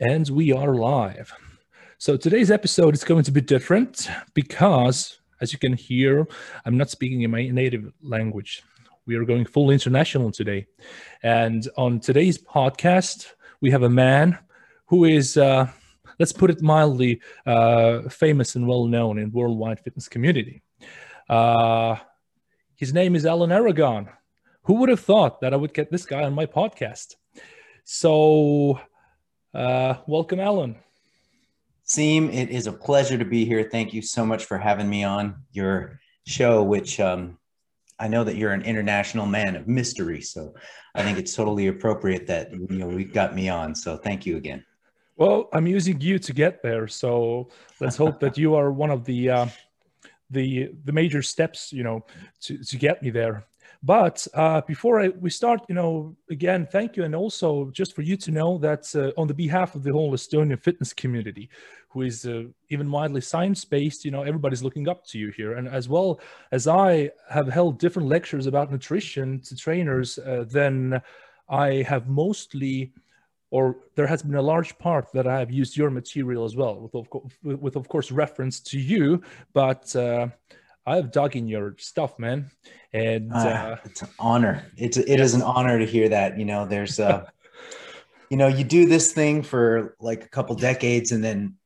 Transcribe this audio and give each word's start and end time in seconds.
And 0.00 0.26
we 0.30 0.52
are 0.52 0.74
live. 0.74 1.34
So 1.98 2.16
today's 2.16 2.50
episode 2.50 2.94
is 2.94 3.04
going 3.04 3.24
to 3.24 3.30
be 3.30 3.42
different 3.42 4.08
because, 4.32 5.20
as 5.42 5.52
you 5.52 5.58
can 5.58 5.74
hear, 5.74 6.26
I'm 6.64 6.78
not 6.78 6.88
speaking 6.88 7.20
in 7.20 7.30
my 7.30 7.46
native 7.48 7.92
language. 8.00 8.62
We 9.04 9.16
are 9.16 9.26
going 9.26 9.44
full 9.44 9.70
international 9.70 10.32
today. 10.32 10.66
And 11.22 11.68
on 11.76 12.00
today's 12.00 12.38
podcast, 12.38 13.26
we 13.60 13.70
have 13.70 13.82
a 13.82 13.90
man 13.90 14.38
who 14.86 15.04
is, 15.04 15.36
uh, 15.36 15.66
let's 16.18 16.32
put 16.32 16.48
it 16.48 16.62
mildly, 16.62 17.20
uh, 17.44 18.08
famous 18.08 18.54
and 18.54 18.66
well 18.66 18.86
known 18.86 19.18
in 19.18 19.30
worldwide 19.30 19.80
fitness 19.80 20.08
community. 20.08 20.62
Uh, 21.28 21.96
his 22.76 22.94
name 22.94 23.14
is 23.14 23.26
Alan 23.26 23.52
Aragon. 23.52 24.08
Who 24.64 24.74
would 24.74 24.88
have 24.90 25.00
thought 25.00 25.40
that 25.40 25.54
I 25.54 25.56
would 25.56 25.72
get 25.72 25.90
this 25.90 26.04
guy 26.04 26.22
on 26.22 26.34
my 26.34 26.46
podcast? 26.46 27.14
So, 27.84 28.78
uh, 29.54 29.94
welcome, 30.06 30.38
Alan. 30.38 30.76
Siim, 31.86 32.32
it 32.32 32.50
is 32.50 32.66
a 32.66 32.72
pleasure 32.72 33.18
to 33.18 33.24
be 33.24 33.44
here. 33.44 33.68
Thank 33.70 33.94
you 33.94 34.02
so 34.02 34.24
much 34.24 34.44
for 34.44 34.58
having 34.58 34.88
me 34.88 35.02
on 35.02 35.34
your 35.52 35.98
show, 36.26 36.62
which 36.62 37.00
um, 37.00 37.38
I 37.98 38.06
know 38.06 38.22
that 38.22 38.36
you're 38.36 38.52
an 38.52 38.62
international 38.62 39.26
man 39.26 39.56
of 39.56 39.66
mystery. 39.66 40.20
So 40.20 40.54
I 40.94 41.02
think 41.02 41.18
it's 41.18 41.34
totally 41.34 41.66
appropriate 41.68 42.26
that 42.28 42.52
you 42.52 42.78
know 42.78 42.86
we 42.86 43.04
got 43.04 43.34
me 43.34 43.48
on. 43.48 43.74
So 43.74 43.96
thank 43.96 44.26
you 44.26 44.36
again. 44.36 44.64
Well, 45.16 45.48
I'm 45.52 45.66
using 45.66 46.00
you 46.00 46.18
to 46.18 46.32
get 46.32 46.62
there. 46.62 46.86
So 46.86 47.48
let's 47.80 47.96
hope 47.96 48.20
that 48.20 48.38
you 48.38 48.54
are 48.54 48.70
one 48.70 48.90
of 48.90 49.04
the 49.04 49.30
uh, 49.30 49.46
the 50.30 50.70
the 50.84 50.92
major 50.92 51.22
steps, 51.22 51.72
you 51.72 51.82
know, 51.82 52.04
to 52.42 52.62
to 52.62 52.76
get 52.76 53.02
me 53.02 53.10
there. 53.10 53.46
But 53.82 54.26
uh, 54.34 54.60
before 54.66 55.00
I, 55.00 55.08
we 55.08 55.30
start, 55.30 55.62
you 55.68 55.74
know, 55.74 56.14
again, 56.30 56.68
thank 56.70 56.96
you, 56.96 57.04
and 57.04 57.14
also 57.14 57.70
just 57.70 57.94
for 57.94 58.02
you 58.02 58.16
to 58.18 58.30
know 58.30 58.58
that 58.58 58.94
uh, 58.94 59.18
on 59.18 59.26
the 59.26 59.32
behalf 59.34 59.74
of 59.74 59.82
the 59.82 59.92
whole 59.92 60.12
Estonian 60.12 60.60
fitness 60.60 60.92
community, 60.92 61.48
who 61.88 62.02
is 62.02 62.26
uh, 62.26 62.44
even 62.68 62.90
widely 62.90 63.22
science-based, 63.22 64.04
you 64.04 64.10
know, 64.10 64.22
everybody's 64.22 64.62
looking 64.62 64.86
up 64.86 65.06
to 65.06 65.18
you 65.18 65.30
here, 65.30 65.54
and 65.54 65.66
as 65.66 65.88
well 65.88 66.20
as 66.52 66.68
I 66.68 67.10
have 67.30 67.48
held 67.48 67.78
different 67.78 68.08
lectures 68.08 68.46
about 68.46 68.70
nutrition 68.70 69.40
to 69.40 69.56
trainers, 69.56 70.18
uh, 70.18 70.44
then 70.46 71.00
I 71.48 71.82
have 71.82 72.06
mostly 72.06 72.92
or 73.50 73.78
there 73.96 74.06
has 74.06 74.22
been 74.22 74.36
a 74.36 74.42
large 74.42 74.78
part 74.78 75.10
that 75.12 75.26
I 75.26 75.40
have 75.40 75.50
used 75.50 75.76
your 75.76 75.90
material 75.90 76.44
as 76.44 76.54
well, 76.54 76.78
with 76.80 76.94
of, 76.94 77.08
with, 77.42 77.58
with 77.58 77.76
of 77.76 77.88
course 77.88 78.12
reference 78.12 78.60
to 78.60 78.78
you, 78.78 79.22
but 79.52 79.94
uh, 79.96 80.28
I've 80.86 81.12
dug 81.12 81.36
in 81.36 81.46
your 81.46 81.76
stuff, 81.78 82.18
man, 82.18 82.50
and 82.92 83.30
ah, 83.34 83.38
uh, 83.38 83.76
it's 83.84 84.02
an 84.02 84.08
honor. 84.18 84.66
It's 84.76 84.96
it 84.96 85.08
yeah. 85.08 85.20
is 85.20 85.34
an 85.34 85.42
honor 85.42 85.78
to 85.78 85.86
hear 85.86 86.08
that. 86.08 86.38
You 86.38 86.44
know, 86.44 86.66
there's 86.66 86.98
uh, 86.98 87.26
you 88.30 88.36
know, 88.36 88.48
you 88.48 88.64
do 88.64 88.86
this 88.86 89.12
thing 89.12 89.42
for 89.42 89.96
like 90.00 90.24
a 90.24 90.28
couple 90.28 90.54
decades, 90.56 91.12
and 91.12 91.22
then 91.22 91.56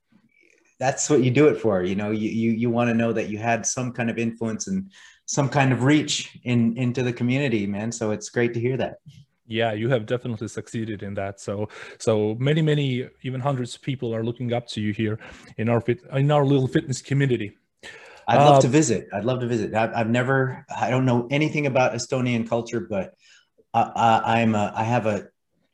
that's 0.78 1.08
what 1.08 1.22
you 1.22 1.30
do 1.30 1.48
it 1.48 1.60
for. 1.60 1.82
You 1.82 1.94
know, 1.94 2.10
you 2.10 2.28
you 2.28 2.50
you 2.50 2.70
want 2.70 2.90
to 2.90 2.94
know 2.94 3.12
that 3.12 3.28
you 3.28 3.38
had 3.38 3.64
some 3.64 3.92
kind 3.92 4.10
of 4.10 4.18
influence 4.18 4.66
and 4.66 4.90
some 5.26 5.48
kind 5.48 5.72
of 5.72 5.84
reach 5.84 6.38
in 6.42 6.76
into 6.76 7.02
the 7.02 7.12
community, 7.12 7.66
man. 7.66 7.92
So 7.92 8.10
it's 8.10 8.28
great 8.30 8.52
to 8.54 8.60
hear 8.60 8.76
that 8.78 8.96
yeah 9.46 9.72
you 9.72 9.90
have 9.90 10.06
definitely 10.06 10.48
succeeded 10.48 11.02
in 11.02 11.12
that 11.14 11.38
so 11.38 11.68
so 11.98 12.34
many 12.38 12.62
many 12.62 13.06
even 13.22 13.40
hundreds 13.40 13.74
of 13.74 13.82
people 13.82 14.14
are 14.14 14.24
looking 14.24 14.52
up 14.52 14.66
to 14.66 14.80
you 14.80 14.92
here 14.92 15.18
in 15.58 15.68
our 15.68 15.80
fit 15.80 16.00
in 16.14 16.30
our 16.30 16.46
little 16.46 16.66
fitness 16.66 17.02
community 17.02 17.54
i'd 18.28 18.36
love 18.36 18.56
uh, 18.56 18.60
to 18.60 18.68
visit. 18.68 19.08
I'd 19.12 19.24
love 19.24 19.40
to 19.40 19.46
visit. 19.46 19.74
I've, 19.74 19.92
I've, 19.94 20.10
never 20.10 20.64
i 20.74 20.90
don't 20.90 21.04
know 21.04 21.26
anything 21.30 21.66
about 21.66 21.92
estonian 21.92 22.48
culture 22.48 22.80
but 22.80 23.14
I, 23.72 23.82
I, 23.82 24.40
i'm 24.40 24.54
a, 24.54 24.72
i 24.74 24.82
have 24.82 25.06
a 25.06 25.28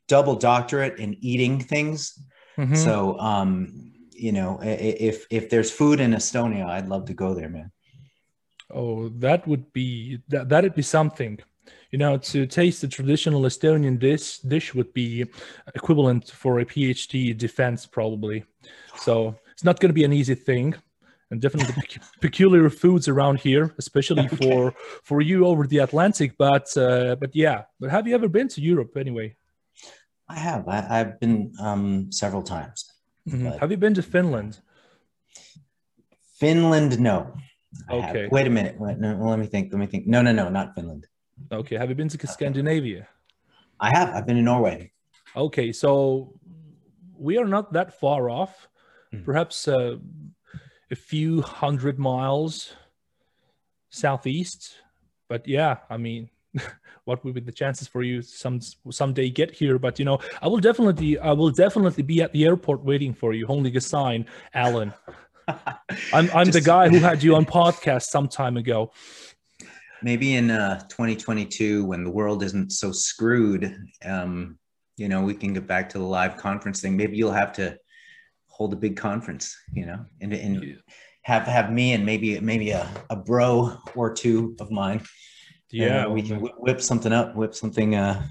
double 0.08 0.34
doctorate 0.34 0.98
in 0.98 1.16
eating 1.20 1.60
things. 1.60 2.18
Mm-hmm. 2.58 2.74
so 2.74 3.18
um 3.18 3.92
you 4.12 4.32
know 4.32 4.58
if 4.62 5.26
if 5.30 5.48
there's 5.48 5.70
food 5.70 6.00
in 6.00 6.10
estonia 6.12 6.66
i'd 6.66 6.88
love 6.88 7.06
to 7.06 7.14
go 7.14 7.34
there 7.34 7.48
man. 7.48 7.70
Oh 8.72 9.08
that 9.20 9.46
would 9.46 9.72
be 9.72 10.20
that 10.28 10.48
that'd 10.48 10.74
be 10.74 10.82
something. 10.82 11.38
You 11.90 11.98
know, 11.98 12.18
to 12.18 12.46
taste 12.46 12.82
the 12.82 12.88
traditional 12.88 13.42
Estonian 13.42 13.98
dish 13.98 14.38
dish 14.38 14.74
would 14.74 14.92
be 14.92 15.26
equivalent 15.74 16.30
for 16.30 16.60
a 16.60 16.64
PhD 16.64 17.36
defense 17.36 17.84
probably. 17.84 18.44
So 18.96 19.34
it's 19.52 19.64
not 19.64 19.80
going 19.80 19.88
to 19.88 19.94
be 19.94 20.04
an 20.04 20.12
easy 20.12 20.36
thing, 20.36 20.74
and 21.30 21.40
definitely 21.40 21.74
peculiar 22.20 22.68
foods 22.70 23.08
around 23.08 23.40
here, 23.40 23.74
especially 23.78 24.22
okay. 24.32 24.36
for 24.36 24.74
for 25.02 25.20
you 25.20 25.46
over 25.46 25.66
the 25.66 25.78
Atlantic. 25.78 26.36
But 26.36 26.76
uh, 26.76 27.16
but 27.16 27.34
yeah, 27.34 27.64
but 27.78 27.90
have 27.90 28.06
you 28.06 28.14
ever 28.14 28.28
been 28.28 28.48
to 28.48 28.60
Europe 28.60 28.96
anyway? 28.96 29.36
I 30.28 30.38
have. 30.38 30.68
I, 30.68 30.98
have 30.98 31.18
been 31.18 31.52
um, 31.60 32.12
several 32.12 32.42
times. 32.42 32.92
Mm-hmm. 33.28 33.58
Have 33.58 33.70
you 33.72 33.76
been 33.76 33.94
to 33.94 34.02
Finland? 34.02 34.60
Finland, 36.38 37.00
no. 37.00 37.34
okay. 37.90 38.28
Wait 38.30 38.46
a 38.46 38.50
minute. 38.50 38.78
Wait, 38.78 38.98
no, 38.98 39.16
let 39.16 39.40
me 39.40 39.46
think. 39.46 39.72
Let 39.72 39.80
me 39.80 39.86
think. 39.86 40.06
No, 40.06 40.22
no, 40.22 40.32
no, 40.32 40.48
not 40.48 40.74
Finland. 40.74 41.08
Okay. 41.50 41.76
Have 41.76 41.88
you 41.88 41.96
been 41.96 42.08
to 42.08 42.26
Scandinavia? 42.26 43.08
I 43.80 43.90
have. 43.90 44.10
I've 44.14 44.26
been 44.26 44.36
in 44.36 44.44
Norway. 44.44 44.92
Okay. 45.34 45.72
So 45.72 46.32
we 47.18 47.36
are 47.36 47.46
not 47.46 47.72
that 47.72 47.98
far 47.98 48.30
off. 48.30 48.68
Mm. 49.12 49.24
Perhaps 49.24 49.66
uh, 49.66 49.96
a 50.90 50.96
few 50.96 51.42
hundred 51.42 51.98
miles 51.98 52.74
southeast. 53.90 54.76
But 55.28 55.46
yeah, 55.46 55.78
I 55.88 55.96
mean, 55.96 56.30
what 57.04 57.24
would 57.24 57.34
be 57.34 57.40
the 57.40 57.52
chances 57.52 57.88
for 57.88 58.02
you 58.02 58.22
some 58.22 58.60
someday 58.90 59.30
get 59.30 59.50
here? 59.52 59.78
But 59.78 59.98
you 59.98 60.04
know, 60.04 60.18
I 60.42 60.48
will 60.48 60.58
definitely, 60.58 61.18
I 61.18 61.32
will 61.32 61.50
definitely 61.50 62.02
be 62.02 62.22
at 62.22 62.32
the 62.32 62.44
airport 62.44 62.84
waiting 62.84 63.14
for 63.14 63.32
you, 63.32 63.46
holding 63.46 63.76
a 63.76 63.80
sign, 63.80 64.26
Alan. 64.54 64.92
I'm 65.48 66.30
I'm 66.34 66.46
Just, 66.46 66.52
the 66.52 66.60
guy 66.60 66.88
who 66.88 66.98
had 66.98 67.22
you 67.22 67.34
on 67.36 67.44
podcast 67.44 68.02
some 68.02 68.28
time 68.28 68.56
ago 68.56 68.92
maybe 70.02 70.34
in 70.34 70.50
uh, 70.50 70.80
2022 70.88 71.84
when 71.84 72.04
the 72.04 72.10
world 72.10 72.42
isn't 72.42 72.72
so 72.72 72.92
screwed 72.92 73.76
um, 74.04 74.58
you 74.96 75.08
know 75.08 75.22
we 75.22 75.34
can 75.34 75.52
get 75.52 75.66
back 75.66 75.88
to 75.88 75.98
the 75.98 76.04
live 76.04 76.36
conference 76.36 76.80
thing 76.80 76.96
maybe 76.96 77.16
you'll 77.16 77.32
have 77.32 77.52
to 77.52 77.76
hold 78.60 78.74
a 78.74 78.76
big 78.76 78.94
conference 78.94 79.56
you 79.72 79.86
know 79.86 80.04
and, 80.20 80.34
and 80.34 80.76
have 81.22 81.44
have 81.44 81.72
me 81.72 81.94
and 81.94 82.04
maybe 82.04 82.38
maybe 82.40 82.72
a, 82.72 82.86
a 83.08 83.16
bro 83.16 83.74
or 83.94 84.12
two 84.12 84.54
of 84.60 84.70
mine 84.70 85.00
yeah 85.70 86.06
we 86.06 86.20
can 86.20 86.38
whip, 86.58 86.82
something 86.82 87.10
up 87.10 87.34
whip 87.34 87.54
something 87.54 87.94
uh 87.94 88.22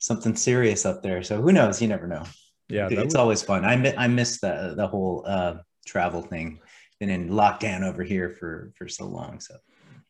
something 0.00 0.36
serious 0.36 0.84
up 0.84 1.02
there 1.02 1.22
so 1.22 1.40
who 1.40 1.50
knows 1.50 1.80
you 1.80 1.88
never 1.88 2.06
know 2.06 2.24
yeah 2.68 2.88
it's 2.90 3.14
would... 3.14 3.16
always 3.16 3.42
fun 3.42 3.64
i 3.64 3.94
i 3.96 4.06
miss 4.06 4.38
the 4.38 4.74
the 4.76 4.86
whole 4.86 5.24
uh 5.26 5.54
travel 5.86 6.20
thing 6.20 6.60
been 7.00 7.08
in 7.08 7.30
lockdown 7.30 7.82
over 7.82 8.02
here 8.02 8.28
for 8.28 8.70
for 8.76 8.86
so 8.86 9.06
long 9.06 9.40
so 9.40 9.54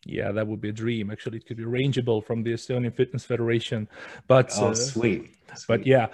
yeah, 0.06 0.30
that 0.32 0.46
would 0.46 0.60
be 0.60 0.68
a 0.68 0.72
dream. 0.72 1.10
Actually, 1.10 1.38
it 1.38 1.46
could 1.46 1.56
be 1.56 1.64
arrangeable 1.64 2.24
from 2.24 2.42
the 2.42 2.52
Estonian 2.52 2.94
Fitness 2.94 3.24
Federation. 3.24 3.88
But 4.26 4.50
oh, 4.56 4.68
uh, 4.68 4.74
sweet. 4.74 5.28
sweet. 5.54 5.66
But 5.66 5.86
yeah. 5.86 6.06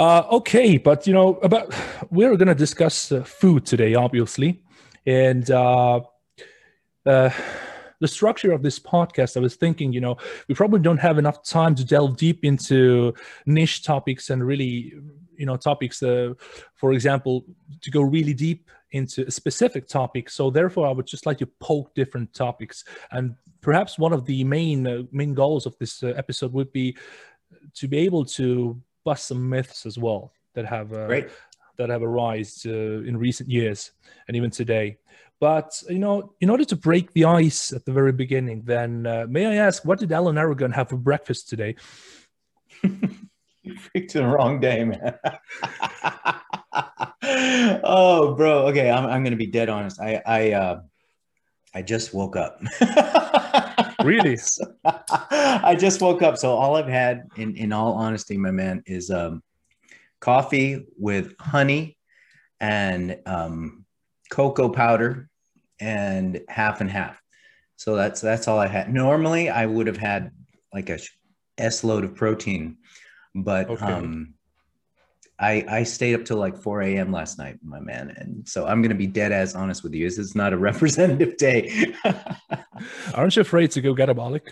Uh, 0.00 0.26
okay, 0.32 0.78
but 0.78 1.06
you 1.06 1.12
know 1.12 1.34
about 1.42 1.74
we're 2.10 2.34
going 2.34 2.48
to 2.48 2.54
discuss 2.54 3.12
uh, 3.12 3.22
food 3.22 3.66
today, 3.66 3.94
obviously, 3.94 4.62
and 5.04 5.50
uh, 5.50 6.00
uh, 7.04 7.28
the 8.00 8.08
structure 8.08 8.50
of 8.50 8.62
this 8.62 8.78
podcast. 8.78 9.36
I 9.36 9.40
was 9.40 9.56
thinking, 9.56 9.92
you 9.92 10.00
know, 10.00 10.16
we 10.48 10.54
probably 10.54 10.80
don't 10.80 10.96
have 10.96 11.18
enough 11.18 11.44
time 11.44 11.74
to 11.74 11.84
delve 11.84 12.16
deep 12.16 12.46
into 12.46 13.12
niche 13.44 13.84
topics 13.84 14.30
and 14.30 14.42
really, 14.42 14.94
you 15.36 15.44
know, 15.44 15.58
topics. 15.58 16.02
Uh, 16.02 16.32
for 16.76 16.94
example, 16.94 17.44
to 17.82 17.90
go 17.90 18.00
really 18.00 18.32
deep 18.32 18.70
into 18.92 19.26
a 19.26 19.30
specific 19.30 19.86
topic. 19.86 20.30
So 20.30 20.48
therefore, 20.48 20.86
I 20.86 20.92
would 20.92 21.06
just 21.06 21.26
like 21.26 21.36
to 21.40 21.46
poke 21.60 21.94
different 21.94 22.32
topics. 22.32 22.84
And 23.10 23.34
perhaps 23.60 23.98
one 23.98 24.14
of 24.14 24.24
the 24.24 24.44
main 24.44 24.86
uh, 24.86 25.02
main 25.12 25.34
goals 25.34 25.66
of 25.66 25.76
this 25.76 26.02
uh, 26.02 26.14
episode 26.16 26.54
would 26.54 26.72
be 26.72 26.96
to 27.74 27.86
be 27.86 27.98
able 27.98 28.24
to 28.24 28.80
some 29.18 29.48
myths 29.48 29.86
as 29.86 29.98
well 29.98 30.32
that 30.54 30.66
have 30.66 30.92
uh, 30.92 31.20
that 31.78 31.88
have 31.88 32.02
arisen 32.02 32.70
uh, 32.72 33.08
in 33.08 33.16
recent 33.16 33.48
years 33.48 33.92
and 34.28 34.36
even 34.36 34.50
today. 34.50 34.98
But 35.40 35.82
you 35.88 35.98
know, 35.98 36.34
in 36.40 36.50
order 36.50 36.64
to 36.66 36.76
break 36.76 37.12
the 37.12 37.24
ice 37.24 37.72
at 37.72 37.84
the 37.86 37.92
very 37.92 38.12
beginning, 38.12 38.62
then 38.64 39.06
uh, 39.06 39.26
may 39.28 39.46
I 39.46 39.54
ask, 39.54 39.84
what 39.84 39.98
did 39.98 40.12
Alan 40.12 40.36
Aragon 40.36 40.72
have 40.72 40.90
for 40.90 40.98
breakfast 40.98 41.48
today? 41.48 41.76
you 42.82 43.76
picked 43.94 44.12
the 44.12 44.26
wrong 44.26 44.60
day, 44.60 44.84
man. 44.84 45.18
oh, 47.82 48.34
bro. 48.36 48.66
Okay, 48.66 48.90
I'm 48.90 49.06
I'm 49.06 49.24
gonna 49.24 49.36
be 49.36 49.46
dead 49.46 49.70
honest. 49.70 49.98
I 50.00 50.20
I 50.26 50.52
uh, 50.52 50.80
I 51.74 51.82
just 51.82 52.12
woke 52.12 52.36
up. 52.36 52.60
really? 54.04 54.38
I 54.84 55.76
just 55.78 56.00
woke 56.00 56.22
up. 56.22 56.36
So 56.38 56.52
all 56.52 56.76
I've 56.76 56.86
had, 56.86 57.28
in 57.36 57.56
in 57.56 57.72
all 57.72 57.94
honesty, 57.94 58.36
my 58.36 58.50
man, 58.50 58.82
is 58.86 59.10
um, 59.10 59.42
coffee 60.20 60.86
with 60.98 61.34
honey 61.40 61.96
and 62.60 63.18
um, 63.26 63.84
cocoa 64.30 64.68
powder 64.68 65.28
and 65.80 66.40
half 66.48 66.80
and 66.80 66.90
half. 66.90 67.20
So 67.76 67.96
that's 67.96 68.20
that's 68.20 68.48
all 68.48 68.58
I 68.58 68.66
had. 68.66 68.92
Normally, 68.92 69.48
I 69.48 69.66
would 69.66 69.86
have 69.86 69.96
had 69.96 70.32
like 70.72 70.90
a 70.90 70.98
s 71.58 71.84
load 71.84 72.04
of 72.04 72.14
protein, 72.14 72.78
but 73.34 73.70
Okay. 73.70 73.84
um, 73.84 74.34
I 75.40 75.64
I 75.68 75.82
stayed 75.84 76.14
up 76.14 76.24
till 76.24 76.36
like 76.36 76.56
4 76.56 76.82
a.m. 76.82 77.10
last 77.10 77.38
night, 77.38 77.56
my 77.64 77.80
man, 77.80 78.10
and 78.16 78.46
so 78.46 78.66
I'm 78.66 78.82
gonna 78.82 78.94
be 78.94 79.06
dead 79.06 79.32
as 79.32 79.54
honest 79.54 79.82
with 79.82 79.94
you. 79.94 80.04
This 80.06 80.18
is 80.18 80.34
not 80.34 80.52
a 80.52 80.58
representative 80.70 81.36
day. 81.38 81.94
Aren't 83.14 83.36
you 83.36 83.42
afraid 83.42 83.70
to 83.72 83.80
go 83.80 83.94
catabolic? 83.94 84.42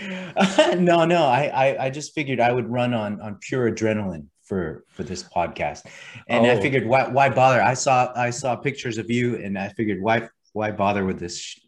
no, 0.78 1.04
no, 1.04 1.24
I, 1.24 1.50
I 1.54 1.84
I 1.86 1.90
just 1.90 2.12
figured 2.14 2.40
I 2.40 2.52
would 2.52 2.68
run 2.68 2.92
on 2.92 3.20
on 3.20 3.36
pure 3.40 3.70
adrenaline 3.70 4.26
for 4.42 4.84
for 4.88 5.04
this 5.04 5.22
podcast, 5.22 5.86
and 6.28 6.44
I 6.44 6.56
Oh. 6.56 6.60
figured 6.60 6.86
why 6.86 7.08
why 7.08 7.28
bother? 7.30 7.62
I 7.62 7.74
saw 7.74 8.12
I 8.16 8.30
saw 8.30 8.56
pictures 8.56 8.98
of 8.98 9.10
you, 9.10 9.36
and 9.36 9.56
I 9.56 9.68
figured 9.68 10.00
why 10.02 10.28
why 10.52 10.72
bother 10.72 11.04
with 11.04 11.20
this? 11.20 11.38
sh- 11.38 11.58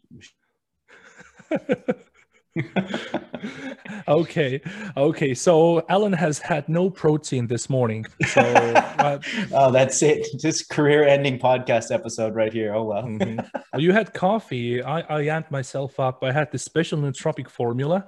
okay, 4.07 4.61
okay. 4.97 5.33
So 5.33 5.83
Alan 5.89 6.13
has 6.13 6.39
had 6.39 6.67
no 6.69 6.89
protein 6.89 7.47
this 7.47 7.69
morning. 7.69 8.05
So 8.27 8.41
uh, 8.41 9.19
oh, 9.53 9.71
that's 9.71 10.01
it. 10.01 10.27
This 10.41 10.65
career-ending 10.65 11.39
podcast 11.39 11.91
episode 11.93 12.35
right 12.35 12.53
here. 12.53 12.73
Oh 12.73 12.83
well. 12.83 13.03
mhm. 13.03 13.37
well, 13.73 13.81
you 13.81 13.91
had 13.91 14.13
coffee. 14.13 14.83
I 14.83 14.99
I 15.01 15.21
amped 15.25 15.51
myself 15.51 15.99
up. 15.99 16.23
I 16.23 16.31
had 16.31 16.51
this 16.51 16.63
special 16.63 16.99
nootropic 16.99 17.49
formula 17.49 18.07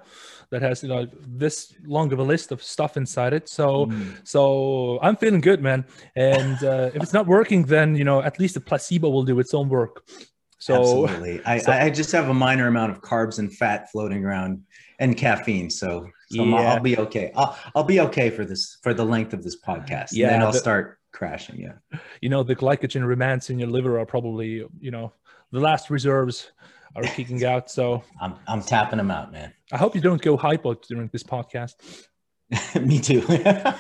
that 0.52 0.62
has 0.62 0.84
you 0.84 0.90
know 0.90 1.08
this 1.28 1.74
long 1.86 2.12
of 2.14 2.20
a 2.20 2.24
list 2.24 2.52
of 2.52 2.62
stuff 2.64 2.98
inside 2.98 3.34
it. 3.34 3.50
So 3.50 3.86
Mm. 3.86 4.16
so 4.24 5.00
I'm 5.02 5.16
feeling 5.16 5.42
good, 5.42 5.62
man. 5.62 5.86
And 6.16 6.64
uh, 6.64 6.92
if 6.94 7.02
it's 7.04 7.14
not 7.14 7.28
working, 7.28 7.64
then 7.66 7.96
you 7.96 8.04
know 8.04 8.22
at 8.22 8.40
least 8.40 8.54
the 8.56 8.62
placebo 8.62 9.10
will 9.10 9.24
do 9.26 9.40
its 9.40 9.54
own 9.54 9.70
work. 9.70 10.04
So 10.66 11.04
Absolutely. 11.06 11.46
I, 11.46 11.60
so- 11.60 11.72
I 11.72 11.90
just 11.92 12.12
have 12.12 12.30
a 12.30 12.34
minor 12.34 12.68
amount 12.68 12.92
of 12.92 13.02
carbs 13.02 13.38
and 13.38 13.56
fat 13.56 13.92
floating 13.92 14.26
around 14.26 14.64
and 14.98 15.16
caffeine. 15.16 15.70
So, 15.70 16.08
so 16.32 16.44
Yeah. 16.44 16.56
I'll 16.56 16.80
be 16.80 16.98
okay. 16.98 17.32
I'll, 17.36 17.56
I'll 17.76 17.84
be 17.84 18.00
okay 18.00 18.32
for 18.32 18.46
this, 18.46 18.78
for 18.82 18.92
the 18.94 19.06
length 19.06 19.34
of 19.34 19.44
this 19.44 19.58
podcast. 19.62 20.10
Yeah, 20.12 20.28
And 20.28 20.34
Then 20.36 20.42
I'll 20.42 20.52
the- 20.52 20.58
start 20.58 20.98
crashing. 21.12 21.60
Yeah. 21.62 22.00
you 22.22 22.30
know 22.30 22.42
the 22.44 22.56
glycogen 22.56 23.04
remands 23.04 23.50
in 23.52 23.60
your 23.60 23.70
liver 23.70 24.00
are 24.00 24.06
probably 24.08 24.66
you 24.80 24.92
know 24.92 25.14
the 25.52 25.60
last 25.60 25.90
reserves 25.90 26.52
are 26.96 27.04
kicking 27.04 27.46
out. 27.54 27.70
So 27.70 28.04
I'm, 28.20 28.34
I'm 28.48 28.62
tapping 28.64 28.98
them 28.98 29.12
out, 29.12 29.32
man. 29.32 29.54
I 29.72 29.78
hope 29.78 29.94
you 29.96 30.02
don't 30.02 30.22
go 30.22 30.36
hypo 30.36 30.74
during 30.74 31.10
this 31.14 31.24
podcast. 31.24 31.76
Me 32.82 33.00
too. 33.00 33.22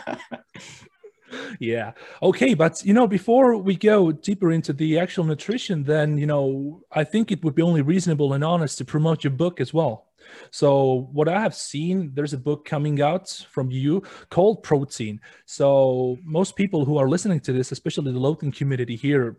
Yeah. 1.59 1.93
Okay, 2.21 2.53
but 2.53 2.83
you 2.85 2.93
know, 2.93 3.07
before 3.07 3.57
we 3.57 3.75
go 3.75 4.11
deeper 4.11 4.51
into 4.51 4.73
the 4.73 4.99
actual 4.99 5.23
nutrition, 5.23 5.83
then 5.83 6.17
you 6.17 6.25
know, 6.25 6.81
I 6.91 7.03
think 7.03 7.31
it 7.31 7.43
would 7.43 7.55
be 7.55 7.61
only 7.61 7.81
reasonable 7.81 8.33
and 8.33 8.43
honest 8.43 8.77
to 8.79 8.85
promote 8.85 9.23
your 9.23 9.31
book 9.31 9.59
as 9.59 9.73
well. 9.73 10.07
So 10.51 11.09
what 11.13 11.27
I 11.27 11.39
have 11.39 11.53
seen, 11.55 12.11
there's 12.13 12.33
a 12.33 12.37
book 12.37 12.65
coming 12.65 13.01
out 13.01 13.29
from 13.49 13.69
you 13.69 14.01
called 14.29 14.63
Protein. 14.63 15.21
So 15.45 16.17
most 16.23 16.55
people 16.55 16.83
who 16.85 16.97
are 16.97 17.07
listening 17.07 17.39
to 17.41 17.53
this, 17.53 17.71
especially 17.71 18.11
the 18.11 18.19
Logan 18.19 18.51
community 18.51 18.95
here, 18.95 19.37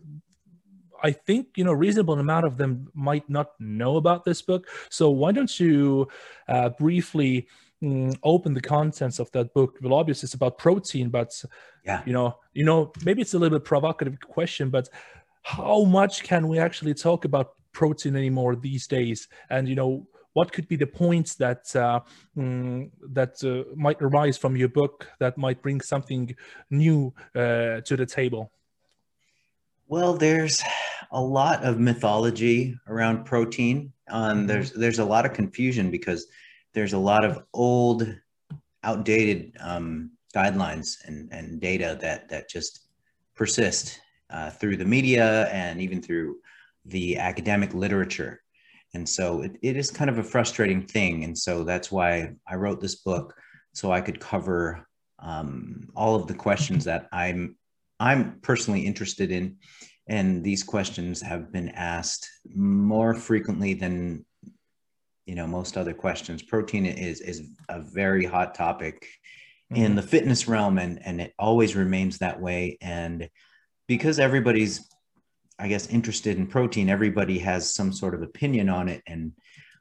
I 1.03 1.11
think 1.11 1.49
you 1.55 1.63
know 1.63 1.73
reasonable 1.73 2.15
amount 2.15 2.45
of 2.45 2.57
them 2.57 2.89
might 2.93 3.29
not 3.29 3.51
know 3.59 3.97
about 3.97 4.25
this 4.25 4.41
book. 4.41 4.67
So 4.89 5.09
why 5.09 5.31
don't 5.31 5.59
you 5.59 6.07
uh, 6.47 6.69
briefly 6.69 7.47
mm, 7.83 8.15
open 8.23 8.53
the 8.53 8.61
contents 8.61 9.19
of 9.19 9.31
that 9.31 9.53
book? 9.53 9.77
Well, 9.81 9.93
obviously 9.93 10.27
it's 10.27 10.33
about 10.33 10.57
protein, 10.57 11.09
but 11.09 11.31
yeah. 11.87 12.01
you 12.05 12.13
know 12.13 12.37
you 12.53 12.65
know 12.65 12.91
maybe 13.05 13.21
it's 13.21 13.33
a 13.33 13.39
little 13.39 13.57
bit 13.57 13.65
provocative 13.65 14.19
question 14.19 14.69
but 14.69 14.89
how 15.43 15.83
much 15.85 16.23
can 16.23 16.47
we 16.47 16.59
actually 16.59 16.93
talk 16.93 17.25
about 17.25 17.53
protein 17.71 18.15
anymore 18.15 18.55
these 18.55 18.85
days 18.87 19.27
and 19.49 19.67
you 19.67 19.75
know 19.75 20.05
what 20.33 20.51
could 20.51 20.67
be 20.67 20.75
the 20.75 20.85
points 20.85 21.33
that 21.35 21.75
uh, 21.75 21.99
mm, 22.37 22.91
that 23.09 23.33
uh, 23.43 23.63
might 23.75 23.99
arise 24.01 24.37
from 24.37 24.55
your 24.55 24.69
book 24.69 25.07
that 25.19 25.37
might 25.37 25.61
bring 25.61 25.81
something 25.81 26.35
new 26.69 27.13
uh, 27.35 27.81
to 27.81 27.95
the 27.95 28.05
table 28.05 28.51
Well, 29.89 30.17
there's 30.17 30.61
a 31.11 31.21
lot 31.21 31.63
of 31.63 31.79
mythology 31.79 32.75
around 32.87 33.23
protein. 33.23 33.93
Um, 34.09 34.43
Mhm. 34.43 34.47
There's 34.47 34.69
there's 34.81 34.99
a 34.99 35.05
lot 35.13 35.25
of 35.25 35.31
confusion 35.31 35.91
because 35.91 36.27
there's 36.77 36.93
a 36.93 36.99
lot 36.99 37.25
of 37.25 37.43
old, 37.55 38.07
outdated 38.83 39.57
um, 39.59 40.11
guidelines 40.35 40.97
and, 41.05 41.27
and 41.33 41.59
data 41.59 41.97
that 41.99 42.29
that 42.29 42.47
just 42.47 42.89
persist 43.35 43.99
uh, 44.29 44.51
through 44.51 44.77
the 44.77 44.85
media 44.85 45.47
and 45.47 45.81
even 45.81 46.03
through 46.03 46.35
the 46.85 47.17
academic 47.17 47.73
literature. 47.73 48.43
And 48.93 49.09
so 49.09 49.41
it, 49.41 49.57
it 49.63 49.75
is 49.75 49.89
kind 49.89 50.07
of 50.07 50.19
a 50.19 50.23
frustrating 50.23 50.85
thing. 50.85 51.23
And 51.23 51.35
so 51.35 51.63
that's 51.63 51.91
why 51.91 52.33
I 52.47 52.53
wrote 52.53 52.79
this 52.79 52.97
book 52.97 53.33
so 53.73 53.91
I 53.91 53.99
could 53.99 54.19
cover 54.19 54.87
um, 55.17 55.89
all 55.95 56.13
of 56.13 56.27
the 56.27 56.35
questions 56.35 56.85
that 56.85 57.07
I'm 57.11 57.57
I'm 57.99 58.39
personally 58.41 58.81
interested 58.81 59.31
in 59.31 59.57
and 60.07 60.43
these 60.43 60.61
questions 60.61 61.23
have 61.23 61.51
been 61.51 61.69
asked 61.69 62.29
more 62.53 63.15
frequently 63.15 63.73
than 63.73 64.26
you 65.27 65.35
know 65.35 65.45
most 65.45 65.77
other 65.77 65.93
questions. 65.93 66.41
Protein 66.41 66.85
is 66.85 67.21
is 67.21 67.49
a 67.69 67.81
very 67.81 68.25
hot 68.25 68.55
topic 68.55 69.07
in 69.69 69.95
the 69.95 70.01
fitness 70.01 70.47
realm 70.47 70.79
and 70.79 71.05
and 71.05 71.21
it 71.21 71.33
always 71.37 71.75
remains 71.75 72.17
that 72.17 72.41
way. 72.41 72.77
And 72.81 73.29
because 73.87 74.19
everybody's 74.19 74.89
i 75.59 75.67
guess 75.67 75.87
interested 75.87 76.37
in 76.37 76.45
protein 76.45 76.87
everybody 76.87 77.39
has 77.39 77.73
some 77.73 77.91
sort 77.91 78.15
of 78.15 78.21
opinion 78.21 78.69
on 78.69 78.87
it. 78.87 79.03
And 79.05 79.33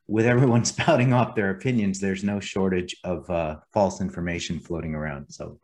with 0.08 0.26
everyone 0.26 0.64
spouting 0.74 1.12
off 1.12 1.36
their 1.36 1.50
opinions 1.50 2.00
there's 2.00 2.24
no 2.24 2.40
shortage 2.40 2.96
of 3.04 3.30
uh, 3.30 3.56
false 3.72 4.00
information 4.00 4.58
floating 4.58 4.94
around. 4.94 5.30
So 5.30 5.58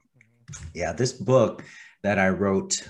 yeah 0.75 0.93
this 0.93 1.13
book 1.13 1.65
that 2.03 2.19
i 2.19 2.29
wrote 2.29 2.87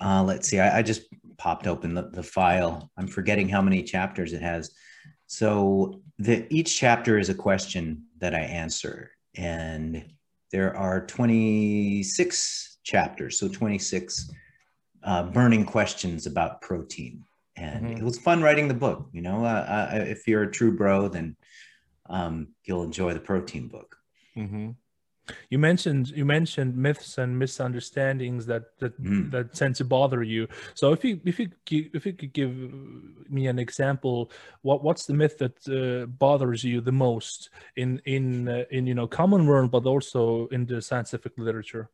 uh, 0.00 0.22
let's 0.22 0.48
see 0.48 0.58
I, 0.58 0.78
I 0.78 0.82
just 0.82 1.02
popped 1.40 1.66
open 1.66 1.94
the, 1.94 2.02
the 2.02 2.22
file. 2.22 2.90
I'm 2.98 3.06
forgetting 3.06 3.48
how 3.48 3.62
many 3.62 3.82
chapters 3.82 4.34
it 4.34 4.42
has. 4.42 4.72
So 5.26 6.02
the 6.20 6.46
each 6.54 6.78
chapter 6.78 7.18
is 7.18 7.28
a 7.30 7.34
question 7.34 8.04
that 8.18 8.34
i 8.34 8.40
answer 8.40 9.10
and 9.36 10.04
there 10.52 10.76
are 10.76 11.06
26 11.06 12.78
chapters 12.82 13.38
so 13.38 13.48
26 13.48 14.30
uh, 15.02 15.22
burning 15.24 15.64
questions 15.64 16.26
about 16.26 16.60
protein 16.60 17.24
and 17.56 17.86
Mhm. 17.86 17.98
it 17.98 18.02
was 18.04 18.18
fun 18.18 18.42
writing 18.42 18.68
the 18.68 18.74
book 18.74 19.08
you 19.12 19.22
know 19.22 19.44
uh, 19.44 19.88
uh, 19.92 20.04
if 20.06 20.28
you're 20.28 20.42
a 20.42 20.50
true 20.50 20.76
bro 20.76 21.08
then 21.08 21.36
um, 22.10 22.48
you'll 22.64 22.82
enjoy 22.84 23.14
the 23.14 23.20
protein 23.20 23.66
book 23.68 23.96
Mhm. 24.36 24.76
You 25.50 25.58
mentioned 25.58 26.10
you 26.10 26.24
mentioned 26.24 26.76
myths 26.76 27.18
and 27.18 27.38
misunderstandings 27.38 28.46
that 28.46 28.78
that, 28.78 29.00
Mm. 29.00 29.30
that 29.30 29.54
tend 29.54 29.76
to 29.76 29.84
bother 29.84 30.22
you. 30.22 30.48
So 30.74 30.92
if 30.92 31.04
you 31.04 31.20
if 31.24 31.38
you 31.38 31.48
if 31.68 32.06
you 32.06 32.12
could 32.12 32.32
give 32.32 32.54
me 33.28 33.46
an 33.46 33.58
example, 33.58 34.30
what 34.62 34.82
what's 34.82 35.06
the 35.06 35.14
myth 35.14 35.38
that 35.38 35.56
uh, 35.68 36.06
bothers 36.06 36.64
you 36.64 36.80
the 36.80 36.92
most 36.92 37.50
in 37.76 38.00
in 38.04 38.48
uh, 38.48 38.64
in 38.70 38.86
you 38.86 38.94
know 38.94 39.06
common 39.06 39.46
world, 39.46 39.70
but 39.70 39.86
also 39.86 40.48
in 40.48 40.66
the 40.66 40.80
scientific 40.82 41.32
literature? 41.38 41.88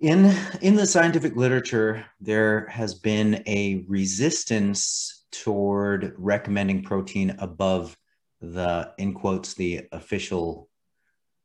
In 0.00 0.34
in 0.60 0.74
the 0.74 0.86
scientific 0.86 1.36
literature, 1.36 2.04
there 2.20 2.66
has 2.66 2.94
been 2.94 3.42
a 3.46 3.84
resistance 3.88 5.24
toward 5.30 6.14
recommending 6.18 6.82
protein 6.82 7.36
above 7.38 7.96
the 8.40 8.92
in 8.98 9.14
quotes 9.14 9.54
the 9.54 9.86
official 9.92 10.68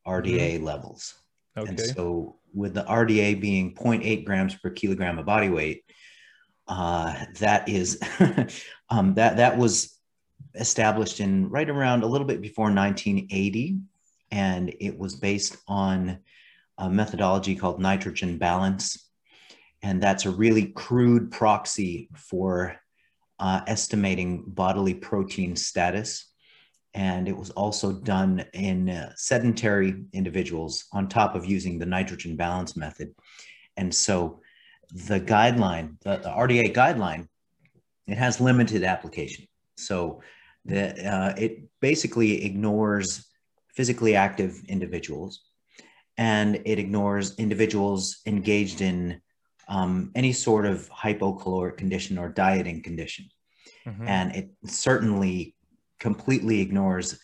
RDA 0.07 0.61
levels. 0.61 1.15
Okay. 1.57 1.69
And 1.69 1.79
so 1.79 2.37
with 2.53 2.73
the 2.73 2.83
RDA 2.83 3.41
being 3.41 3.75
0.8 3.75 4.25
grams 4.25 4.55
per 4.55 4.69
kilogram 4.69 5.19
of 5.19 5.25
body 5.25 5.49
weight, 5.49 5.83
uh, 6.67 7.25
that 7.39 7.67
is 7.69 7.99
um, 8.89 9.13
that 9.15 9.37
that 9.37 9.57
was 9.57 9.97
established 10.55 11.19
in 11.19 11.49
right 11.49 11.69
around 11.69 12.03
a 12.03 12.07
little 12.07 12.27
bit 12.27 12.41
before 12.41 12.65
1980, 12.65 13.77
and 14.31 14.73
it 14.79 14.97
was 14.97 15.15
based 15.15 15.57
on 15.67 16.19
a 16.77 16.89
methodology 16.89 17.55
called 17.55 17.79
nitrogen 17.79 18.37
balance, 18.37 19.09
and 19.81 20.01
that's 20.01 20.25
a 20.25 20.31
really 20.31 20.67
crude 20.67 21.31
proxy 21.31 22.09
for 22.15 22.75
uh, 23.39 23.61
estimating 23.67 24.43
bodily 24.47 24.93
protein 24.93 25.55
status. 25.55 26.26
And 26.97 27.27
it 27.27 27.37
was 27.37 27.51
also 27.51 27.93
done 27.93 28.43
in 28.53 28.89
uh, 28.89 29.13
sedentary 29.15 30.03
individuals 30.13 30.85
on 30.93 31.07
top 31.07 31.35
of 31.35 31.45
using 31.45 31.77
the 31.77 31.85
nitrogen 31.85 32.35
balance 32.35 32.75
method. 32.75 33.13
And 33.77 33.93
so 33.93 34.41
the 34.91 35.19
guideline, 35.19 36.01
the, 36.01 36.17
the 36.17 36.29
RDA 36.29 36.73
guideline, 36.73 37.27
it 38.07 38.17
has 38.17 38.41
limited 38.41 38.83
application. 38.83 39.45
So 39.77 40.23
the, 40.65 41.07
uh, 41.07 41.35
it 41.37 41.69
basically 41.81 42.43
ignores 42.43 43.27
physically 43.75 44.15
active 44.15 44.59
individuals 44.67 45.43
and 46.17 46.59
it 46.65 46.79
ignores 46.79 47.35
individuals 47.35 48.21
engaged 48.25 48.81
in 48.81 49.21
um, 49.67 50.11
any 50.15 50.33
sort 50.33 50.65
of 50.65 50.89
hypocaloric 50.89 51.77
condition 51.77 52.17
or 52.17 52.29
dieting 52.29 52.81
condition. 52.81 53.29
Mhm. 53.85 54.07
And 54.07 54.35
it 54.35 54.49
certainly 54.65 55.53
completely 55.99 56.61
ignores 56.61 57.19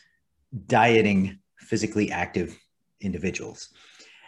dieting 0.67 1.39
physically 1.59 2.11
active 2.11 2.57
individuals. 3.01 3.69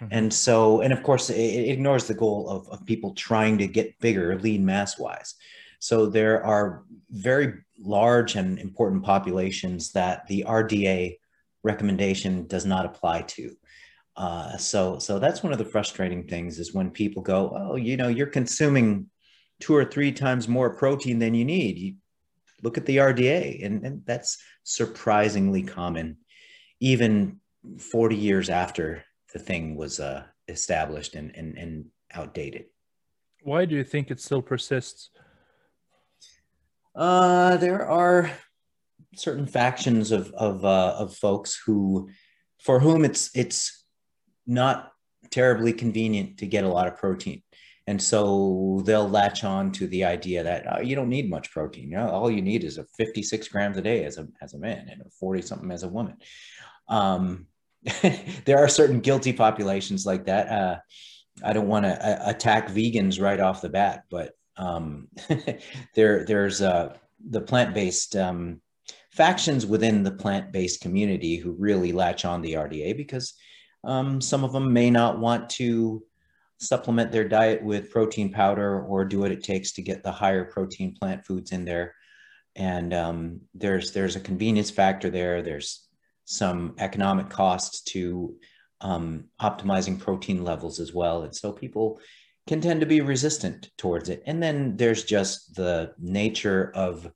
Mm-hmm. 0.02 0.08
And 0.12 0.34
so, 0.34 0.82
and 0.82 0.92
of 0.92 1.04
course, 1.04 1.30
it, 1.30 1.38
it 1.38 1.70
ignores 1.70 2.06
the 2.06 2.14
goal 2.14 2.50
of, 2.50 2.68
of 2.70 2.86
people 2.86 3.14
trying 3.14 3.58
to 3.60 3.68
get 3.68 3.98
bigger, 4.00 4.38
lean 4.40 4.66
mass 4.66 5.00
wise. 5.00 5.36
So 5.80 6.08
there 6.08 6.44
are 6.44 6.84
very 7.10 7.54
large 7.80 8.36
and 8.36 8.60
important 8.60 9.04
populations 9.04 9.92
that 9.92 10.25
the 10.28 10.46
RDA 10.48 11.18
recommendation 11.64 12.48
does 12.48 12.66
not 12.66 12.86
apply 12.86 13.24
to. 13.24 13.56
Uh, 14.16 14.58
so, 14.58 14.98
so 14.98 15.20
that's 15.20 15.44
one 15.44 15.52
of 15.52 15.60
the 15.60 15.66
frustrating 15.66 16.24
things 16.24 16.58
is 16.58 16.74
when 16.74 16.90
people 16.90 17.22
go, 17.22 17.54
oh, 17.56 17.75
you 17.75 17.98
know, 17.98 18.08
you're 18.08 18.28
consuming 18.28 19.10
two 19.60 19.75
or 19.75 19.86
three 19.86 20.12
times 20.12 20.48
more 20.48 20.75
protein 20.75 21.20
than 21.20 21.34
you 21.34 21.44
need. 21.44 21.78
You 21.78 21.96
look 22.64 22.78
at 22.78 22.86
the 22.86 22.98
RDA, 22.98 23.66
and, 23.66 23.86
and 23.86 24.02
that's 24.06 24.38
surprisingly 24.64 25.64
common, 25.64 26.18
even 26.80 27.40
40 27.80 28.16
years 28.16 28.50
after 28.50 29.04
the 29.34 29.40
thing 29.40 29.76
was 29.76 30.00
uh, 30.00 30.24
established 30.48 31.16
and, 31.16 31.36
and, 31.36 31.58
and 31.58 31.86
outdated. 32.14 32.66
Why 33.44 33.66
do 33.66 33.76
you 33.76 33.84
think 33.84 34.10
it 34.10 34.20
still 34.20 34.42
persists? 34.42 35.10
Uh, 36.96 37.58
there 37.58 37.86
are 37.86 38.32
certain 39.16 39.46
factions 39.46 40.12
of 40.12 40.32
of 40.32 40.64
uh, 40.64 40.96
of 40.98 41.16
folks 41.16 41.62
who, 41.66 42.10
for 42.60 42.80
whom 42.80 43.04
it's 43.04 43.30
it's 43.36 43.86
not 44.48 44.92
terribly 45.30 45.74
convenient 45.74 46.38
to 46.38 46.48
get 46.48 46.64
a 46.64 46.70
lot 46.70 46.88
of 46.88 46.98
protein, 46.98 47.44
and 47.88 48.01
so 48.01 48.82
they'll 48.84 49.08
latch 49.08 49.44
on 49.44 49.72
to 49.74 49.88
the 49.88 50.04
idea 50.04 50.44
that 50.44 50.65
oh, 50.72 50.82
you 50.82 50.96
don't 50.96 51.10
need 51.10 51.30
much 51.30 51.51
protein. 51.51 51.92
You 51.92 51.98
know, 51.98 52.10
all 52.10 52.32
you 52.32 52.42
need 52.42 52.63
is 52.63 52.77
a 52.77 52.86
56 52.98 53.48
grams 53.50 53.77
a 53.77 53.82
day 53.82 54.04
as 54.06 54.18
a 54.18 54.27
as 54.42 54.54
a 54.54 54.60
man 54.60 54.88
and 54.89 55.01
a 55.01 55.10
40 55.20 55.42
something 55.44 55.72
as 55.72 55.84
a 55.84 55.88
woman. 55.88 56.18
Um, 56.88 57.48
there 58.46 58.58
are 58.58 58.68
certain 58.68 59.00
guilty 59.00 59.34
populations 59.34 60.06
like 60.06 60.25
that. 60.25 60.50
Uh, 60.50 60.77
I 61.44 61.54
don't 61.54 61.68
want 61.68 61.86
to 61.86 61.94
uh, 61.94 62.30
attack 62.30 62.70
vegans 62.70 63.22
right 63.22 63.39
off 63.39 63.62
the 63.62 63.70
bat, 63.70 64.06
but 64.10 64.34
um, 64.58 65.10
there 65.96 66.25
there's 66.25 66.62
uh, 66.62 66.96
the 67.30 67.42
plant-based 67.42 68.15
um, 68.15 68.62
factions 69.12 69.65
within 69.65 70.01
the 70.01 70.12
plant-based 70.12 70.82
community 70.82 71.36
who 71.36 71.51
really 71.51 71.92
latch 71.92 72.25
on 72.25 72.42
the 72.42 72.54
RDA 72.54 72.98
because 72.98 73.36
um, 73.84 74.20
some 74.22 74.44
of 74.44 74.54
them 74.54 74.74
may 74.74 74.89
not 74.89 75.20
want 75.20 75.50
to 75.51 76.04
supplement 76.58 77.12
their 77.12 77.28
diet 77.28 77.64
with 77.64 77.92
protein 77.92 78.32
powder 78.32 78.82
or 78.82 79.06
do 79.06 79.20
what 79.20 79.32
it 79.32 79.44
takes 79.44 79.74
to 79.74 79.82
get 79.82 80.04
the 80.04 80.12
higher 80.12 80.46
protein 80.46 80.96
plant 80.96 81.26
foods 81.26 81.52
in 81.52 81.66
there. 81.66 81.94
And 82.56 82.94
um, 82.94 83.42
there's 83.54 83.92
there's 83.92 84.16
a 84.16 84.22
convenience 84.22 84.72
factor 84.72 85.10
there. 85.10 85.42
There's 85.42 85.88
some 86.24 86.76
economic 86.80 87.30
costs 87.30 87.82
to 87.84 88.36
um, 88.82 89.26
optimizing 89.42 90.00
protein 90.00 90.44
levels 90.44 90.80
as 90.80 90.94
well. 90.94 91.24
And 91.24 91.36
so 91.36 91.52
people 91.52 92.00
can 92.48 92.62
tend 92.62 92.80
to 92.82 92.86
be 92.86 93.02
resistant 93.02 93.72
towards 93.78 94.10
it. 94.10 94.24
And 94.26 94.42
then 94.42 94.78
there's 94.78 95.04
just 95.04 95.56
the 95.56 95.94
nature 95.98 96.72
of 96.76 97.12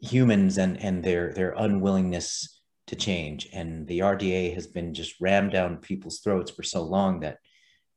humans 0.00 0.58
and, 0.58 0.80
and 0.82 1.02
their, 1.02 1.32
their 1.32 1.52
unwillingness 1.52 2.60
to 2.86 2.96
change. 2.96 3.48
And 3.52 3.86
the 3.86 4.00
RDA 4.00 4.54
has 4.54 4.66
been 4.66 4.94
just 4.94 5.20
rammed 5.20 5.52
down 5.52 5.78
people's 5.78 6.20
throats 6.20 6.50
for 6.50 6.62
so 6.62 6.82
long 6.82 7.20
that 7.20 7.38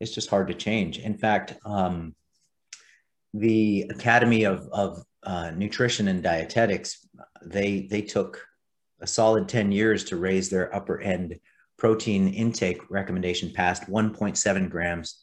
it's 0.03 0.13
just 0.13 0.29
hard 0.29 0.47
to 0.47 0.53
change. 0.53 0.99
In 0.99 1.17
fact, 1.17 1.55
um, 1.65 2.13
the 3.33 3.87
Academy 3.89 4.43
of, 4.43 4.69
of 4.71 5.03
uh, 5.23 5.51
Nutrition 5.55 6.07
and 6.07 6.21
Dietetics, 6.21 7.07
they, 7.43 7.87
they 7.89 8.01
took 8.01 8.45
a 9.01 9.07
solid 9.07 9.49
10 9.49 9.71
years 9.71 10.03
to 10.05 10.17
raise 10.17 10.49
their 10.49 10.73
upper 10.75 11.01
end 11.01 11.39
protein 11.77 12.27
intake 12.33 12.89
recommendation 12.89 13.51
past 13.51 13.89
1.7 13.89 14.69
grams 14.69 15.21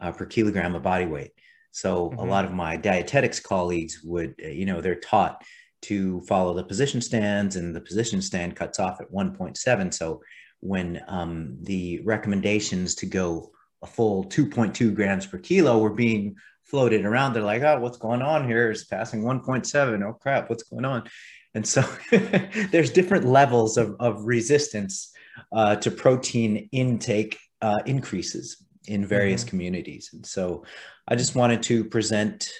uh, 0.00 0.12
per 0.12 0.26
kilogram 0.26 0.74
of 0.74 0.82
body 0.82 1.06
weight. 1.06 1.32
So 1.72 2.10
mm-hmm. 2.10 2.18
a 2.18 2.24
lot 2.24 2.44
of 2.44 2.52
my 2.52 2.76
dietetics 2.76 3.40
colleagues 3.40 4.00
would, 4.04 4.34
uh, 4.44 4.48
you 4.48 4.66
know, 4.66 4.80
they're 4.80 4.94
taught 4.94 5.42
to 5.82 6.20
follow 6.22 6.54
the 6.54 6.64
position 6.64 7.00
stands 7.00 7.56
and 7.56 7.74
the 7.74 7.80
position 7.80 8.20
stand 8.20 8.56
cuts 8.56 8.78
off 8.78 9.00
at 9.00 9.10
1.7. 9.10 9.94
So 9.94 10.20
when 10.60 11.00
um, 11.06 11.56
the 11.62 12.00
recommendations 12.04 12.94
to 12.96 13.06
go 13.06 13.50
a 13.86 13.90
full 13.92 14.24
2.2 14.24 14.94
grams 14.94 15.26
per 15.26 15.38
kilo 15.38 15.78
were 15.78 15.90
being 15.90 16.36
floated 16.64 17.04
around, 17.04 17.32
they're 17.32 17.42
like, 17.42 17.62
oh, 17.62 17.78
what's 17.78 17.98
going 17.98 18.22
on 18.22 18.46
here? 18.46 18.70
Is 18.70 18.84
passing 18.84 19.22
1.7. 19.22 20.04
Oh 20.04 20.14
crap, 20.14 20.50
what's 20.50 20.64
going 20.64 20.84
on? 20.84 21.08
And 21.54 21.66
so 21.66 21.82
there's 22.70 22.90
different 22.90 23.24
levels 23.24 23.78
of, 23.78 23.96
of 24.00 24.24
resistance 24.24 25.12
uh, 25.52 25.76
to 25.76 25.90
protein 25.90 26.68
intake 26.72 27.38
uh, 27.62 27.78
increases 27.86 28.62
in 28.88 29.06
various 29.06 29.42
mm-hmm. 29.42 29.50
communities. 29.50 30.10
And 30.12 30.26
so 30.26 30.64
I 31.08 31.14
just 31.14 31.34
wanted 31.34 31.62
to 31.64 31.84
present 31.84 32.50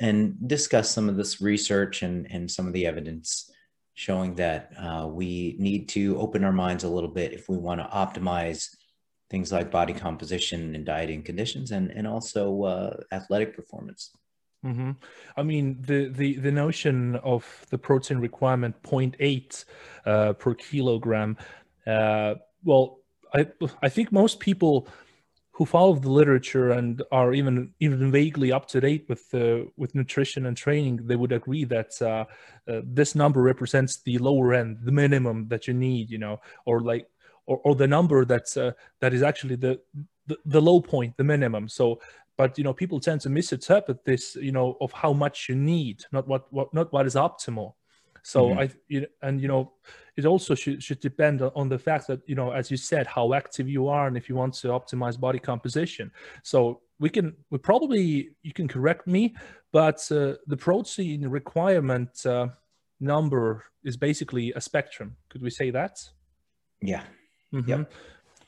and 0.00 0.36
discuss 0.48 0.90
some 0.90 1.08
of 1.08 1.16
this 1.16 1.40
research 1.40 2.02
and, 2.02 2.26
and 2.30 2.50
some 2.50 2.66
of 2.66 2.72
the 2.72 2.86
evidence 2.86 3.50
showing 3.94 4.36
that 4.36 4.72
uh, 4.78 5.08
we 5.08 5.56
need 5.58 5.88
to 5.88 6.16
open 6.18 6.44
our 6.44 6.52
minds 6.52 6.84
a 6.84 6.88
little 6.88 7.10
bit 7.10 7.32
if 7.32 7.48
we 7.48 7.56
want 7.56 7.80
to 7.80 7.86
optimize 7.88 8.68
things 9.30 9.52
like 9.52 9.70
body 9.70 9.92
composition 9.92 10.74
and 10.74 10.84
dieting 10.84 11.22
conditions 11.22 11.70
and, 11.70 11.90
and 11.90 12.06
also 12.06 12.64
uh, 12.64 12.96
athletic 13.12 13.54
performance. 13.54 14.10
Mm-hmm. 14.64 14.92
I 15.36 15.42
mean, 15.42 15.78
the, 15.80 16.08
the, 16.08 16.34
the 16.36 16.50
notion 16.50 17.16
of 17.16 17.66
the 17.70 17.78
protein 17.78 18.18
requirement 18.18 18.82
0.8 18.82 19.64
uh, 20.04 20.32
per 20.32 20.54
kilogram. 20.54 21.36
Uh, 21.86 22.34
well, 22.64 22.98
I, 23.32 23.46
I 23.82 23.88
think 23.88 24.10
most 24.10 24.40
people 24.40 24.88
who 25.52 25.66
follow 25.66 25.94
the 25.94 26.10
literature 26.10 26.70
and 26.70 27.02
are 27.10 27.34
even 27.34 27.74
even 27.80 28.12
vaguely 28.12 28.52
up 28.52 28.68
to 28.68 28.80
date 28.80 29.06
with 29.08 29.34
uh, 29.34 29.64
with 29.76 29.92
nutrition 29.92 30.46
and 30.46 30.56
training, 30.56 31.00
they 31.04 31.16
would 31.16 31.32
agree 31.32 31.64
that 31.64 32.00
uh, 32.00 32.24
uh, 32.70 32.80
this 32.84 33.16
number 33.16 33.42
represents 33.42 34.00
the 34.02 34.18
lower 34.18 34.54
end, 34.54 34.78
the 34.82 34.92
minimum 34.92 35.48
that 35.48 35.66
you 35.66 35.74
need, 35.74 36.10
you 36.10 36.18
know, 36.18 36.40
or 36.64 36.80
like 36.80 37.08
or, 37.48 37.58
or 37.64 37.74
the 37.74 37.86
number 37.86 38.24
that's 38.24 38.56
uh, 38.56 38.72
that 39.00 39.12
is 39.12 39.22
actually 39.22 39.56
the, 39.56 39.80
the 40.26 40.36
the 40.44 40.60
low 40.60 40.80
point, 40.80 41.16
the 41.16 41.24
minimum. 41.24 41.68
So 41.68 42.00
but 42.36 42.56
you 42.56 42.62
know 42.62 42.72
people 42.72 43.00
tend 43.00 43.20
to 43.22 43.30
misinterpret 43.30 44.04
this 44.04 44.36
you 44.36 44.52
know 44.52 44.76
of 44.80 44.92
how 44.92 45.12
much 45.12 45.48
you 45.48 45.56
need 45.56 46.04
not 46.12 46.28
what, 46.28 46.52
what 46.52 46.72
not 46.72 46.92
what 46.92 47.06
is 47.06 47.16
optimal. 47.16 47.74
So 48.22 48.48
mm-hmm. 48.48 48.58
i 48.60 48.70
you 48.88 49.00
know, 49.00 49.06
and 49.22 49.40
you 49.40 49.48
know 49.48 49.72
it 50.16 50.26
also 50.26 50.54
should, 50.54 50.82
should 50.82 51.00
depend 51.00 51.42
on 51.42 51.68
the 51.68 51.78
fact 51.78 52.06
that 52.08 52.20
you 52.26 52.34
know 52.34 52.50
as 52.52 52.70
you 52.70 52.76
said 52.76 53.06
how 53.06 53.32
active 53.32 53.68
you 53.68 53.88
are 53.88 54.06
and 54.08 54.16
if 54.16 54.28
you 54.28 54.34
want 54.34 54.54
to 54.54 54.68
optimize 54.68 55.18
body 55.18 55.38
composition. 55.38 56.10
So 56.42 56.80
we 57.00 57.08
can 57.08 57.34
we 57.50 57.58
probably 57.58 58.30
you 58.42 58.52
can 58.52 58.68
correct 58.68 59.06
me 59.06 59.34
but 59.72 60.00
uh, 60.10 60.34
the 60.46 60.56
protein 60.56 61.28
requirement 61.28 62.24
uh, 62.26 62.48
number 63.00 63.64
is 63.84 63.96
basically 63.96 64.52
a 64.52 64.60
spectrum. 64.60 65.16
Could 65.30 65.42
we 65.42 65.50
say 65.50 65.70
that? 65.70 65.98
Yeah 66.82 67.04
mm-hmm. 67.52 67.68
yep. 67.68 67.92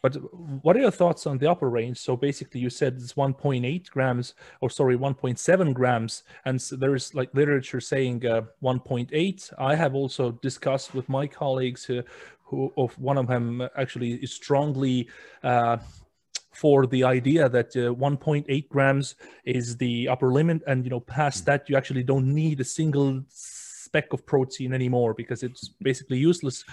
But 0.02 0.14
what 0.62 0.76
are 0.76 0.80
your 0.80 0.90
thoughts 0.90 1.26
on 1.26 1.38
the 1.38 1.50
upper 1.50 1.68
range? 1.68 1.98
So 1.98 2.16
basically, 2.16 2.60
you 2.60 2.70
said 2.70 2.94
it's 2.94 3.14
1.8 3.14 3.90
grams, 3.90 4.34
or 4.60 4.70
sorry, 4.70 4.96
1.7 4.96 5.74
grams, 5.74 6.22
and 6.46 6.60
so 6.60 6.76
there's 6.76 7.14
like 7.14 7.34
literature 7.34 7.80
saying 7.80 8.24
uh, 8.24 8.42
1.8. 8.62 9.52
I 9.58 9.74
have 9.74 9.94
also 9.94 10.32
discussed 10.32 10.94
with 10.94 11.08
my 11.08 11.26
colleagues 11.26 11.90
uh, 11.90 12.02
who, 12.44 12.72
of 12.78 12.98
one 12.98 13.18
of 13.18 13.26
them 13.26 13.68
actually 13.76 14.14
is 14.14 14.32
strongly. 14.32 15.08
Uh, 15.42 15.78
for 16.52 16.84
the 16.86 17.04
idea 17.04 17.48
that 17.48 17.68
uh, 17.76 17.94
1.8 17.94 18.68
grams 18.68 19.14
is 19.44 19.76
the 19.76 20.08
upper 20.08 20.32
limit 20.32 20.60
and 20.66 20.84
you 20.84 20.90
know 20.90 21.00
past 21.00 21.46
that 21.46 21.70
you 21.70 21.76
actually 21.76 22.02
don't 22.02 22.26
need 22.26 22.60
a 22.60 22.64
single 22.64 23.22
speck 23.28 24.12
of 24.12 24.26
protein 24.26 24.74
anymore 24.74 25.14
because 25.14 25.44
it's 25.44 25.68
basically 25.80 26.18
useless 26.18 26.64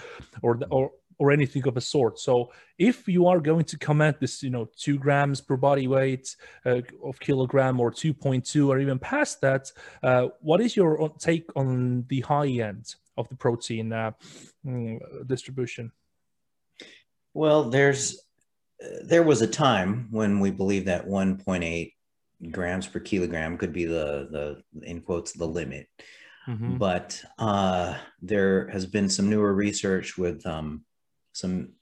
or 0.42 0.58
or 0.70 0.90
or 1.18 1.32
anything 1.32 1.66
of 1.66 1.76
a 1.76 1.80
sort. 1.80 2.18
So 2.18 2.52
if 2.78 3.08
you 3.08 3.26
are 3.26 3.40
going 3.40 3.64
to 3.64 3.78
come 3.78 4.00
at 4.00 4.20
this, 4.20 4.42
you 4.42 4.50
know, 4.50 4.68
two 4.76 4.98
grams 4.98 5.40
per 5.40 5.56
body 5.56 5.88
weight 5.88 6.34
uh, 6.64 6.80
of 7.02 7.18
kilogram 7.20 7.80
or 7.80 7.90
2.2 7.90 8.68
or 8.68 8.78
even 8.78 8.98
past 8.98 9.40
that, 9.40 9.70
uh, 10.02 10.28
what 10.40 10.60
is 10.60 10.76
your 10.76 11.12
take 11.18 11.44
on 11.56 12.04
the 12.08 12.20
high 12.20 12.48
end 12.48 12.94
of 13.16 13.28
the 13.28 13.34
protein 13.34 13.92
uh, 13.92 14.12
mm, 14.64 14.98
distribution? 15.26 15.92
Well, 17.34 17.70
there's 17.70 18.20
there 19.02 19.24
was 19.24 19.42
a 19.42 19.46
time 19.46 20.06
when 20.10 20.38
we 20.38 20.50
believed 20.50 20.86
that 20.86 21.06
1.8 21.06 21.92
grams 22.52 22.86
per 22.86 23.00
kilogram 23.00 23.58
could 23.58 23.72
be 23.72 23.84
the 23.84 24.28
the 24.30 24.86
in 24.86 25.00
quotes 25.00 25.32
the 25.32 25.46
limit. 25.46 25.88
Mm-hmm. 26.48 26.78
But 26.78 27.22
uh, 27.38 27.98
there 28.22 28.68
has 28.68 28.86
been 28.86 29.08
some 29.10 29.28
newer 29.28 29.52
research 29.52 30.16
with 30.16 30.46
um, 30.46 30.84
some 31.38 31.72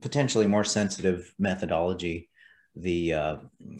potentially 0.00 0.46
more 0.46 0.64
sensitive 0.64 1.32
methodology, 1.38 2.28
the 2.74 3.12
uh, 3.12 3.36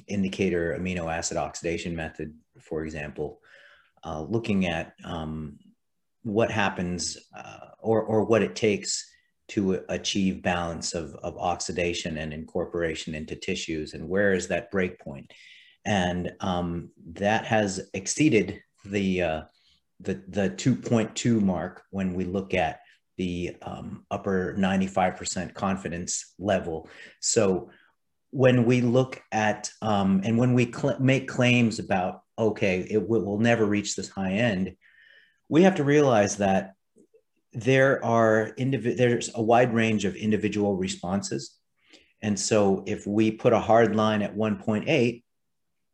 indicator 0.07 0.77
amino 0.79 1.13
acid 1.13 1.37
oxidation 1.37 1.95
method, 1.95 2.35
for 2.61 2.85
example, 2.85 3.41
uh, 4.05 4.23
looking 4.23 4.67
at 4.67 4.95
um, 5.05 5.59
what 6.23 6.51
happens 6.51 7.17
uh, 7.37 7.69
or, 7.81 8.03
or 8.03 8.25
what 8.25 8.43
it 8.43 8.55
takes 8.55 9.11
to 9.49 9.83
achieve 9.89 10.43
balance 10.43 10.95
of, 10.95 11.15
of 11.23 11.37
oxidation 11.39 12.19
and 12.19 12.33
incorporation 12.33 13.15
into 13.15 13.35
tissues 13.35 13.95
and 13.95 14.07
where 14.07 14.35
is 14.35 14.47
that 14.49 14.71
break 14.71 14.99
point? 14.99 15.33
And 15.85 16.33
um, 16.41 16.91
that 17.15 17.47
has 17.47 17.89
exceeded 17.95 18.61
the 18.85 19.23
uh, 19.23 19.43
the 20.01 20.23
the 20.29 20.51
2.2 20.51 21.41
mark 21.41 21.83
when 21.91 22.15
we 22.15 22.25
look 22.25 22.53
at 22.55 22.81
the 23.19 23.57
um, 23.63 24.05
upper 24.11 24.55
95% 24.59 25.53
confidence 25.53 26.35
level 26.39 26.89
so 27.21 27.71
when 28.31 28.65
we 28.65 28.81
look 28.81 29.21
at 29.33 29.71
um, 29.83 30.21
and 30.25 30.39
when 30.39 30.55
we 30.55 30.73
cl- 30.73 30.99
make 31.01 31.29
claims 31.29 31.79
about 31.79 32.23
okay 32.39 32.87
it 32.91 33.07
will, 33.07 33.39
never 33.39 33.67
reach 33.67 33.95
this 33.95 34.09
high 34.09 34.33
end 34.33 34.75
we 35.49 35.63
have 35.63 35.75
to 35.75 35.85
realize 35.85 36.37
that 36.37 36.73
there 37.53 38.05
are 38.05 38.53
there's 38.57 39.31
a 39.35 39.43
wide 39.43 39.75
range 39.75 40.05
of 40.05 40.15
individual 40.15 40.77
responses 40.77 41.59
and 42.23 42.39
so 42.39 42.83
if 42.87 43.07
we 43.07 43.31
put 43.31 43.53
a 43.53 43.61
hard 43.61 43.97
line 43.97 44.23
at 44.23 44.37
1.8 44.37 45.23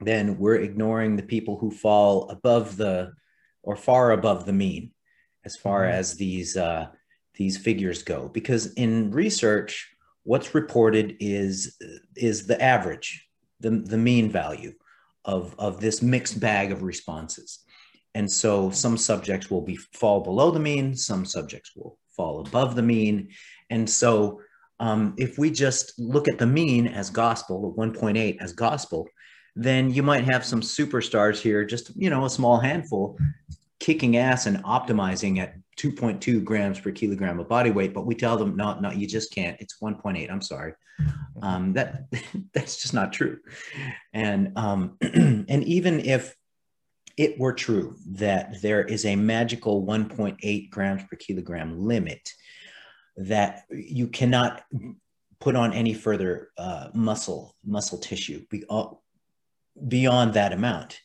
then 0.00 0.38
we're 0.38 0.56
ignoring 0.56 1.16
the 1.16 1.22
people 1.22 1.58
who 1.58 1.70
fall 1.70 2.28
above 2.30 2.76
the 2.76 3.12
or 3.62 3.76
far 3.76 4.10
above 4.10 4.44
the 4.44 4.52
mean 4.52 4.90
as 5.44 5.56
far 5.56 5.82
mm-hmm. 5.82 5.94
as 5.98 6.14
these 6.14 6.56
uh, 6.56 6.86
these 7.34 7.56
figures 7.56 8.02
go 8.02 8.28
because 8.28 8.72
in 8.74 9.10
research 9.10 9.90
what's 10.22 10.54
reported 10.54 11.16
is 11.20 11.76
is 12.16 12.46
the 12.46 12.60
average 12.62 13.26
the, 13.60 13.70
the 13.70 13.98
mean 13.98 14.30
value 14.30 14.72
of, 15.24 15.54
of 15.58 15.80
this 15.80 16.02
mixed 16.02 16.38
bag 16.38 16.70
of 16.70 16.82
responses 16.82 17.64
and 18.14 18.30
so 18.30 18.70
some 18.70 18.96
subjects 18.96 19.50
will 19.50 19.60
be 19.60 19.76
fall 19.76 20.20
below 20.20 20.50
the 20.50 20.60
mean, 20.60 20.94
some 20.96 21.24
subjects 21.24 21.72
will 21.74 21.98
fall 22.16 22.46
above 22.46 22.76
the 22.76 22.82
mean. 22.82 23.30
And 23.70 23.88
so 23.90 24.40
um, 24.78 25.14
if 25.18 25.36
we 25.36 25.50
just 25.50 25.98
look 25.98 26.28
at 26.28 26.38
the 26.38 26.46
mean 26.46 26.86
as 26.86 27.10
gospel, 27.10 27.74
1.8 27.76 28.36
as 28.40 28.52
gospel, 28.52 29.08
then 29.56 29.90
you 29.92 30.02
might 30.02 30.24
have 30.24 30.44
some 30.44 30.60
superstars 30.60 31.40
here, 31.40 31.64
just, 31.64 31.94
you 31.96 32.10
know, 32.10 32.24
a 32.24 32.30
small 32.30 32.58
handful 32.58 33.18
kicking 33.80 34.16
ass 34.16 34.46
and 34.46 34.62
optimizing 34.64 35.38
at 35.38 35.54
2.2 35.76 36.44
grams 36.44 36.80
per 36.80 36.90
kilogram 36.90 37.40
of 37.40 37.48
body 37.48 37.70
weight, 37.70 37.94
but 37.94 38.06
we 38.06 38.14
tell 38.14 38.36
them, 38.36 38.56
no, 38.56 38.78
no, 38.80 38.90
you 38.90 39.06
just 39.06 39.32
can't. 39.32 39.60
It's 39.60 39.78
1.8. 39.80 40.30
I'm 40.30 40.42
sorry. 40.42 40.74
Um, 41.42 41.72
that 41.74 42.04
that's 42.54 42.80
just 42.80 42.94
not 42.94 43.12
true. 43.12 43.38
And 44.12 44.52
um, 44.56 44.96
and 45.00 45.64
even 45.64 46.00
if 46.00 46.36
it 47.16 47.38
were 47.38 47.52
true 47.52 47.96
that 48.06 48.60
there 48.60 48.82
is 48.82 49.04
a 49.04 49.16
magical 49.16 49.86
1.8 49.86 50.70
grams 50.70 51.02
per 51.04 51.16
kilogram 51.16 51.80
limit 51.80 52.28
that 53.16 53.62
you 53.70 54.08
cannot 54.08 54.64
put 55.40 55.54
on 55.54 55.72
any 55.72 55.94
further 55.94 56.50
uh, 56.58 56.88
muscle 56.94 57.54
muscle 57.64 57.98
tissue 57.98 58.44
uh, 58.70 58.86
beyond 59.88 60.34
that 60.34 60.52
amount. 60.52 61.00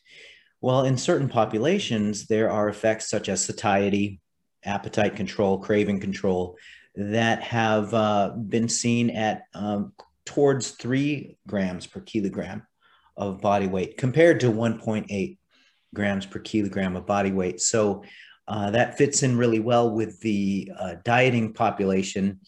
Well, 0.60 0.84
in 0.84 0.96
certain 0.96 1.28
populations, 1.28 2.26
there 2.26 2.50
are 2.50 2.68
effects 2.68 3.08
such 3.08 3.28
as 3.28 3.44
satiety, 3.44 4.20
appetite 4.64 5.16
control, 5.16 5.58
craving 5.58 6.00
control 6.00 6.56
that 6.94 7.42
have 7.42 7.94
uh, 7.94 8.30
been 8.30 8.68
seen 8.68 9.10
at 9.10 9.44
um, 9.54 9.92
towards 10.24 10.70
three 10.72 11.36
grams 11.46 11.86
per 11.86 12.00
kilogram 12.00 12.66
of 13.16 13.40
body 13.40 13.66
weight 13.66 13.96
compared 13.96 14.40
to 14.40 14.50
1.8 14.50 15.38
grams 15.94 16.26
per 16.26 16.38
kilogram 16.38 16.96
of 16.96 17.06
body 17.06 17.32
weight. 17.32 17.60
So 17.60 18.04
uh, 18.48 18.70
that 18.70 18.98
fits 18.98 19.22
in 19.22 19.36
really 19.36 19.60
well 19.60 19.90
with 19.90 20.20
the 20.20 20.70
uh, 20.78 20.94
dieting 21.04 21.52
population 21.52 22.40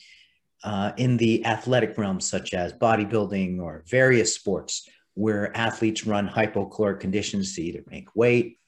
uh, 0.64 0.92
in 0.96 1.16
the 1.16 1.44
athletic 1.44 1.96
realm, 1.98 2.20
such 2.20 2.54
as 2.54 2.72
bodybuilding 2.72 3.60
or 3.60 3.84
various 3.86 4.34
sports, 4.34 4.88
where 5.14 5.56
athletes 5.56 6.06
run 6.06 6.28
hypocaloric 6.28 7.00
conditions 7.00 7.54
to 7.54 7.62
either 7.62 7.82
make 7.88 8.14
weight, 8.14 8.58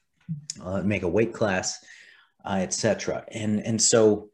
uh, 0.61 0.81
make 0.81 1.03
a 1.03 1.07
weight 1.07 1.33
class, 1.33 1.83
uh, 2.45 2.57
etc. 2.59 3.25
And 3.31 3.65
and 3.65 3.81
so 3.81 4.29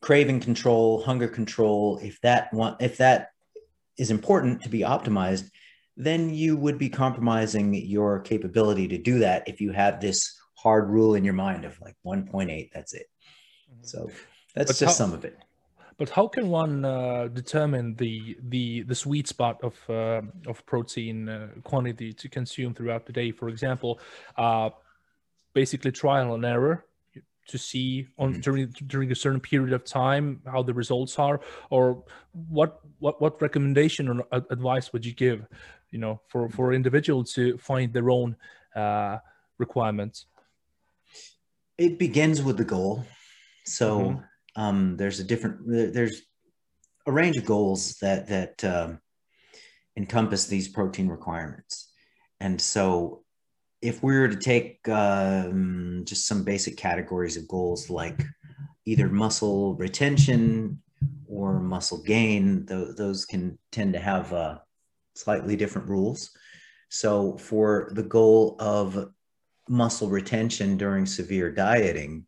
craving 0.00 0.40
control, 0.40 1.02
hunger 1.02 1.28
control, 1.28 1.98
if 2.02 2.20
that 2.20 2.52
want, 2.52 2.80
if 2.80 2.98
that 2.98 3.30
is 3.96 4.10
important 4.10 4.62
to 4.62 4.68
be 4.68 4.80
optimized, 4.80 5.50
then 5.96 6.34
you 6.34 6.56
would 6.56 6.78
be 6.78 6.88
compromising 6.88 7.74
your 7.74 8.20
capability 8.20 8.88
to 8.88 8.98
do 8.98 9.18
that 9.20 9.46
if 9.46 9.60
you 9.60 9.72
have 9.72 10.00
this 10.00 10.38
hard 10.56 10.90
rule 10.90 11.14
in 11.14 11.24
your 11.24 11.34
mind 11.34 11.64
of 11.64 11.80
like 11.80 11.94
1.8 12.06 12.70
that's 12.72 12.94
it 12.94 13.06
mm-hmm. 13.70 13.84
so 13.84 14.10
that's 14.54 14.72
but 14.72 14.78
just 14.78 14.98
how, 14.98 15.04
some 15.04 15.12
of 15.12 15.24
it 15.24 15.38
but 15.98 16.08
how 16.08 16.26
can 16.26 16.48
one 16.48 16.84
uh, 16.84 17.28
determine 17.28 17.94
the 17.96 18.36
the 18.48 18.82
the 18.82 18.94
sweet 18.94 19.28
spot 19.28 19.60
of 19.62 19.74
uh, 19.88 20.22
of 20.46 20.64
protein 20.66 21.28
uh, 21.28 21.48
quantity 21.62 22.12
to 22.12 22.28
consume 22.28 22.74
throughout 22.74 23.04
the 23.06 23.12
day 23.12 23.30
for 23.30 23.48
example 23.48 24.00
uh, 24.38 24.70
basically 25.52 25.92
trial 25.92 26.34
and 26.34 26.44
error 26.44 26.84
to 27.46 27.58
see 27.58 28.08
on 28.18 28.32
mm-hmm. 28.32 28.40
during 28.40 28.68
during 28.86 29.12
a 29.12 29.14
certain 29.14 29.40
period 29.40 29.72
of 29.72 29.84
time 29.84 30.40
how 30.46 30.62
the 30.62 30.72
results 30.72 31.18
are 31.18 31.40
or 31.70 32.02
what 32.48 32.80
what 32.98 33.20
what 33.20 33.40
recommendation 33.42 34.08
or 34.08 34.26
advice 34.50 34.92
would 34.92 35.04
you 35.04 35.12
give 35.12 35.46
you 35.90 35.98
know 35.98 36.20
for 36.28 36.48
for 36.48 36.72
individuals 36.72 37.32
to 37.32 37.56
find 37.58 37.92
their 37.92 38.10
own 38.10 38.36
uh, 38.74 39.18
requirements 39.58 40.26
it 41.78 41.98
begins 41.98 42.42
with 42.42 42.56
the 42.56 42.64
goal 42.64 43.04
so 43.66 44.00
mm-hmm. 44.00 44.62
um, 44.62 44.96
there's 44.96 45.20
a 45.20 45.24
different 45.24 45.58
there's 45.66 46.22
a 47.06 47.12
range 47.12 47.36
of 47.36 47.44
goals 47.44 47.96
that 48.00 48.26
that 48.28 48.64
um, 48.64 49.00
encompass 49.96 50.46
these 50.46 50.68
protein 50.68 51.08
requirements 51.08 51.92
and 52.40 52.60
so 52.60 53.23
if 53.84 54.02
we 54.02 54.18
were 54.18 54.28
to 54.28 54.36
take 54.36 54.88
um, 54.88 56.02
just 56.06 56.26
some 56.26 56.42
basic 56.42 56.74
categories 56.78 57.36
of 57.36 57.46
goals 57.46 57.90
like 57.90 58.24
either 58.86 59.08
muscle 59.10 59.74
retention 59.74 60.80
or 61.28 61.60
muscle 61.60 62.02
gain, 62.02 62.64
th- 62.66 62.96
those 62.96 63.26
can 63.26 63.58
tend 63.72 63.92
to 63.92 63.98
have 63.98 64.32
uh, 64.32 64.58
slightly 65.14 65.54
different 65.54 65.86
rules. 65.86 66.30
So, 66.88 67.36
for 67.36 67.90
the 67.92 68.02
goal 68.02 68.56
of 68.58 69.10
muscle 69.68 70.08
retention 70.08 70.78
during 70.78 71.04
severe 71.04 71.52
dieting, 71.52 72.24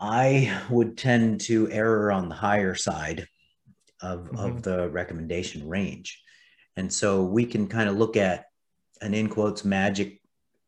I 0.00 0.58
would 0.70 0.96
tend 0.96 1.42
to 1.42 1.70
err 1.70 2.10
on 2.12 2.30
the 2.30 2.34
higher 2.34 2.74
side 2.74 3.28
of, 4.00 4.20
mm-hmm. 4.20 4.38
of 4.38 4.62
the 4.62 4.88
recommendation 4.88 5.68
range. 5.68 6.18
And 6.78 6.90
so 6.90 7.24
we 7.24 7.44
can 7.44 7.66
kind 7.66 7.90
of 7.90 7.96
look 7.96 8.16
at 8.16 8.46
an 9.00 9.14
in 9.14 9.28
quotes 9.28 9.64
magic 9.64 10.20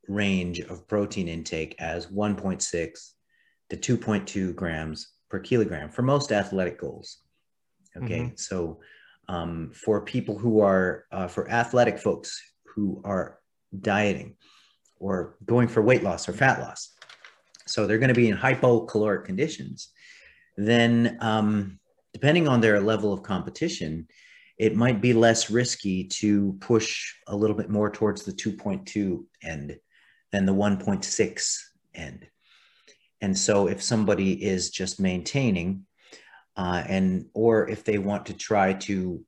range 0.08 0.60
of 0.60 0.88
protein 0.88 1.28
intake 1.28 1.74
as 1.78 2.06
1.6 2.06 3.10
to 3.70 3.76
2.2 3.76 4.54
grams 4.54 5.12
per 5.28 5.38
kilogram 5.38 5.90
for 5.90 6.02
most 6.02 6.32
athletic 6.32 6.80
goals. 6.80 7.18
Okay, 7.96 8.20
mm-hmm. 8.20 8.36
so 8.36 8.80
um, 9.28 9.70
for 9.74 10.00
people 10.00 10.38
who 10.38 10.60
are, 10.60 11.04
uh, 11.12 11.26
for 11.26 11.50
athletic 11.50 11.98
folks 11.98 12.40
who 12.74 13.02
are 13.04 13.38
dieting 13.80 14.36
or 14.98 15.36
going 15.44 15.68
for 15.68 15.82
weight 15.82 16.02
loss 16.02 16.28
or 16.28 16.32
fat 16.32 16.60
loss, 16.60 16.94
so 17.66 17.86
they're 17.86 17.98
going 17.98 18.08
to 18.08 18.14
be 18.14 18.28
in 18.28 18.36
hypocaloric 18.36 19.24
conditions, 19.24 19.90
then 20.56 21.18
um, 21.20 21.78
depending 22.12 22.48
on 22.48 22.60
their 22.60 22.80
level 22.80 23.12
of 23.12 23.22
competition, 23.22 24.08
it 24.59 24.75
might 24.75 25.01
be 25.01 25.12
less 25.12 25.51
risky 25.51 26.05
to 26.05 26.57
push 26.61 27.14
a 27.29 27.37
little 27.37 27.57
bit 27.57 27.71
more 27.71 27.90
towards 27.90 28.25
the 28.25 28.33
2.2 28.33 29.25
end 29.42 29.79
than 30.33 30.47
the 30.47 30.55
1.6 30.55 31.59
end. 31.94 32.27
And 33.21 33.37
so 33.37 33.68
if 33.68 33.83
somebody 33.83 34.33
is 34.44 34.71
just 34.71 35.01
maintaining 35.01 35.87
uh, 36.57 36.83
and 36.88 37.27
or 37.35 37.68
if 37.68 37.85
they 37.85 37.99
want 37.99 38.27
to 38.27 38.35
try 38.35 38.73
to 38.73 39.25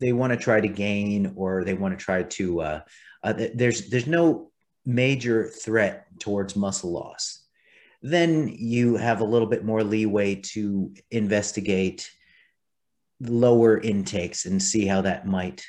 they 0.00 0.12
want 0.12 0.32
to 0.32 0.36
try 0.36 0.60
to 0.60 0.68
gain 0.68 1.32
or 1.36 1.64
they 1.64 1.74
want 1.74 1.96
to 1.96 2.04
try 2.04 2.24
to 2.24 2.60
uh, 2.60 2.80
uh, 3.22 3.32
there's 3.54 3.88
there's 3.88 4.08
no 4.08 4.50
major 4.84 5.48
threat 5.48 6.06
towards 6.18 6.56
muscle 6.56 6.92
loss 6.92 7.44
then 8.02 8.48
you 8.48 8.96
have 8.96 9.20
a 9.20 9.24
little 9.24 9.48
bit 9.48 9.64
more 9.64 9.82
leeway 9.82 10.34
to 10.34 10.92
investigate 11.10 12.10
lower 13.20 13.78
intakes 13.80 14.46
and 14.46 14.62
see 14.62 14.86
how 14.86 15.00
that 15.02 15.26
might 15.26 15.64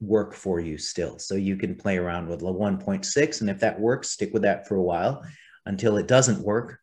work 0.00 0.34
for 0.34 0.60
you 0.60 0.78
still. 0.78 1.18
So 1.18 1.34
you 1.34 1.56
can 1.56 1.74
play 1.74 1.98
around 1.98 2.28
with 2.28 2.42
a 2.42 2.44
1.6, 2.44 3.40
and 3.40 3.50
if 3.50 3.60
that 3.60 3.80
works, 3.80 4.10
stick 4.10 4.32
with 4.32 4.42
that 4.42 4.66
for 4.66 4.76
a 4.76 4.82
while 4.82 5.24
until 5.66 5.96
it 5.96 6.08
doesn't 6.08 6.44
work, 6.44 6.78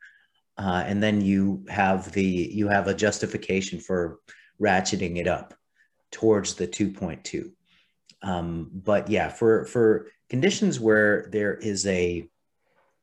uh, 0.58 0.84
and 0.86 1.02
then 1.02 1.22
you 1.22 1.66
have 1.70 2.12
the 2.12 2.24
you 2.24 2.68
have 2.68 2.88
a 2.88 2.94
justification 2.94 3.80
for 3.80 4.20
ratcheting 4.62 5.18
it 5.18 5.28
up 5.28 5.54
towards 6.12 6.56
the 6.56 6.68
2.2. 6.68 7.52
Um, 8.24 8.70
but 8.74 9.10
yeah, 9.10 9.30
for 9.30 9.66
for 9.66 10.08
conditions 10.30 10.80
where 10.80 11.28
there 11.32 11.56
is 11.56 11.86
a 11.88 12.28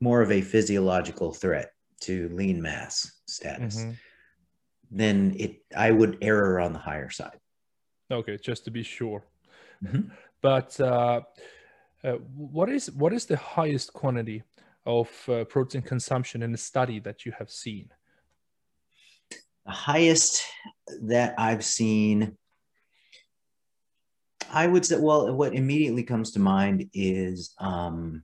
more 0.01 0.23
of 0.23 0.31
a 0.31 0.43
physiological 0.43 1.33
threat 1.33 1.73
to 2.03 2.29
lean 2.31 2.62
mass 2.62 3.11
status. 3.27 3.81
Mm-hmm 3.81 3.93
then 4.90 5.35
it 5.38 5.62
I 5.77 5.90
would 5.90 6.18
err 6.22 6.61
on 6.61 6.72
the 6.72 6.79
higher 6.79 7.11
side. 7.11 7.38
Okay, 8.11 8.38
just 8.38 8.64
to 8.64 8.70
be 8.70 8.83
sure. 8.83 9.22
Mhm. 9.85 10.11
But 10.40 10.81
uh, 10.81 11.22
uh, 12.05 12.12
what 12.35 12.68
is 12.68 12.90
what 12.92 13.12
is 13.12 13.27
the 13.27 13.37
highest 13.37 13.92
quantity 13.92 14.42
of 14.87 15.09
uh, 15.29 15.44
protein 15.44 15.83
consumption 15.83 16.42
in 16.42 16.55
a 16.55 16.57
study 16.57 17.01
that 17.01 17.27
you 17.27 17.33
have 17.38 17.51
seen? 17.51 17.90
The 19.66 19.72
highest 19.72 20.46
that 21.03 21.35
I've 21.37 21.64
seen, 21.64 22.38
I 24.51 24.66
would 24.66 24.87
say, 24.87 24.98
well, 24.98 25.35
what 25.35 25.55
immediately 25.55 26.05
comes 26.05 26.31
to 26.33 26.38
mind 26.38 26.88
is 26.94 27.55
um, 27.59 28.22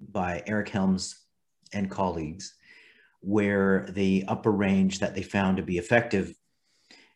by 0.00 0.42
Eric 0.46 0.70
Helms 0.70 1.20
and 1.72 1.90
colleagues, 1.90 2.54
where 3.22 3.86
the 3.90 4.24
upper 4.28 4.50
range 4.50 4.98
that 4.98 5.14
they 5.14 5.22
found 5.22 5.56
to 5.56 5.62
be 5.62 5.78
effective, 5.78 6.34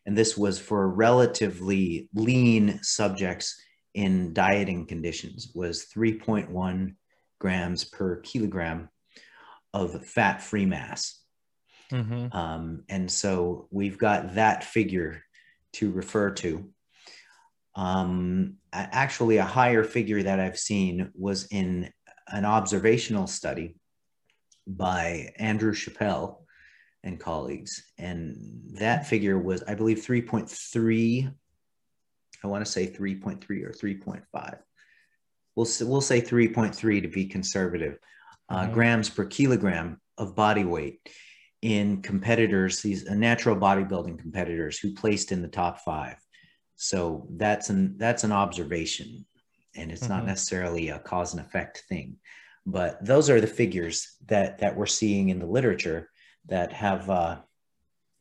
and 0.05 0.17
this 0.17 0.37
was 0.37 0.57
for 0.57 0.89
relatively 0.89 2.09
lean 2.13 2.79
subjects 2.81 3.61
in 3.93 4.33
dieting 4.33 4.85
conditions, 4.87 5.51
was 5.53 5.85
3.1 5.93 6.95
grams 7.39 7.83
per 7.83 8.17
kilogram 8.21 8.89
of 9.73 10.05
fat 10.05 10.41
free 10.41 10.65
mass. 10.65 11.21
Mhm. 11.91 12.33
Um, 12.33 12.83
and 12.89 13.11
so 13.11 13.67
we've 13.71 13.97
got 13.97 14.35
that 14.35 14.63
figure 14.63 15.23
to 15.73 15.91
refer 15.91 16.31
to. 16.31 16.71
Um, 17.75 18.57
actually, 18.73 19.37
a 19.37 19.45
higher 19.45 19.83
figure 19.83 20.23
that 20.23 20.39
I've 20.39 20.57
seen 20.57 21.11
was 21.13 21.45
in 21.47 21.91
an 22.27 22.43
observational 22.43 23.27
study 23.27 23.76
by 24.67 25.33
Andrew 25.37 25.73
Chappell 25.73 26.45
and 27.03 27.19
colleagues. 27.19 27.83
And 27.97 28.37
that 28.73 29.07
figure 29.07 29.39
was, 29.39 29.63
I 29.67 29.75
believe, 29.75 29.99
3.3. 30.05 31.33
I 32.43 32.47
want 32.47 32.65
to 32.65 32.71
say 32.71 32.87
3.3 32.87 33.63
or 33.63 33.71
3.5. 33.71 34.59
We'll, 35.55 35.67
we'll 35.89 36.01
say 36.01 36.21
3.3 36.21 37.01
to 37.01 37.07
be 37.07 37.25
conservative 37.25 37.97
uh, 38.49 38.67
Mhm. 38.67 38.73
grams 38.73 39.09
per 39.09 39.25
kilogram 39.25 39.99
of 40.17 40.35
body 40.35 40.63
weight 40.63 41.09
in 41.61 42.01
competitors, 42.01 42.81
these 42.81 43.07
uh, 43.07 43.13
natural 43.13 43.55
bodybuilding 43.55 44.19
competitors 44.19 44.77
who 44.79 44.93
placed 44.93 45.31
in 45.31 45.41
the 45.41 45.47
top 45.47 45.79
five. 45.79 46.15
So 46.75 47.27
that's 47.31 47.69
an 47.71 47.97
that's 47.97 48.23
an 48.23 48.31
observation, 48.31 49.25
and 49.75 49.91
it's 49.91 50.07
not 50.07 50.23
Mhm. 50.23 50.27
necessarily 50.27 50.89
a 50.89 50.99
cause 50.99 51.33
and 51.33 51.43
effect 51.43 51.83
thing. 51.89 52.17
But 52.69 53.03
those 53.03 53.29
are 53.29 53.39
the 53.39 53.47
figures 53.47 54.17
that 54.25 54.59
that 54.59 54.75
we're 54.75 54.85
seeing 54.85 55.29
in 55.29 55.39
the 55.39 55.45
literature 55.45 56.09
that 56.47 56.73
have 56.73 57.09
uh, 57.09 57.37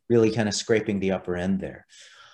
really 0.09 0.31
kind 0.31 0.49
of 0.49 0.55
scraping 0.55 1.01
the 1.01 1.11
upper 1.13 1.37
end 1.37 1.61
there. 1.61 1.85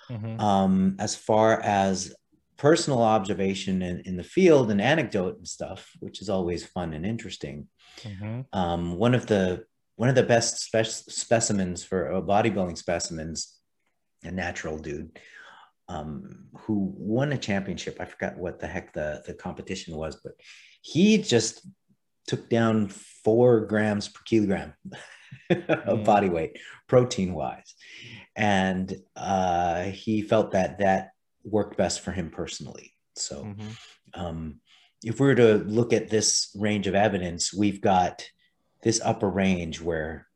Mhm. 0.09 0.39
Um, 0.39 0.95
as 0.99 1.15
far 1.15 1.59
as 1.61 2.13
personal 2.57 3.01
observation 3.01 3.81
in, 3.81 4.01
in 4.01 4.15
the 4.15 4.23
field 4.23 4.69
and 4.69 4.79
anecdote 4.79 5.37
and 5.37 5.47
stuff, 5.47 5.89
which 6.01 6.21
is 6.21 6.29
always 6.29 6.63
fun 6.63 6.93
and 6.93 7.05
interesting, 7.05 7.67
Mhm. 8.01 8.45
um, 8.53 8.95
one 8.97 9.15
of 9.15 9.25
the 9.25 9.65
one 9.95 10.09
of 10.09 10.15
the 10.15 10.23
best 10.23 10.57
spec- 10.59 10.85
specimens 11.21 11.83
for 11.83 12.11
uh, 12.13 12.21
bodybuilding 12.21 12.77
specimens, 12.77 13.59
a 14.23 14.31
natural 14.31 14.77
dude, 14.77 15.19
um, 15.87 16.47
who 16.61 16.93
won 16.97 17.31
a 17.31 17.37
championship. 17.37 17.97
I 17.99 18.05
forgot 18.05 18.37
what 18.37 18.59
the 18.59 18.67
heck 18.67 18.93
the 18.93 19.23
the 19.25 19.33
competition 19.33 19.95
was, 19.95 20.15
but 20.23 20.33
he 20.81 21.17
just 21.17 21.65
took 22.27 22.49
down 22.49 22.87
four 22.87 23.61
grams 23.65 24.07
per 24.07 24.21
kilogram 24.25 24.73
of 25.49 25.99
Mm. 25.99 26.05
body 26.05 26.29
weight, 26.29 26.57
protein 26.87 27.33
wise, 27.33 27.75
and 28.35 28.95
uh, 29.15 29.83
he 29.83 30.21
felt 30.21 30.51
that 30.51 30.79
that 30.79 31.11
worked 31.43 31.77
best 31.77 32.01
for 32.01 32.11
him 32.11 32.29
personally. 32.29 32.93
So 33.15 33.43
Mhm. 33.43 33.77
um, 34.13 34.61
if 35.03 35.19
we 35.19 35.27
were 35.27 35.35
to 35.35 35.55
look 35.55 35.91
at 35.93 36.09
this 36.09 36.55
range 36.57 36.87
of 36.87 36.95
evidence, 36.95 37.53
we've 37.53 37.81
got 37.81 38.23
this 38.83 39.01
upper 39.03 39.29
range 39.29 39.81
where, 39.81 40.27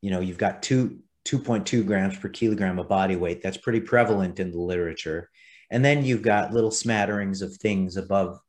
you 0.00 0.10
know, 0.10 0.20
you've 0.20 0.38
got 0.38 0.62
two 0.62 1.00
2.2 1.24 1.84
grams 1.86 2.16
per 2.18 2.28
kilogram 2.28 2.78
of 2.80 2.88
body 2.88 3.14
weight. 3.14 3.42
That's 3.42 3.56
pretty 3.56 3.80
prevalent 3.80 4.40
in 4.40 4.50
the 4.50 4.58
literature. 4.58 5.30
And 5.70 5.84
then 5.84 6.04
you've 6.04 6.22
got 6.22 6.52
little 6.52 6.72
smatterings 6.72 7.42
of 7.42 7.54
things 7.56 7.96
above 7.96 8.40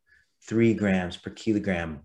three 0.42 0.74
grams 0.74 1.16
per 1.16 1.30
kilogram 1.30 2.00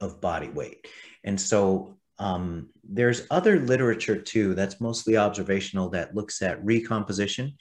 of 0.00 0.20
body 0.20 0.48
weight. 0.48 0.86
And 1.24 1.40
so 1.40 1.98
um, 2.18 2.68
there's 2.82 3.26
other 3.30 3.60
literature 3.60 4.20
too 4.20 4.54
that's 4.54 4.80
mostly 4.80 5.16
observational 5.16 5.88
that 5.90 6.14
looks 6.14 6.42
at 6.42 6.64
recomposition 6.64 7.54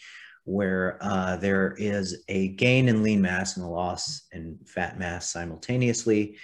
where 0.45 0.97
uh, 1.02 1.36
there 1.36 1.76
is 1.78 2.23
a 2.30 2.47
gain 2.50 2.88
in 2.88 3.04
lean 3.04 3.21
mass 3.21 3.58
and 3.58 3.65
a 3.65 3.69
loss 3.69 4.28
in 4.32 4.58
fat 4.65 4.97
mass 4.97 5.30
simultaneously. 5.30 6.38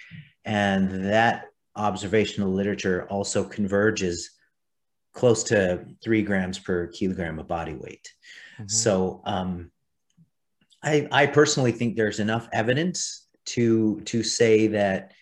And 0.44 1.06
that 1.06 1.46
observational 1.78 2.52
literature 2.52 3.08
also 3.10 3.46
converges 3.46 4.30
close 5.14 5.44
to 5.44 5.86
three 6.04 6.22
grams 6.22 6.60
per 6.60 6.88
kilogram 6.88 7.40
of 7.40 7.48
body 7.48 7.76
weight. 7.76 8.14
Mhm. 8.60 8.70
So 8.70 9.22
um, 9.26 9.72
I, 10.84 11.08
I 11.12 11.28
personally 11.28 11.72
think 11.72 11.96
there's 11.96 12.20
enough 12.20 12.50
evidence 12.52 13.28
to 13.46 14.02
to 14.02 14.24
say 14.24 14.68
that 14.68 15.14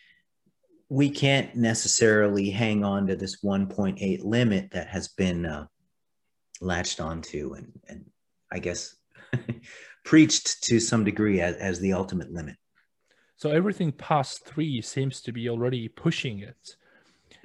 we 0.92 1.10
can't 1.10 1.56
necessarily 1.56 2.50
hang 2.50 2.84
on 2.84 3.08
to 3.08 3.16
this 3.16 3.42
1.8 3.42 4.26
limit 4.26 4.72
that 4.72 4.88
has 4.88 5.08
been 5.08 5.46
uh, 5.46 5.66
latched 6.60 7.00
onto 7.00 7.54
and, 7.54 7.72
and 7.88 8.04
I 8.52 8.60
guess 8.60 8.94
preached 10.04 10.64
to 10.66 10.82
some 10.82 11.06
degree 11.06 11.40
as, 11.40 11.56
as 11.56 11.80
the 11.80 11.94
ultimate 11.94 12.34
limit. 12.34 12.58
So 13.38 13.52
everything 13.52 13.94
past 13.94 14.44
three 14.44 14.82
seems 14.82 15.22
to 15.22 15.32
be 15.32 15.48
already 15.48 15.88
pushing 15.88 16.40
it 16.40 16.76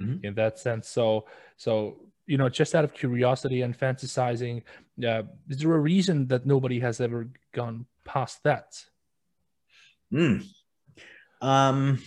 Mhm. 0.01 0.25
in 0.25 0.33
that 0.35 0.59
sense. 0.59 0.89
So, 0.89 1.25
so 1.55 2.01
you 2.25 2.37
know, 2.37 2.49
just 2.49 2.75
out 2.75 2.83
of 2.83 2.93
curiosity 2.93 3.61
and 3.61 3.79
fantasizing, 3.79 4.63
uh, 5.07 5.23
is 5.47 5.59
there 5.59 5.73
a 5.73 5.79
reason 5.79 6.27
that 6.27 6.45
nobody 6.45 6.81
has 6.81 6.99
ever 6.99 7.29
gone 7.53 7.85
past 8.03 8.43
that? 8.43 8.83
Mm. 10.11 10.45
Um, 11.41 11.99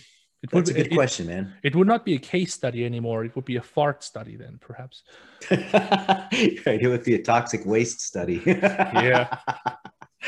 It 0.43 0.49
that's 0.49 0.71
a 0.71 0.73
good 0.73 0.87
it- 0.87 0.93
question, 0.93 1.27
man. 1.27 1.53
It 1.63 1.75
would 1.75 1.87
not 1.87 2.03
be 2.03 2.15
a 2.15 2.19
case 2.19 2.53
study 2.53 2.83
anymore. 2.83 3.23
It 3.25 3.35
would 3.35 3.45
be 3.45 3.57
a 3.57 3.61
fart 3.61 4.03
study 4.03 4.35
then, 4.35 4.57
perhaps. 4.59 5.03
right, 5.51 6.81
it 6.81 6.87
would 6.87 7.03
be 7.03 7.15
a 7.15 7.21
toxic 7.21 7.65
waste 7.65 8.01
study. 8.01 8.41
Yeah. 8.45 9.37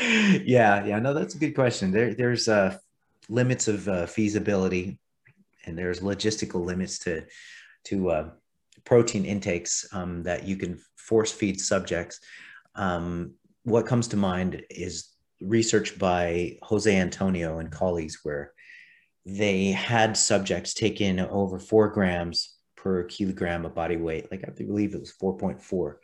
yeah, 0.00 0.84
yeah. 0.84 0.98
No, 1.00 1.14
that's 1.14 1.34
a 1.34 1.38
good 1.38 1.54
question. 1.54 1.90
There, 1.90 2.14
there's 2.14 2.48
uh, 2.48 2.78
limits 3.28 3.66
of 3.68 3.88
uh, 3.88 4.06
feasibility, 4.06 4.98
and 5.66 5.76
there's 5.76 6.00
logistical 6.00 6.64
limits 6.64 6.98
to 7.00 7.24
to 7.84 8.10
uh, 8.10 8.30
protein 8.84 9.24
intakes 9.24 9.86
um, 9.92 10.22
that 10.22 10.44
you 10.44 10.56
can 10.56 10.80
force 10.96 11.32
feed 11.32 11.60
subjects. 11.60 12.20
Um, 12.76 13.34
what 13.64 13.86
comes 13.86 14.08
to 14.08 14.16
mind 14.16 14.62
is 14.70 15.10
research 15.40 15.98
by 15.98 16.58
Jose 16.62 16.94
Antonio 16.94 17.58
and 17.58 17.70
colleagues, 17.70 18.20
where 18.22 18.53
they 19.26 19.70
had 19.70 20.16
subjects 20.16 20.74
take 20.74 21.00
in 21.00 21.18
over 21.18 21.58
four 21.58 21.88
grams 21.88 22.54
per 22.76 23.04
kilogram 23.04 23.64
of 23.64 23.74
body 23.74 23.96
weight. 23.96 24.30
Like 24.30 24.44
I 24.46 24.50
believe 24.50 24.94
it 24.94 25.00
was 25.00 25.14
4.4 25.20 25.96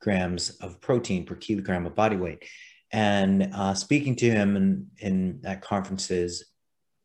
grams 0.00 0.50
of 0.60 0.80
protein 0.80 1.24
per 1.24 1.34
kilogram 1.34 1.86
of 1.86 1.94
body 1.94 2.16
weight. 2.16 2.44
And 2.92 3.50
uh, 3.52 3.74
speaking 3.74 4.14
to 4.16 4.30
him 4.30 4.56
in, 4.56 4.86
in 4.98 5.40
at 5.44 5.62
conferences, 5.62 6.44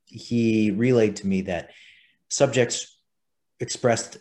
he 0.05 0.71
relayed 0.71 1.15
to 1.17 1.27
me 1.27 1.41
that 1.41 1.71
subjects 2.29 2.99
expressed 3.59 4.17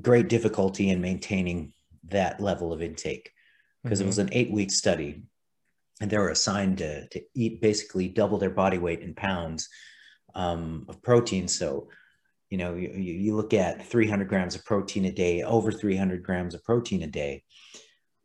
great 0.00 0.28
difficulty 0.28 0.90
in 0.90 1.00
maintaining 1.00 1.72
that 2.08 2.40
level 2.40 2.72
of 2.72 2.82
intake 2.82 3.30
because 3.82 4.00
it 4.00 4.06
was 4.06 4.18
an 4.18 4.28
eight 4.32 4.50
week 4.50 4.70
study 4.70 5.22
and 6.00 6.10
they 6.10 6.18
were 6.18 6.28
assigned 6.28 6.78
to, 6.78 7.08
to 7.08 7.22
eat 7.34 7.62
basically 7.62 8.08
double 8.08 8.38
their 8.38 8.50
body 8.50 8.78
weight 8.78 9.00
in 9.00 9.14
pounds 9.14 9.68
um, 10.36 10.84
of 10.88 11.02
protein. 11.02 11.48
So, 11.48 11.88
you 12.50 12.58
know, 12.58 12.74
you, 12.74 12.90
you 12.90 13.34
look 13.34 13.54
at 13.54 13.84
300 13.84 14.28
grams 14.28 14.54
of 14.54 14.64
protein 14.64 15.06
a 15.06 15.10
day, 15.10 15.42
over 15.42 15.72
300 15.72 16.22
grams 16.22 16.54
of 16.54 16.62
protein 16.62 17.02
a 17.02 17.08
day. 17.08 17.42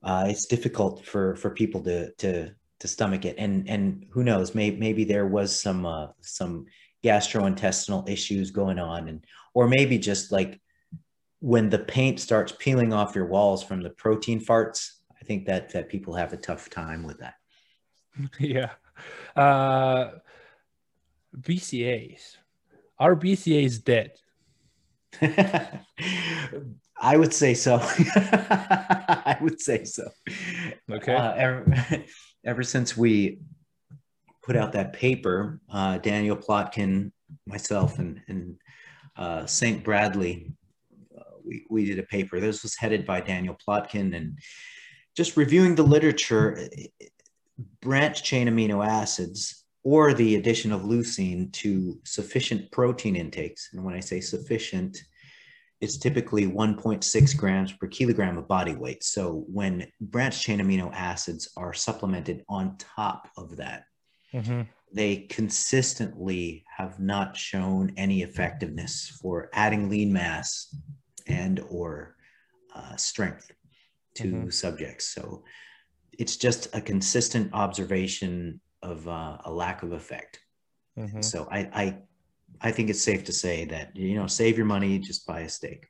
Uh, 0.04 0.26
it's 0.28 0.45
difficult 0.45 1.06
for 1.06 1.36
for 1.36 1.52
people 1.52 1.82
to 1.82 2.12
to 2.13 2.52
to 2.80 2.88
stomach 2.88 3.26
it, 3.26 3.36
and 3.38 3.69
and 3.69 4.06
who 4.10 4.24
knows, 4.24 4.56
maybe 4.56 4.78
maybe 4.78 5.04
there 5.04 5.28
was 5.28 5.60
some 5.60 5.86
uh, 5.86 6.08
some 6.21 6.65
gastrointestinal 7.04 8.08
issues 8.10 8.50
going 8.52 8.80
on, 8.80 9.08
and 9.10 9.24
or 9.54 9.67
maybe 9.67 10.00
just 10.00 10.32
like 10.32 10.60
when 11.39 11.69
the 11.69 11.80
paint 11.80 12.19
starts 12.19 12.54
peeling 12.58 12.93
off 12.93 13.15
your 13.15 13.28
walls 13.28 13.63
from 13.63 13.82
the 13.82 13.91
protein 13.91 14.43
farts. 14.43 14.93
I 15.19 15.24
think 15.24 15.45
that 15.45 15.71
that 15.74 15.88
people 15.88 16.15
have 16.15 16.34
a 16.34 16.38
tough 16.38 16.69
time 16.71 17.04
with 17.04 17.19
that. 17.19 17.36
yeah. 18.39 18.71
Uh, 19.36 20.13
BCAs. 21.39 22.38
Are 23.00 23.15
BCAs 23.15 23.84
dead? 23.84 24.12
I 27.02 27.17
would 27.17 27.34
say 27.34 27.54
so. 27.54 27.80
I 27.82 29.38
would 29.41 29.60
say 29.60 29.84
so. 29.86 30.10
Okay. 30.89 31.15
Uh, 31.15 31.32
ever, 31.34 31.76
ever 32.46 32.63
since 32.63 32.96
we 32.96 33.39
put 34.44 34.56
out 34.56 34.74
that 34.74 34.94
paper, 34.94 35.60
uh, 35.72 35.98
Daniel 35.98 36.38
Plotkin, 36.38 37.12
myself, 37.48 37.98
and, 37.98 38.22
and 38.28 38.56
uh, 39.17 39.46
St. 39.46 39.84
Bradley, 39.84 40.52
uh, 41.17 41.24
we, 41.44 41.65
we 41.70 41.86
did 41.86 42.00
a 42.00 42.04
paper. 42.04 42.39
This 42.39 42.62
was 42.62 42.76
headed 42.78 43.06
by 43.06 43.22
Daniel 43.22 43.58
Plotkin 43.67 44.15
and 44.15 44.38
just 45.17 45.38
reviewing 45.38 45.76
the 45.76 45.84
literature, 45.84 46.70
branch 47.82 48.24
chain 48.24 48.48
amino 48.48 48.86
acids 48.86 49.61
or 49.84 50.13
the 50.13 50.36
addition 50.36 50.72
of 50.72 50.82
leucine 50.82 51.52
to 51.52 52.00
sufficient 52.04 52.72
protein 52.72 53.15
intakes. 53.15 53.70
And 53.74 53.84
when 53.84 53.96
I 53.96 54.00
say 54.00 54.22
sufficient, 54.22 54.98
it's 55.80 55.98
typically 55.98 56.46
1.6 56.46 57.38
grams 57.38 57.72
per 57.74 57.88
kilogram 57.88 58.38
of 58.38 58.48
body 58.48 58.76
weight. 58.76 59.04
So 59.04 59.44
when 59.48 59.88
branch 60.00 60.39
chain 60.39 60.60
amino 60.60 60.94
acids 60.94 61.52
are 61.58 61.74
supplemented 61.74 62.46
on 62.48 62.78
top 62.78 63.28
of 63.36 63.58
that, 63.58 63.86
mm-hmm. 64.32 64.62
they 64.94 65.17
consistently 65.30 66.63
have 66.78 67.00
not 67.00 67.36
shown 67.36 67.94
any 67.98 68.22
effectiveness 68.22 69.17
for 69.20 69.50
adding 69.54 69.89
lean 69.89 70.13
mass 70.13 70.74
and 71.28 71.60
or 71.70 72.15
uh, 72.76 72.96
strength 72.98 73.52
to 74.15 74.24
mm-hmm. 74.26 74.50
subjects. 74.50 75.08
So 75.08 75.44
it's 76.12 76.38
just 76.38 76.67
a 76.76 76.82
consistent 76.82 77.52
observation 77.54 78.62
of 78.84 79.08
uh, 79.08 79.38
a 79.46 79.52
lack 79.52 79.84
of 79.84 79.91
effect. 79.91 80.39
Mm-hmm. 80.98 81.22
So 81.22 81.48
I, 81.52 81.60
I 81.74 81.98
I 82.62 82.72
think 82.72 82.89
it's 82.89 83.02
safe 83.02 83.24
to 83.26 83.34
say 83.34 83.65
that 83.65 83.96
you 83.96 84.15
know 84.15 84.28
save 84.28 84.58
your 84.58 84.65
money, 84.65 85.00
just 85.00 85.26
buy 85.26 85.41
a 85.41 85.50
steak. 85.50 85.88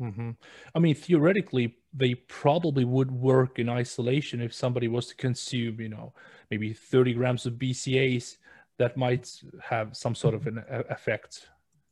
Mm-hmm. 0.00 0.30
I 0.74 0.78
mean, 0.78 0.94
theoretically, 0.94 1.76
they 1.92 2.14
probably 2.14 2.84
would 2.84 3.10
work 3.10 3.58
in 3.58 3.68
isolation 3.68 4.40
if 4.40 4.52
somebody 4.52 4.88
was 4.88 5.06
to 5.06 5.14
consume, 5.14 5.80
you 5.80 5.88
know, 5.88 6.12
maybe 6.50 6.72
30 6.72 7.14
grams 7.14 7.46
of 7.46 7.54
BCAs. 7.54 8.38
That 8.78 8.96
might 8.96 9.30
have 9.62 9.96
some 9.96 10.16
sort 10.16 10.34
of 10.34 10.48
an 10.48 10.64
effect 10.68 11.48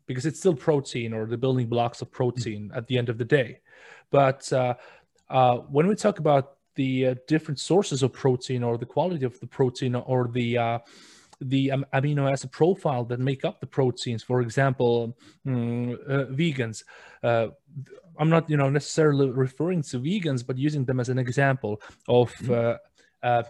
because 0.07 0.27
it's 0.27 0.41
still 0.41 0.57
protein 0.57 1.13
or 1.13 1.27
the 1.27 1.37
building 1.37 1.69
blocks 1.69 2.03
of 2.03 2.11
protein 2.11 2.73
at 2.75 2.89
the 2.89 2.99
end 2.99 3.09
of 3.09 3.19
the 3.19 3.25
day. 3.25 3.61
But 4.11 4.53
uh, 4.53 4.75
uh, 5.31 5.59
when 5.59 5.87
we 5.87 5.95
talk 5.95 6.19
about 6.19 6.57
the 6.75 7.09
uh, 7.09 7.15
different 7.27 7.61
sources 7.61 8.03
of 8.03 8.13
protein 8.13 8.63
or 8.63 8.79
the 8.79 8.87
quality 8.87 9.25
of 9.25 9.39
the 9.41 9.47
protein 9.47 9.95
or 9.95 10.29
the 10.29 10.59
uh, 10.59 10.79
the 11.41 11.73
amino 11.93 12.31
acid 12.31 12.53
profile 12.53 13.05
that 13.05 13.19
make 13.19 13.45
up 13.45 13.61
the 13.61 13.67
proteins. 13.67 14.23
For 14.23 14.41
example, 14.41 15.17
mm, 15.47 15.95
uh, 16.09 16.27
vegans. 16.27 16.85
Uh, 17.23 17.49
I'm 18.19 18.29
not, 18.29 18.49
you 18.49 18.57
know, 18.57 18.71
necessarily 18.71 19.31
referring 19.31 19.83
to 19.83 19.99
vegans, 19.99 20.47
but 20.47 20.59
using 20.59 20.85
them 20.85 21.01
as 21.01 21.09
an 21.09 21.19
example 21.19 21.81
of, 22.09 22.33
mm-hmm. 22.35 22.53
uh, 23.25 23.27
uh, 23.27 23.43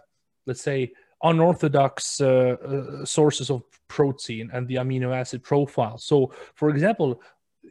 let's 0.46 0.62
say, 0.62 0.92
unorthodox 1.22 2.20
uh, 2.20 2.26
uh, 2.26 3.04
sources 3.04 3.50
of 3.50 3.62
protein 3.88 4.50
and 4.52 4.66
the 4.66 4.76
amino 4.76 5.14
acid 5.14 5.42
profile. 5.42 5.98
So, 5.98 6.32
for 6.54 6.70
example, 6.70 7.20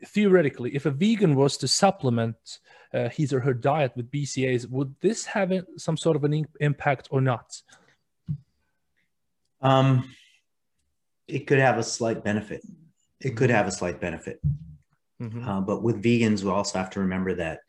theoretically, 0.06 0.76
if 0.76 0.86
a 0.86 0.92
vegan 0.92 1.36
was 1.36 1.58
to 1.58 1.68
supplement 1.68 2.60
uh, 2.94 3.10
his 3.10 3.34
or 3.34 3.40
her 3.40 3.54
diet 3.54 3.94
with 3.96 4.12
BCAs, 4.12 4.70
would 4.70 4.96
this 5.02 5.26
have 5.26 5.52
some 5.78 5.98
sort 5.98 6.16
of 6.16 6.24
an 6.24 6.46
impact 6.60 7.08
or 7.12 7.22
not? 7.22 7.62
Um, 9.62 10.10
it 11.28 11.48
could 11.48 11.60
have 11.60 11.78
a 11.78 11.84
slight 11.84 12.24
benefit. 12.24 12.62
It 13.20 13.38
could 13.38 13.50
have 13.50 13.68
a 13.68 13.72
slight 13.72 14.02
benefit. 14.02 14.42
Mm-hmm. 15.22 15.48
Uh, 15.48 15.62
but 15.62 15.84
with 15.84 16.04
vegans, 16.04 16.44
we 16.44 16.50
also 16.50 16.80
have 16.80 16.90
to 16.92 17.02
remember 17.02 17.36
that 17.36 17.60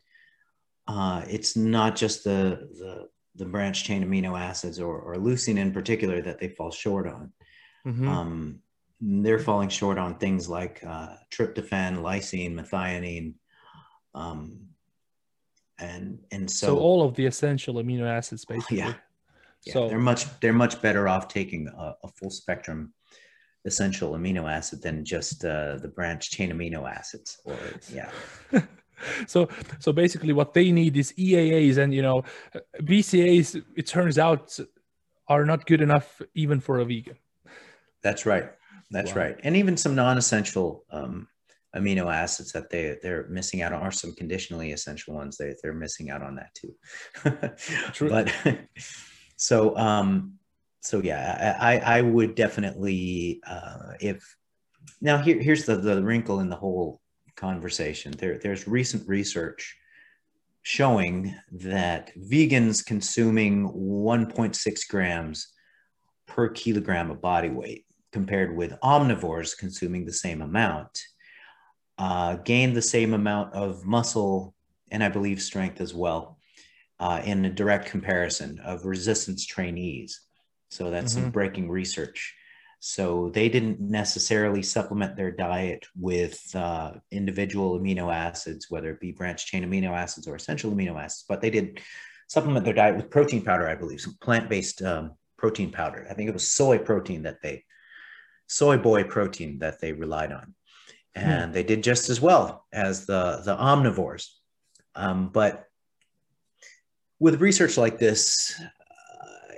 uh, 0.87 1.23
it's 1.29 1.55
not 1.55 1.95
just 1.95 2.23
the, 2.23 2.67
the, 2.79 3.07
the 3.35 3.45
branch 3.45 3.83
chain 3.83 4.03
amino 4.03 4.39
acids 4.39 4.79
or, 4.79 4.99
or 4.99 5.15
leucine 5.15 5.57
in 5.57 5.71
particular 5.71 6.21
that 6.21 6.39
they 6.39 6.49
fall 6.49 6.71
short 6.71 7.07
on. 7.07 7.31
Mm-hmm. 7.85 8.07
Um, 8.07 8.59
they're 9.05 9.39
falling 9.39 9.69
short 9.69 9.97
on 9.97 10.15
things 10.15 10.47
like 10.47 10.81
uh, 10.87 11.15
tryptophan, 11.29 11.97
lysine, 11.97 12.53
methionine, 12.53 13.33
um, 14.15 14.59
and 15.77 16.19
and 16.31 16.49
so, 16.49 16.67
so 16.67 16.79
all 16.79 17.03
of 17.03 17.15
the 17.15 17.25
essential 17.25 17.75
amino 17.75 18.07
acids, 18.07 18.45
basically. 18.49 18.77
Yeah, 18.77 18.93
yeah, 19.65 19.73
so 19.73 19.89
they're 19.89 19.99
much 19.99 20.25
they're 20.39 20.53
much 20.53 20.81
better 20.81 21.07
off 21.07 21.27
taking 21.27 21.67
a, 21.67 21.95
a 22.03 22.07
full 22.07 22.29
spectrum 22.29 22.93
essential 23.65 24.11
amino 24.11 24.49
acid 24.49 24.81
than 24.81 25.05
just 25.05 25.43
uh, 25.43 25.77
the 25.77 25.87
branch 25.87 26.31
chain 26.31 26.51
amino 26.51 26.89
acids. 26.89 27.39
Or 27.43 27.57
yeah. 27.93 28.09
so 29.27 29.49
so 29.79 29.91
basically, 29.91 30.31
what 30.31 30.53
they 30.53 30.71
need 30.71 30.95
is 30.95 31.13
EAAs, 31.13 31.77
and 31.77 31.93
you 31.93 32.01
know, 32.01 32.23
BCAs. 32.81 33.61
It 33.75 33.87
turns 33.87 34.17
out 34.17 34.57
are 35.27 35.45
not 35.45 35.65
good 35.65 35.81
enough 35.81 36.21
even 36.35 36.61
for 36.61 36.79
a 36.79 36.85
vegan. 36.85 37.17
That's 38.01 38.25
right. 38.25 38.51
That's 38.93 39.15
wow. 39.15 39.23
right. 39.23 39.39
And 39.43 39.57
even 39.57 39.75
some 39.75 39.95
non-essential 39.95 40.85
um, 40.91 41.27
amino 41.75 42.13
acids 42.13 42.51
that 42.51 42.69
they 42.69 42.97
they're 43.01 43.27
missing 43.27 43.63
out 43.63 43.73
on 43.73 43.81
are 43.81 43.91
some 43.91 44.13
conditionally 44.13 44.71
essential 44.71 45.15
ones. 45.15 45.35
They 45.35 45.55
they're 45.61 45.73
missing 45.73 46.11
out 46.11 46.21
on 46.21 46.35
that 46.35 46.53
too. 46.53 46.75
True. 47.93 48.09
But 48.09 48.31
so 49.35 49.75
um, 49.75 50.35
so 50.81 51.01
yeah, 51.01 51.57
I 51.59 51.79
I 51.79 52.01
would 52.01 52.35
definitely 52.35 53.41
uh, 53.47 53.93
if 53.99 54.23
now 55.01 55.17
here 55.17 55.41
here's 55.41 55.65
the 55.65 55.75
the 55.75 56.03
wrinkle 56.03 56.39
in 56.39 56.49
the 56.49 56.55
whole 56.55 57.01
conversation. 57.35 58.11
There 58.11 58.37
there's 58.37 58.67
recent 58.67 59.09
research 59.09 59.75
showing 60.61 61.35
that 61.51 62.15
vegans 62.15 62.85
consuming 62.85 63.67
1.6 63.69 64.87
grams 64.87 65.51
per 66.25 66.47
kilogram 66.47 67.11
of 67.11 67.21
body 67.21 67.49
weight 67.49 67.85
compared 68.13 68.55
with 68.55 68.79
omnivores 68.81 69.57
consuming 69.57 70.05
the 70.05 70.13
same 70.13 70.41
amount 70.41 71.03
uh, 71.97 72.35
gained 72.37 72.75
the 72.75 72.81
same 72.81 73.13
amount 73.13 73.53
of 73.53 73.85
muscle 73.85 74.55
and 74.91 75.03
I 75.03 75.09
believe 75.09 75.41
strength 75.41 75.81
as 75.81 75.93
well 75.93 76.37
uh, 76.99 77.21
in 77.25 77.45
a 77.45 77.49
direct 77.49 77.87
comparison 77.87 78.59
of 78.59 78.85
resistance 78.85 79.45
trainees. 79.45 80.21
So 80.69 80.89
that's 80.89 81.13
mm-hmm. 81.13 81.23
some 81.23 81.31
breaking 81.31 81.69
research. 81.69 82.35
So 82.79 83.31
they 83.33 83.47
didn't 83.47 83.79
necessarily 83.79 84.61
supplement 84.61 85.15
their 85.15 85.31
diet 85.31 85.85
with 85.99 86.53
uh, 86.55 86.93
individual 87.11 87.79
amino 87.79 88.13
acids, 88.13 88.69
whether 88.69 88.91
it 88.91 88.99
be 88.99 89.11
branch 89.11 89.45
chain 89.45 89.63
amino 89.63 89.91
acids 89.91 90.27
or 90.27 90.35
essential 90.35 90.71
amino 90.71 91.01
acids, 91.01 91.25
but 91.27 91.41
they 91.41 91.49
did 91.49 91.79
supplement 92.27 92.65
their 92.65 92.73
diet 92.73 92.95
with 92.95 93.09
protein 93.09 93.43
powder, 93.43 93.67
I 93.67 93.75
believe, 93.75 94.01
some 94.01 94.17
plant-based 94.21 94.81
um, 94.81 95.11
protein 95.37 95.71
powder. 95.71 96.05
I 96.09 96.13
think 96.13 96.27
it 96.27 96.33
was 96.33 96.47
soy 96.47 96.77
protein 96.77 97.23
that 97.23 97.41
they, 97.41 97.63
soy 98.47 98.77
boy 98.77 99.03
protein 99.03 99.59
that 99.59 99.79
they 99.79 99.93
relied 99.93 100.31
on, 100.31 100.53
hmm. 101.15 101.21
and 101.21 101.45
hmm. 101.45 101.51
they 101.51 101.63
did 101.63 101.83
just 101.83 102.09
as 102.09 102.21
well 102.21 102.65
as 102.71 103.05
the 103.05 103.41
the 103.45 103.55
omnivores. 103.55 104.27
Um, 104.95 105.29
but 105.29 105.65
with 107.19 107.41
research 107.41 107.77
like 107.77 107.97
this, 107.97 108.53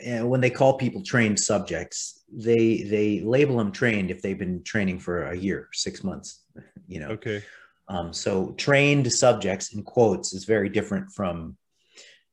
uh, 0.07 0.25
when 0.25 0.39
they 0.41 0.49
call 0.49 0.77
people 0.77 1.01
trained 1.01 1.39
subjects, 1.39 2.23
they 2.31 2.83
they 2.83 3.21
label 3.21 3.57
them 3.57 3.71
trained 3.71 4.11
if 4.11 4.21
they've 4.21 4.37
been 4.37 4.63
training 4.63 4.99
for 4.99 5.23
a 5.23 5.35
year, 5.35 5.69
six 5.73 6.03
months. 6.03 6.41
You 6.87 6.99
know. 6.99 7.07
Okay. 7.07 7.41
Um, 7.87 8.13
so 8.13 8.51
trained 8.57 9.11
subjects 9.11 9.73
in 9.73 9.81
quotes 9.81 10.33
is 10.33 10.45
very 10.45 10.69
different 10.69 11.11
from 11.11 11.57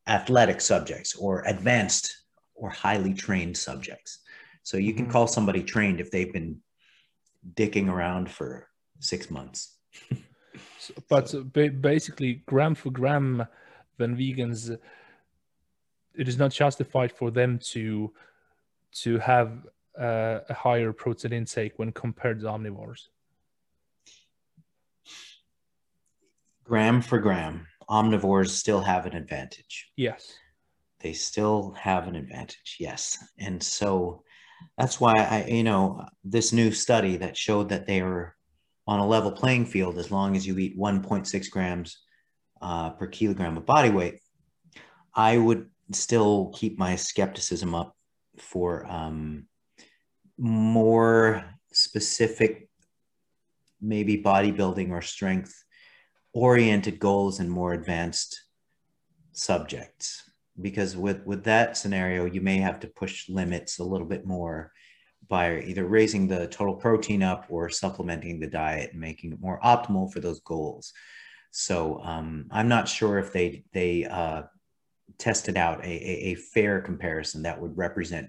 athletic 0.06 0.60
subjects 0.60 1.14
or 1.14 1.42
advanced 1.46 2.14
or 2.54 2.70
highly 2.70 3.14
trained 3.14 3.56
subjects. 3.56 4.21
So 4.62 4.76
you 4.76 4.94
can 4.94 5.04
mm-hmm. 5.04 5.12
call 5.12 5.26
somebody 5.26 5.62
trained 5.62 6.00
if 6.00 6.10
they've 6.10 6.32
been 6.32 6.58
dicking 7.54 7.88
around 7.88 8.30
for 8.30 8.68
six 9.00 9.30
months. 9.30 9.76
but 11.08 11.28
so. 11.28 11.42
basically, 11.42 12.42
gram 12.46 12.74
for 12.74 12.90
gram, 12.90 13.46
when 13.96 14.16
vegans 14.16 14.76
it 16.14 16.28
is 16.28 16.38
not 16.38 16.50
justified 16.50 17.12
for 17.12 17.30
them 17.30 17.58
to 17.58 18.12
to 18.92 19.18
have 19.18 19.66
uh, 19.98 20.40
a 20.48 20.54
higher 20.54 20.92
protein 20.92 21.32
intake 21.32 21.78
when 21.78 21.92
compared 21.92 22.40
to 22.40 22.46
omnivores. 22.46 23.08
Gram 26.64 27.00
for 27.00 27.18
gram, 27.18 27.66
omnivores 27.88 28.48
still 28.48 28.80
have 28.80 29.06
an 29.06 29.14
advantage. 29.14 29.90
Yes. 29.96 30.34
They 31.00 31.12
still 31.12 31.72
have 31.72 32.06
an 32.06 32.16
advantage. 32.16 32.76
Yes. 32.78 33.18
And 33.38 33.62
so 33.62 34.22
that's 34.78 35.00
why 35.00 35.14
I, 35.14 35.44
you 35.48 35.64
know, 35.64 36.06
this 36.24 36.52
new 36.52 36.72
study 36.72 37.16
that 37.18 37.36
showed 37.36 37.68
that 37.70 37.86
they 37.86 38.00
are 38.00 38.36
on 38.86 39.00
a 39.00 39.06
level 39.06 39.32
playing 39.32 39.66
field 39.66 39.98
as 39.98 40.10
long 40.10 40.36
as 40.36 40.46
you 40.46 40.58
eat 40.58 40.78
1.6 40.78 41.50
grams 41.50 41.98
uh, 42.60 42.90
per 42.90 43.06
kilogram 43.06 43.56
of 43.56 43.66
body 43.66 43.90
weight. 43.90 44.20
I 45.14 45.36
would 45.36 45.68
still 45.92 46.52
keep 46.56 46.78
my 46.78 46.96
skepticism 46.96 47.74
up 47.74 47.96
for 48.38 48.86
um, 48.90 49.46
more 50.38 51.44
specific, 51.72 52.68
maybe 53.80 54.22
bodybuilding 54.22 54.90
or 54.90 55.02
strength 55.02 55.62
oriented 56.32 56.98
goals 56.98 57.40
and 57.40 57.50
more 57.50 57.74
advanced 57.74 58.42
subjects 59.32 60.22
because 60.60 60.96
with 60.96 61.24
with 61.24 61.44
that 61.44 61.76
scenario 61.76 62.26
you 62.26 62.40
may 62.40 62.58
have 62.58 62.80
to 62.80 62.86
push 62.88 63.28
limits 63.28 63.78
a 63.78 63.84
little 63.84 64.06
bit 64.06 64.26
more 64.26 64.72
by 65.28 65.60
either 65.60 65.86
raising 65.86 66.28
the 66.28 66.46
total 66.48 66.74
protein 66.74 67.22
up 67.22 67.46
or 67.48 67.70
supplementing 67.70 68.38
the 68.38 68.46
diet 68.46 68.90
and 68.92 69.00
making 69.00 69.32
it 69.32 69.40
more 69.40 69.60
optimal 69.64 70.12
for 70.12 70.20
those 70.20 70.40
goals 70.40 70.92
so 71.50 72.00
um, 72.02 72.46
i'm 72.50 72.68
not 72.68 72.88
sure 72.88 73.18
if 73.18 73.32
they 73.32 73.64
they 73.72 74.04
uh, 74.04 74.42
tested 75.18 75.56
out 75.56 75.84
a, 75.84 75.88
a, 75.88 76.32
a, 76.32 76.34
fair 76.34 76.80
comparison 76.80 77.42
that 77.42 77.60
would 77.60 77.76
represent 77.76 78.28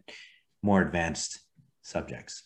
more 0.61 0.81
advanced 0.81 1.39
subjects 1.81 2.43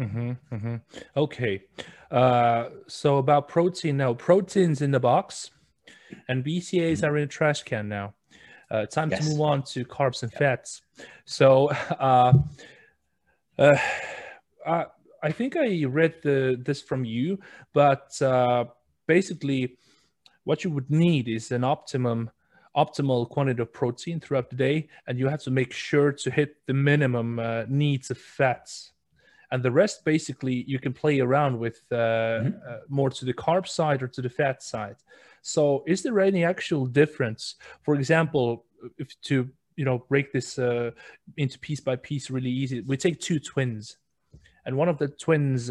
mm-hmm, 0.00 0.32
mm-hmm. 0.52 0.76
okay 1.16 1.62
uh, 2.10 2.68
so 2.88 3.18
about 3.18 3.46
protein 3.46 3.96
now 3.96 4.12
proteins 4.12 4.82
in 4.82 4.90
the 4.90 5.00
box 5.00 5.50
and 6.28 6.44
BCAAs 6.44 6.98
mm-hmm. 6.98 7.06
are 7.06 7.16
in 7.16 7.22
the 7.22 7.28
trash 7.28 7.62
can 7.62 7.88
now 7.88 8.14
uh, 8.70 8.86
time 8.86 9.10
yes. 9.10 9.20
to 9.20 9.30
move 9.30 9.40
on 9.40 9.62
to 9.62 9.84
carbs 9.84 10.22
and 10.22 10.32
fats. 10.32 10.82
So, 11.24 11.68
uh, 12.00 12.32
uh, 13.58 13.76
I, 14.66 14.86
I 15.22 15.32
think 15.32 15.56
I 15.56 15.84
read 15.84 16.14
the, 16.22 16.60
this 16.64 16.80
from 16.80 17.04
you, 17.04 17.38
but 17.72 18.20
uh, 18.22 18.64
basically, 19.06 19.76
what 20.44 20.64
you 20.64 20.70
would 20.70 20.90
need 20.90 21.28
is 21.28 21.52
an 21.52 21.64
optimum 21.64 22.30
optimal 22.76 23.28
quantity 23.28 23.60
of 23.60 23.72
protein 23.72 24.20
throughout 24.20 24.48
the 24.48 24.56
day, 24.56 24.88
and 25.06 25.18
you 25.18 25.28
have 25.28 25.42
to 25.42 25.50
make 25.50 25.72
sure 25.72 26.12
to 26.12 26.30
hit 26.30 26.56
the 26.66 26.74
minimum 26.74 27.38
uh, 27.38 27.64
needs 27.68 28.10
of 28.10 28.18
fats. 28.18 28.92
And 29.50 29.62
the 29.62 29.72
rest, 29.72 30.04
basically, 30.04 30.64
you 30.68 30.78
can 30.78 30.92
play 30.92 31.18
around 31.20 31.58
with 31.58 31.82
uh, 31.90 31.96
mm-hmm. 31.96 32.48
uh, 32.68 32.76
more 32.88 33.10
to 33.10 33.24
the 33.24 33.34
carb 33.34 33.66
side 33.66 34.02
or 34.02 34.08
to 34.08 34.22
the 34.22 34.30
fat 34.30 34.62
side. 34.62 34.96
So, 35.42 35.84
is 35.86 36.02
there 36.02 36.20
any 36.20 36.44
actual 36.44 36.86
difference? 36.86 37.56
For 37.82 37.94
example, 37.94 38.64
if 38.98 39.08
to 39.22 39.48
you 39.76 39.84
know 39.84 40.04
break 40.08 40.32
this 40.32 40.58
uh, 40.58 40.90
into 41.36 41.58
piece 41.58 41.80
by 41.80 41.96
piece 41.96 42.30
really 42.30 42.50
easy, 42.50 42.80
we 42.82 42.96
take 42.96 43.20
two 43.20 43.38
twins, 43.38 43.96
and 44.66 44.76
one 44.76 44.88
of 44.88 44.98
the 44.98 45.08
twins 45.08 45.70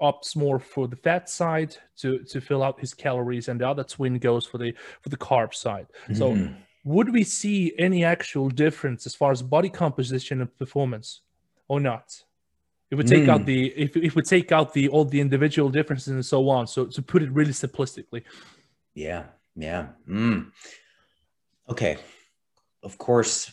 opts 0.00 0.34
more 0.34 0.58
for 0.58 0.88
the 0.88 0.96
fat 0.96 1.28
side 1.28 1.76
to 1.98 2.20
to 2.24 2.40
fill 2.40 2.62
out 2.62 2.80
his 2.80 2.94
calories, 2.94 3.48
and 3.48 3.60
the 3.60 3.68
other 3.68 3.84
twin 3.84 4.18
goes 4.18 4.46
for 4.46 4.58
the 4.58 4.74
for 5.00 5.08
the 5.08 5.16
carb 5.16 5.54
side. 5.54 5.86
Mm-hmm. 6.04 6.14
So, 6.14 6.54
would 6.84 7.12
we 7.12 7.24
see 7.24 7.72
any 7.78 8.04
actual 8.04 8.48
difference 8.48 9.06
as 9.06 9.14
far 9.14 9.32
as 9.32 9.42
body 9.42 9.68
composition 9.68 10.40
and 10.40 10.58
performance, 10.58 11.22
or 11.68 11.80
not? 11.80 12.22
If 12.90 12.98
we 12.98 13.04
take 13.04 13.24
mm. 13.24 13.28
out 13.28 13.46
the 13.46 13.68
if 13.76 13.96
if 13.96 14.16
we 14.16 14.22
take 14.22 14.50
out 14.50 14.74
the 14.74 14.88
all 14.88 15.04
the 15.04 15.20
individual 15.20 15.68
differences 15.68 16.08
and 16.08 16.26
so 16.26 16.48
on. 16.48 16.66
So 16.66 16.86
to 16.86 17.02
put 17.02 17.22
it 17.22 17.30
really 17.30 17.52
simplistically. 17.52 18.24
Yeah. 19.00 19.24
Yeah. 19.56 19.88
Mm. 20.06 20.50
Okay. 21.70 21.96
Of 22.82 22.98
course, 22.98 23.50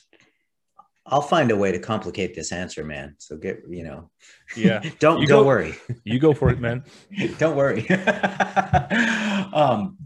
I'll 1.06 1.22
find 1.22 1.52
a 1.52 1.56
way 1.56 1.72
to 1.72 1.80
complicate 1.80 2.36
this 2.36 2.52
answer, 2.52 2.84
man. 2.84 3.16
So 3.18 3.38
get 3.38 3.62
you 3.70 3.84
know, 3.84 4.10
yeah. 4.58 4.80
don't 5.00 5.22
you 5.22 5.28
don't 5.28 5.44
go, 5.44 5.46
worry. 5.46 5.76
You 6.04 6.20
go 6.20 6.34
for 6.34 6.50
it, 6.50 6.60
man. 6.60 6.84
don't 7.38 7.56
worry. 7.56 7.90
um, 9.54 9.98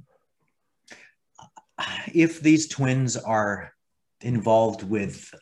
if 2.14 2.40
these 2.40 2.68
twins 2.68 3.18
are 3.18 3.74
involved 4.22 4.84
with 4.84 5.34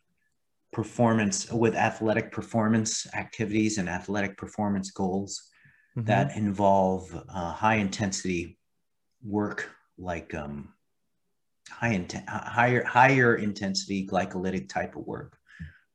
performance, 0.72 1.52
with 1.52 1.76
athletic 1.76 2.32
performance 2.32 3.06
activities 3.14 3.78
and 3.78 3.90
athletic 3.90 4.38
performance 4.38 4.92
goals 4.92 5.44
mm-hmm. 5.98 6.08
that 6.08 6.38
involve 6.38 7.14
uh, 7.34 7.52
high 7.52 7.76
intensity 7.76 8.58
work 9.22 9.70
like 10.00 10.34
um, 10.34 10.74
high 11.70 11.94
inten- 11.94 12.28
higher 12.28 12.84
higher 12.84 13.36
intensity 13.36 14.08
glycolytic 14.08 14.70
type 14.70 14.96
of 14.96 15.06
work, 15.06 15.38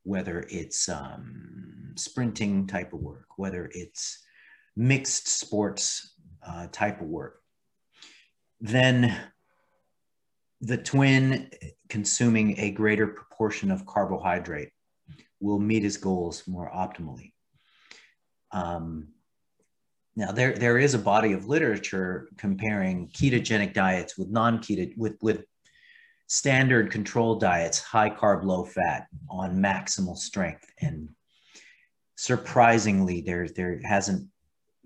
whether 0.02 0.46
it's 0.48 0.88
um, 0.88 1.92
sprinting 1.96 2.66
type 2.66 2.92
of 2.92 3.00
work, 3.00 3.26
whether 3.36 3.70
it's 3.72 4.22
mixed 4.76 5.28
sports 5.28 6.14
uh, 6.46 6.66
type 6.72 7.00
of 7.00 7.06
work, 7.06 7.40
then 8.60 9.16
the 10.60 10.76
twin 10.76 11.50
consuming 11.88 12.58
a 12.58 12.70
greater 12.70 13.06
proportion 13.06 13.70
of 13.70 13.86
carbohydrate 13.86 14.70
will 15.40 15.58
meet 15.58 15.82
his 15.82 15.96
goals 15.96 16.46
more 16.46 16.70
optimally. 16.74 17.32
Um, 18.52 19.08
now, 20.16 20.30
there, 20.30 20.52
there 20.52 20.78
is 20.78 20.94
a 20.94 20.98
body 20.98 21.32
of 21.32 21.46
literature 21.46 22.28
comparing 22.38 23.08
ketogenic 23.08 23.74
diets 23.74 24.16
with 24.16 24.28
non-keto 24.28 24.96
with, 24.96 25.16
with 25.20 25.44
standard 26.28 26.90
control 26.90 27.36
diets, 27.36 27.80
high 27.80 28.10
carb, 28.10 28.44
low 28.44 28.64
fat 28.64 29.08
on 29.28 29.56
maximal 29.56 30.16
strength. 30.16 30.70
And 30.80 31.08
surprisingly, 32.16 33.22
there, 33.22 33.48
there 33.48 33.80
hasn't 33.84 34.28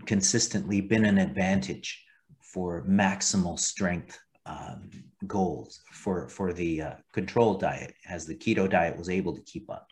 consistently 0.07 0.81
been 0.81 1.05
an 1.05 1.19
advantage 1.19 2.03
for 2.41 2.85
maximal 2.87 3.59
strength 3.59 4.19
um, 4.47 4.89
goals 5.27 5.83
for, 5.93 6.29
for 6.31 6.55
the 6.55 6.81
uh, 6.81 6.93
control 7.13 7.55
diet 7.59 7.93
as 8.09 8.25
the 8.25 8.35
keto 8.35 8.69
diet 8.69 8.97
was 8.97 9.11
able 9.11 9.35
to 9.35 9.43
keep 9.43 9.69
up. 9.71 9.89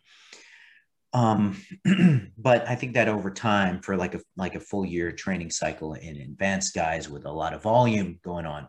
Um, 1.12 1.60
but 2.38 2.68
I 2.68 2.74
think 2.74 2.94
that 2.94 3.08
over 3.08 3.30
time, 3.30 3.80
for 3.80 3.96
like 3.96 4.14
a 4.14 4.20
like 4.36 4.54
a 4.54 4.60
full 4.60 4.84
year 4.84 5.12
training 5.12 5.50
cycle 5.50 5.94
in 5.94 6.16
advanced 6.16 6.74
guys 6.74 7.08
with 7.08 7.24
a 7.24 7.32
lot 7.32 7.54
of 7.54 7.62
volume 7.62 8.18
going 8.22 8.46
on, 8.46 8.68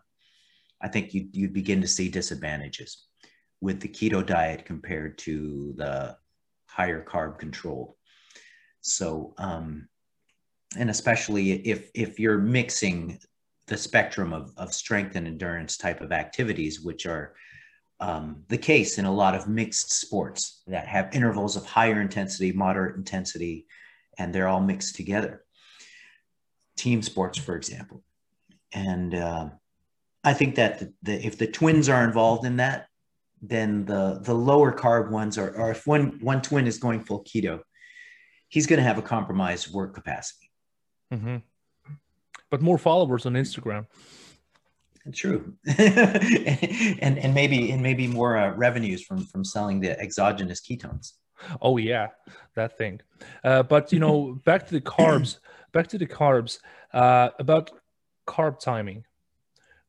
I 0.80 0.88
think 0.88 1.14
you 1.14 1.28
you 1.32 1.48
begin 1.48 1.80
to 1.80 1.88
see 1.88 2.08
disadvantages 2.08 3.06
with 3.60 3.80
the 3.80 3.88
keto 3.88 4.24
diet 4.24 4.64
compared 4.64 5.18
to 5.18 5.74
the 5.76 6.16
higher 6.66 7.04
carb 7.04 7.38
controlled. 7.38 7.94
So, 8.80 9.34
um, 9.38 9.88
and 10.76 10.90
especially 10.90 11.52
if 11.66 11.90
if 11.94 12.18
you're 12.18 12.38
mixing 12.38 13.18
the 13.66 13.76
spectrum 13.76 14.32
of, 14.32 14.52
of 14.56 14.72
strength 14.72 15.14
and 15.14 15.26
endurance 15.26 15.76
type 15.76 16.00
of 16.00 16.12
activities, 16.12 16.80
which 16.80 17.04
are 17.04 17.34
um, 18.00 18.44
the 18.48 18.58
case 18.58 18.98
in 18.98 19.04
a 19.04 19.12
lot 19.12 19.34
of 19.34 19.48
mixed 19.48 19.92
sports 19.92 20.62
that 20.66 20.86
have 20.86 21.14
intervals 21.14 21.56
of 21.56 21.66
higher 21.66 22.00
intensity, 22.00 22.52
moderate 22.52 22.96
intensity, 22.96 23.66
and 24.18 24.34
they're 24.34 24.48
all 24.48 24.60
mixed 24.60 24.96
together. 24.96 25.44
Team 26.76 27.02
sports, 27.02 27.38
for 27.38 27.56
example. 27.56 28.02
And 28.72 29.14
uh, 29.14 29.48
I 30.22 30.34
think 30.34 30.56
that 30.56 30.78
the, 30.78 30.92
the, 31.02 31.26
if 31.26 31.38
the 31.38 31.46
twins 31.46 31.88
are 31.88 32.04
involved 32.04 32.44
in 32.44 32.56
that, 32.58 32.86
then 33.40 33.84
the, 33.84 34.20
the 34.22 34.34
lower 34.34 34.72
carb 34.72 35.10
ones 35.10 35.38
are, 35.38 35.54
or 35.56 35.70
if 35.70 35.86
one, 35.86 36.18
one 36.20 36.42
twin 36.42 36.66
is 36.66 36.78
going 36.78 37.04
full 37.04 37.24
keto, 37.24 37.60
he's 38.48 38.66
going 38.66 38.78
to 38.78 38.84
have 38.84 38.98
a 38.98 39.02
compromised 39.02 39.72
work 39.72 39.94
capacity. 39.94 40.50
Mm-hmm. 41.12 41.36
But 42.50 42.62
more 42.62 42.78
followers 42.78 43.26
on 43.26 43.34
Instagram. 43.34 43.86
True, 45.12 45.54
and 45.78 47.18
and 47.18 47.34
maybe 47.34 47.70
and 47.70 47.82
maybe 47.82 48.06
more 48.06 48.36
uh, 48.36 48.54
revenues 48.54 49.02
from 49.02 49.24
from 49.24 49.44
selling 49.44 49.80
the 49.80 49.98
exogenous 49.98 50.60
ketones. 50.60 51.12
Oh 51.62 51.76
yeah, 51.76 52.08
that 52.54 52.76
thing. 52.76 53.00
Uh, 53.44 53.62
but 53.62 53.92
you 53.92 53.98
know, 53.98 54.40
back 54.44 54.66
to 54.66 54.74
the 54.74 54.80
carbs. 54.80 55.38
back 55.72 55.86
to 55.88 55.98
the 55.98 56.06
carbs. 56.06 56.58
Uh, 56.92 57.30
about 57.38 57.70
carb 58.26 58.58
timing. 58.58 59.04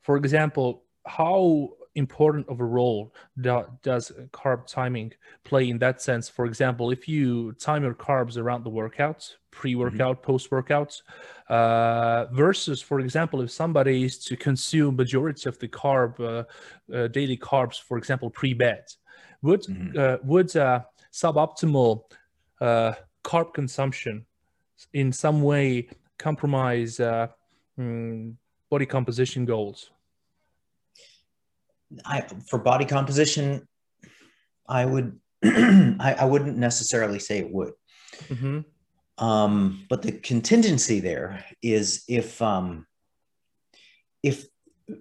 For 0.02 0.18
example, 0.18 0.84
how 1.06 1.70
important 2.00 2.48
of 2.50 2.60
a 2.60 2.66
role 2.66 3.14
do, 3.40 3.64
does 3.84 4.12
carb 4.32 4.66
timing 4.66 5.14
play 5.44 5.70
in 5.70 5.78
that 5.80 6.02
sense? 6.02 6.28
For 6.28 6.46
example, 6.46 6.90
if 6.92 7.08
you 7.08 7.54
time 7.54 7.84
your 7.84 7.94
carbs 7.94 8.38
around 8.38 8.64
the 8.64 8.70
workout, 8.70 9.22
pre-workout, 9.52 10.18
mm-hmm. 10.18 10.32
post-workout, 10.32 11.02
uh, 11.50 12.26
versus, 12.32 12.82
for 12.82 13.00
example, 13.00 13.42
if 13.42 13.52
somebody 13.52 14.06
is 14.06 14.18
to 14.26 14.36
consume 14.36 14.96
majority 14.96 15.48
of 15.48 15.60
the 15.60 15.68
carb, 15.68 16.20
uh, 16.20 16.44
uh, 16.96 17.08
daily 17.08 17.38
carbs, 17.38 17.80
for 17.80 17.98
example, 17.98 18.30
pre-bed, 18.30 18.86
would 19.42 19.64
mm-hmm. 19.64 19.98
Uh, 19.98 20.18
would 20.24 20.56
uh, 20.56 20.82
suboptimal 21.12 22.04
uh, 22.62 22.94
carb 23.24 23.54
consumption 23.54 24.26
in 24.94 25.12
some 25.12 25.42
way 25.42 25.88
compromise 26.18 26.98
mm, 26.98 28.34
body 28.70 28.86
composition 28.86 29.46
goals? 29.46 29.92
I, 32.06 32.22
for 32.48 32.60
body 32.60 32.86
composition, 32.86 33.68
I 34.68 34.86
would 34.86 35.20
I, 35.44 36.16
I, 36.20 36.26
wouldn't 36.26 36.58
necessarily 36.58 37.20
say 37.20 37.40
it 37.40 37.52
would. 37.52 37.72
Mm-hmm. 38.28 38.60
Um, 39.26 39.86
but 39.90 40.02
the 40.02 40.12
contingency 40.12 41.00
there 41.00 41.46
is 41.62 42.04
if 42.08 42.42
um, 42.42 42.86
if 44.22 44.46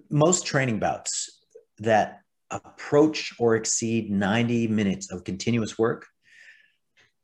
most 0.09 0.45
training 0.45 0.79
bouts 0.79 1.41
that 1.79 2.21
approach 2.51 3.33
or 3.37 3.55
exceed 3.55 4.09
90 4.09 4.67
minutes 4.67 5.11
of 5.11 5.23
continuous 5.23 5.77
work 5.77 6.07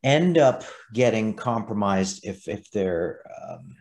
end 0.04 0.38
up 0.38 0.64
getting 0.94 1.34
compromised 1.34 2.26
if 2.26 2.48
if 2.48 2.70
they're 2.72 3.22
um, 3.42 3.76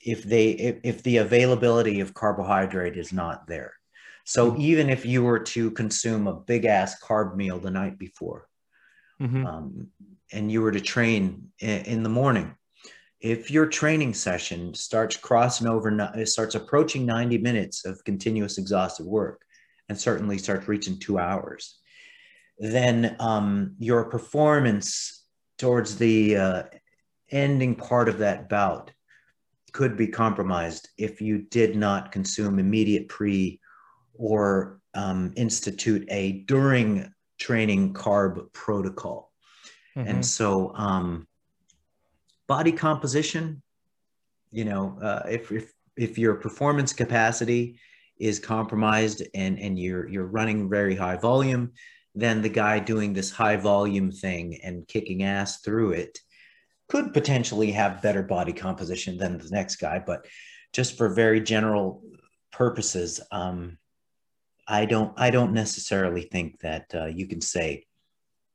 if 0.00 0.22
they 0.22 0.50
if, 0.50 0.76
if 0.82 1.02
the 1.02 1.18
availability 1.18 2.00
of 2.00 2.14
carbohydrate 2.14 2.96
is 2.96 3.12
not 3.12 3.46
there. 3.46 3.74
So 4.28 4.50
Mm-hmm. 4.50 4.60
even 4.60 4.90
if 4.90 5.06
you 5.06 5.22
were 5.22 5.38
to 5.38 5.70
consume 5.70 6.26
a 6.26 6.34
big 6.34 6.66
ass 6.66 7.00
carb 7.02 7.34
meal 7.34 7.58
the 7.58 7.70
night 7.70 7.98
before, 7.98 8.46
Mhm. 9.22 9.46
um, 9.46 9.88
and 10.30 10.52
you 10.52 10.60
were 10.60 10.70
to 10.70 10.82
train 10.82 11.50
in, 11.60 11.80
in 11.86 12.02
the 12.02 12.10
morning, 12.10 12.54
if 13.20 13.50
your 13.50 13.64
training 13.64 14.12
session 14.12 14.74
starts 14.74 15.16
crossing 15.16 15.66
over, 15.66 15.88
it 16.14 16.28
starts 16.28 16.54
approaching 16.54 17.06
90 17.06 17.38
minutes 17.38 17.86
of 17.86 18.04
continuous 18.04 18.58
exhaustive 18.58 19.06
work, 19.06 19.40
and 19.88 19.98
certainly 19.98 20.36
starts 20.36 20.68
reaching 20.68 21.00
two 21.00 21.18
hours, 21.18 21.78
then 22.58 23.16
um, 23.20 23.76
your 23.78 24.10
performance 24.10 25.24
towards 25.56 25.96
the 25.96 26.36
uh, 26.36 26.62
ending 27.30 27.74
part 27.74 28.10
of 28.10 28.18
that 28.18 28.50
bout 28.50 28.92
could 29.72 29.96
be 29.96 30.06
compromised 30.06 30.90
if 30.98 31.22
you 31.22 31.38
did 31.38 31.76
not 31.76 32.12
consume 32.12 32.58
immediate 32.58 33.08
pre 33.08 33.58
or 34.18 34.80
um, 34.94 35.32
institute 35.36 36.06
a 36.10 36.44
during 36.46 37.12
training 37.38 37.94
carb 37.94 38.52
protocol. 38.52 39.32
Mhm. 39.96 40.08
And 40.08 40.26
so, 40.26 40.74
um, 40.74 41.26
body 42.46 42.72
composition, 42.72 43.62
you 44.50 44.64
know, 44.64 44.98
uh, 45.00 45.22
if, 45.28 45.52
if, 45.52 45.72
if 45.96 46.18
your 46.18 46.34
performance 46.34 46.92
capacity 46.92 47.78
is 48.18 48.38
compromised 48.38 49.22
and, 49.34 49.58
and 49.58 49.78
you're, 49.78 50.08
you're 50.08 50.26
running 50.26 50.68
very 50.68 50.96
high 50.96 51.16
volume, 51.16 51.72
then 52.14 52.42
the 52.42 52.48
guy 52.48 52.80
doing 52.80 53.12
this 53.12 53.30
high 53.30 53.56
volume 53.56 54.10
thing 54.10 54.58
and 54.64 54.88
kicking 54.88 55.22
ass 55.22 55.60
through 55.60 55.92
it 55.92 56.18
could 56.88 57.12
potentially 57.12 57.70
have 57.70 58.02
better 58.02 58.22
body 58.22 58.52
composition 58.52 59.16
than 59.18 59.38
the 59.38 59.48
next 59.50 59.76
guy. 59.76 60.02
But 60.04 60.26
just 60.72 60.96
for 60.96 61.08
very 61.08 61.40
general 61.40 62.02
purposes, 62.50 63.20
um, 63.30 63.78
I 64.68 64.84
don't 64.84 65.12
I 65.16 65.30
don't 65.30 65.52
necessarily 65.52 66.22
think 66.22 66.60
that 66.60 66.94
uh, 66.94 67.06
you 67.06 67.26
can 67.26 67.40
say 67.40 67.86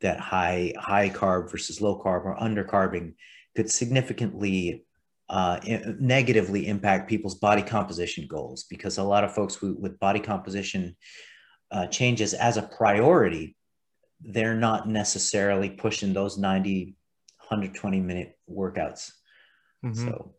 that 0.01 0.19
high 0.19 0.73
high 0.77 1.09
carb 1.09 1.51
versus 1.51 1.81
low 1.81 1.99
carb 1.99 2.25
or 2.25 2.37
undercarbing 2.37 3.15
could 3.55 3.71
significantly 3.71 4.85
uh, 5.29 5.59
negatively 5.99 6.67
impact 6.67 7.09
people's 7.09 7.35
body 7.35 7.63
composition 7.63 8.27
goals 8.27 8.65
because 8.69 8.97
a 8.97 9.03
lot 9.03 9.23
of 9.23 9.33
folks 9.33 9.55
who, 9.55 9.75
with 9.79 9.99
body 9.99 10.19
composition 10.19 10.95
uh, 11.71 11.87
changes 11.87 12.33
as 12.33 12.57
a 12.57 12.61
priority, 12.61 13.55
they're 14.21 14.55
not 14.55 14.87
necessarily 14.87 15.69
pushing 15.69 16.13
those 16.13 16.37
90, 16.37 16.95
120 17.47 17.99
minute 17.99 18.37
workouts. 18.49 19.11
Mhm. 19.83 19.95
So 19.95 20.35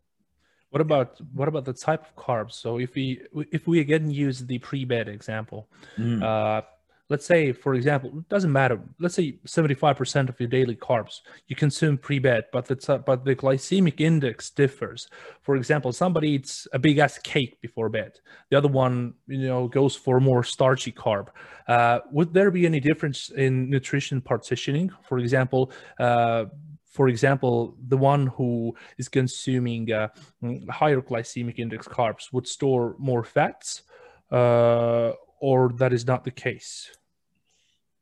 What 0.74 0.80
about 0.80 1.20
what 1.32 1.46
about 1.46 1.64
the 1.64 1.72
type 1.72 2.02
of 2.04 2.16
carbs? 2.16 2.54
So 2.54 2.78
if 2.80 2.96
we 2.96 3.22
if 3.52 3.68
we 3.68 3.78
again 3.78 4.10
use 4.10 4.40
the 4.40 4.58
pre-bed 4.58 5.06
example, 5.06 5.68
mm, 5.96 6.20
uh, 6.20 6.62
let's 7.08 7.24
say 7.24 7.52
for 7.52 7.76
example, 7.76 8.10
it 8.18 8.28
doesn't 8.28 8.50
matter. 8.50 8.80
Let's 8.98 9.14
say 9.14 9.38
seventy 9.46 9.74
five 9.74 9.96
percent 9.96 10.28
of 10.28 10.40
your 10.40 10.48
daily 10.48 10.74
carbs 10.74 11.20
you 11.46 11.54
consume 11.54 11.96
pre-bed, 11.96 12.46
but 12.52 12.64
the 12.66 12.74
t- 12.74 12.98
but 13.06 13.24
the 13.24 13.36
glycemic 13.36 14.00
index 14.00 14.50
differs. 14.50 15.06
For 15.42 15.54
example, 15.54 15.92
somebody 15.92 16.30
eats 16.30 16.66
a 16.72 16.80
big 16.80 16.98
ass 16.98 17.18
cake 17.18 17.60
before 17.60 17.88
bed. 17.88 18.18
The 18.50 18.58
other 18.58 18.66
one, 18.66 19.14
you 19.28 19.46
know, 19.46 19.68
goes 19.68 19.94
for 19.94 20.18
more 20.18 20.42
starchy 20.42 20.90
carb. 20.90 21.28
Uh, 21.68 22.00
would 22.10 22.34
there 22.34 22.50
be 22.50 22.66
any 22.66 22.80
difference 22.80 23.30
in 23.30 23.70
nutrition 23.70 24.20
partitioning? 24.20 24.90
For 25.08 25.20
example. 25.20 25.70
Uh, 26.00 26.46
for 26.94 27.08
example, 27.08 27.76
the 27.88 27.96
one 27.96 28.28
who 28.28 28.76
is 28.98 29.08
consuming 29.08 29.92
uh, 29.92 30.08
mm, 30.40 30.70
higher 30.70 31.00
glycemic 31.02 31.58
index 31.58 31.88
carbs 31.88 32.32
would 32.32 32.46
store 32.46 32.94
more 32.98 33.24
fats, 33.24 33.82
uh, 34.30 35.10
or 35.40 35.70
that 35.74 35.92
is 35.92 36.06
not 36.06 36.22
the 36.22 36.30
case. 36.30 36.90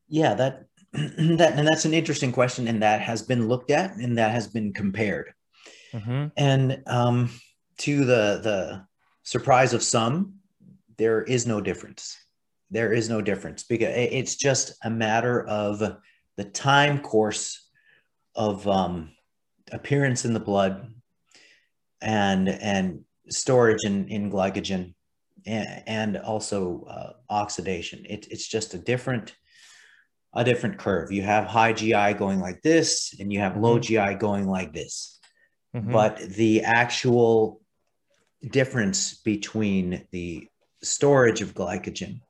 yeah, 0.08 0.34
that 0.34 0.66
that 0.92 1.54
and 1.56 1.66
that's 1.66 1.86
an 1.86 1.94
interesting 1.94 2.32
question, 2.32 2.68
and 2.68 2.82
that 2.82 3.00
has 3.00 3.22
been 3.22 3.48
looked 3.48 3.70
at 3.70 3.96
and 3.96 4.18
that 4.18 4.30
has 4.30 4.46
been 4.46 4.74
compared. 4.74 5.32
Mhm. 5.94 6.30
And 6.36 6.82
um, 6.86 7.30
to 7.78 8.04
the 8.04 8.40
the 8.44 8.86
surprise 9.22 9.72
of 9.72 9.82
some, 9.82 10.34
there 10.98 11.22
is 11.22 11.46
no 11.46 11.62
difference. 11.62 12.18
There 12.70 12.92
is 12.92 13.08
no 13.08 13.22
difference 13.22 13.62
because 13.62 13.94
it's 13.96 14.36
just 14.36 14.74
a 14.84 14.90
matter 14.90 15.46
of 15.48 15.78
the 16.36 16.44
time 16.44 17.00
course 17.00 17.61
of 18.34 18.66
um, 18.66 19.10
appearance 19.70 20.24
in 20.24 20.34
the 20.34 20.40
blood 20.40 20.92
and 22.00 22.48
and 22.48 23.00
storage 23.28 23.84
in, 23.84 24.08
in 24.08 24.30
glycogen 24.30 24.94
and, 25.46 25.82
and 25.86 26.16
also 26.18 26.84
uh, 26.88 27.12
oxidation. 27.30 28.04
It, 28.08 28.26
it's 28.30 28.48
just 28.48 28.74
a 28.74 28.78
different 28.78 29.34
a 30.34 30.44
different 30.44 30.78
curve. 30.78 31.12
You 31.12 31.22
have 31.22 31.44
high 31.44 31.74
GI 31.74 32.14
going 32.14 32.40
like 32.40 32.62
this, 32.62 33.14
and 33.20 33.32
you 33.32 33.40
have 33.40 33.56
low 33.56 33.78
GI 33.78 34.14
going 34.14 34.46
like 34.46 34.72
this 34.72 35.18
Mhm. 35.74 35.92
but 35.92 36.18
the 36.18 36.62
actual 36.62 37.60
difference 38.50 39.14
between 39.22 40.06
the 40.10 40.46
storage 40.82 41.40
of 41.40 41.54
glycogen 41.54 42.20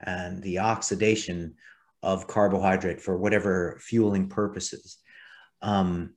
and 0.00 0.42
the 0.42 0.60
oxidation 0.60 1.54
of 2.02 2.26
carbohydrate 2.28 3.00
for 3.00 3.18
whatever 3.18 3.78
fueling 3.80 4.28
purposes 4.28 4.98
um, 5.62 6.14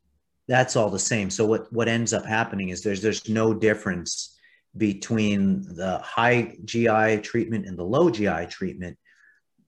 that's 0.47 0.75
all 0.75 0.89
the 0.89 0.99
same 0.99 1.29
so 1.29 1.45
what 1.45 1.71
what 1.71 1.87
ends 1.87 2.13
up 2.13 2.25
happening 2.25 2.69
is 2.69 2.81
there's 2.81 3.01
there's 3.01 3.29
no 3.29 3.53
difference 3.53 4.37
between 4.77 5.61
the 5.75 5.99
high 5.99 6.55
gi 6.65 7.17
treatment 7.21 7.65
and 7.65 7.77
the 7.77 7.83
low 7.83 8.09
gi 8.09 8.45
treatment 8.49 8.97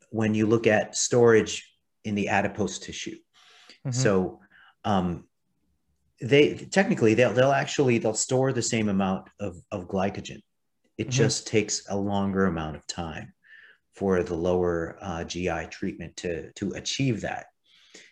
when 0.09 0.33
you 0.33 0.45
look 0.45 0.67
at 0.67 0.95
storage 0.95 1.69
in 2.03 2.15
the 2.15 2.27
adipose 2.29 2.79
tissue 2.79 3.17
Mhm. 3.85 3.93
so 3.93 4.39
um, 4.85 5.25
they 6.21 6.55
technically 6.55 7.13
they'll 7.13 7.33
they'll 7.33 7.51
actually 7.51 7.97
they'll 7.97 8.13
store 8.13 8.53
the 8.53 8.61
same 8.61 8.87
amount 8.89 9.27
of, 9.39 9.57
of 9.71 9.87
glycogen. 9.87 10.41
It 10.97 11.07
Mhm. 11.07 11.11
just 11.11 11.47
takes 11.47 11.85
a 11.89 11.97
longer 11.97 12.45
amount 12.45 12.75
of 12.77 12.85
time 12.87 13.33
for 13.93 14.23
the 14.23 14.35
lower 14.35 14.97
uh, 15.01 15.23
GI 15.23 15.67
treatment 15.67 16.15
to 16.17 16.51
to 16.53 16.71
achieve 16.73 17.21
that. 17.21 17.47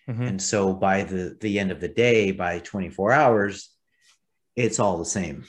Mhm. 0.08 0.28
And 0.28 0.42
so 0.42 0.74
by 0.74 1.04
the 1.04 1.38
the 1.40 1.60
end 1.60 1.72
of 1.72 1.80
the 1.80 1.88
day, 1.88 2.32
by 2.32 2.60
24 2.60 3.12
hours, 3.12 3.70
it's 4.56 4.80
all 4.80 4.98
the 4.98 5.06
same 5.06 5.46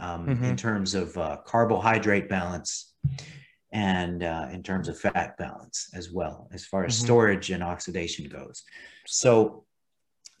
um, 0.00 0.28
in 0.28 0.36
Mhm. 0.38 0.56
terms 0.56 0.94
of 0.94 1.16
uh, 1.18 1.38
carbohydrate 1.44 2.28
balance 2.28 2.94
and 3.72 4.22
uh, 4.22 4.48
in 4.50 4.62
terms 4.62 4.88
of 4.88 4.98
fat 4.98 5.36
balance 5.36 5.90
as 5.92 6.10
well, 6.10 6.48
as 6.52 6.64
far 6.64 6.84
as 6.84 6.96
Mhm. 6.96 7.04
storage 7.04 7.50
and 7.50 7.62
oxidation 7.62 8.28
goes. 8.28 8.62
So 9.06 9.66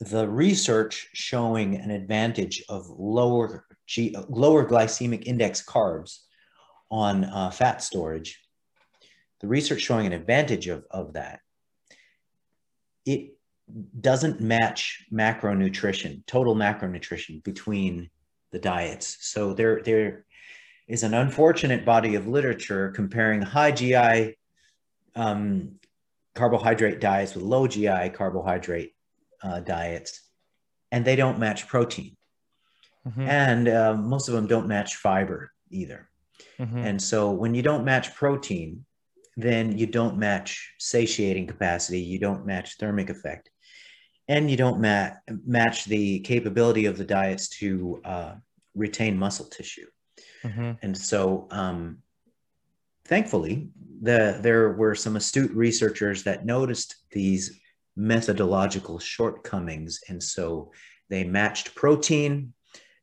the 0.00 0.28
research 0.28 1.08
showing 1.12 1.74
an 1.76 1.90
advantage 1.90 2.62
of 2.68 2.88
lower 2.88 3.66
G, 3.86 4.14
lower 4.28 4.66
glycemic 4.66 5.24
index 5.24 5.64
carbs 5.64 6.20
on 6.90 7.24
uh, 7.24 7.50
fat 7.50 7.82
storage, 7.82 8.38
the 9.40 9.48
research 9.48 9.80
showing 9.80 10.06
an 10.06 10.12
advantage 10.12 10.68
of, 10.68 10.86
of 10.90 11.14
that, 11.14 11.40
it 13.04 13.37
doesn't 14.00 14.40
match 14.40 15.04
macronutrition, 15.12 16.24
total 16.26 16.54
macronutrition 16.54 17.42
between 17.44 18.10
the 18.52 18.58
diets. 18.58 19.18
So 19.20 19.52
there, 19.52 19.82
there 19.82 20.24
is 20.86 21.02
an 21.02 21.14
unfortunate 21.14 21.84
body 21.84 22.14
of 22.14 22.26
literature 22.26 22.90
comparing 22.90 23.42
high 23.42 23.72
GI 23.72 24.36
um, 25.14 25.78
carbohydrate 26.34 27.00
diets 27.00 27.34
with 27.34 27.44
low 27.44 27.66
GI 27.66 28.10
carbohydrate 28.10 28.94
uh, 29.42 29.60
diets, 29.60 30.20
and 30.90 31.04
they 31.04 31.16
don't 31.16 31.38
match 31.38 31.66
protein. 31.66 32.16
Mhm. 33.06 33.28
And 33.28 33.68
uh, 33.68 33.94
most 33.94 34.28
of 34.28 34.34
them 34.34 34.46
don't 34.46 34.68
match 34.68 34.96
fiber 34.96 35.52
either. 35.70 36.08
Mhm. 36.58 36.84
And 36.84 37.02
so 37.02 37.32
when 37.32 37.54
you 37.54 37.62
don't 37.62 37.84
match 37.84 38.14
protein, 38.14 38.84
then 39.36 39.76
you 39.78 39.86
don't 39.86 40.18
match 40.18 40.74
satiating 40.78 41.46
capacity, 41.46 42.00
you 42.00 42.18
don't 42.18 42.44
match 42.44 42.76
thermic 42.78 43.08
effect, 43.08 43.50
and 44.28 44.50
you 44.50 44.56
don't 44.56 44.80
ma- 44.80 45.10
match 45.46 45.86
the 45.86 46.20
capability 46.20 46.86
of 46.86 46.98
the 46.98 47.04
diets 47.04 47.48
to 47.48 48.00
uh, 48.04 48.34
retain 48.74 49.16
muscle 49.16 49.46
tissue. 49.46 49.86
Mhm. 50.44 50.78
And 50.82 50.96
so, 50.96 51.48
um, 51.50 51.98
thankfully, 53.06 53.70
the, 54.02 54.38
there 54.40 54.72
were 54.72 54.94
some 54.94 55.16
astute 55.16 55.50
researchers 55.52 56.22
that 56.24 56.46
noticed 56.46 56.96
these 57.10 57.58
methodological 57.96 58.98
shortcomings. 58.98 60.00
And 60.08 60.22
so 60.22 60.72
they 61.08 61.24
matched 61.24 61.74
protein 61.74 62.52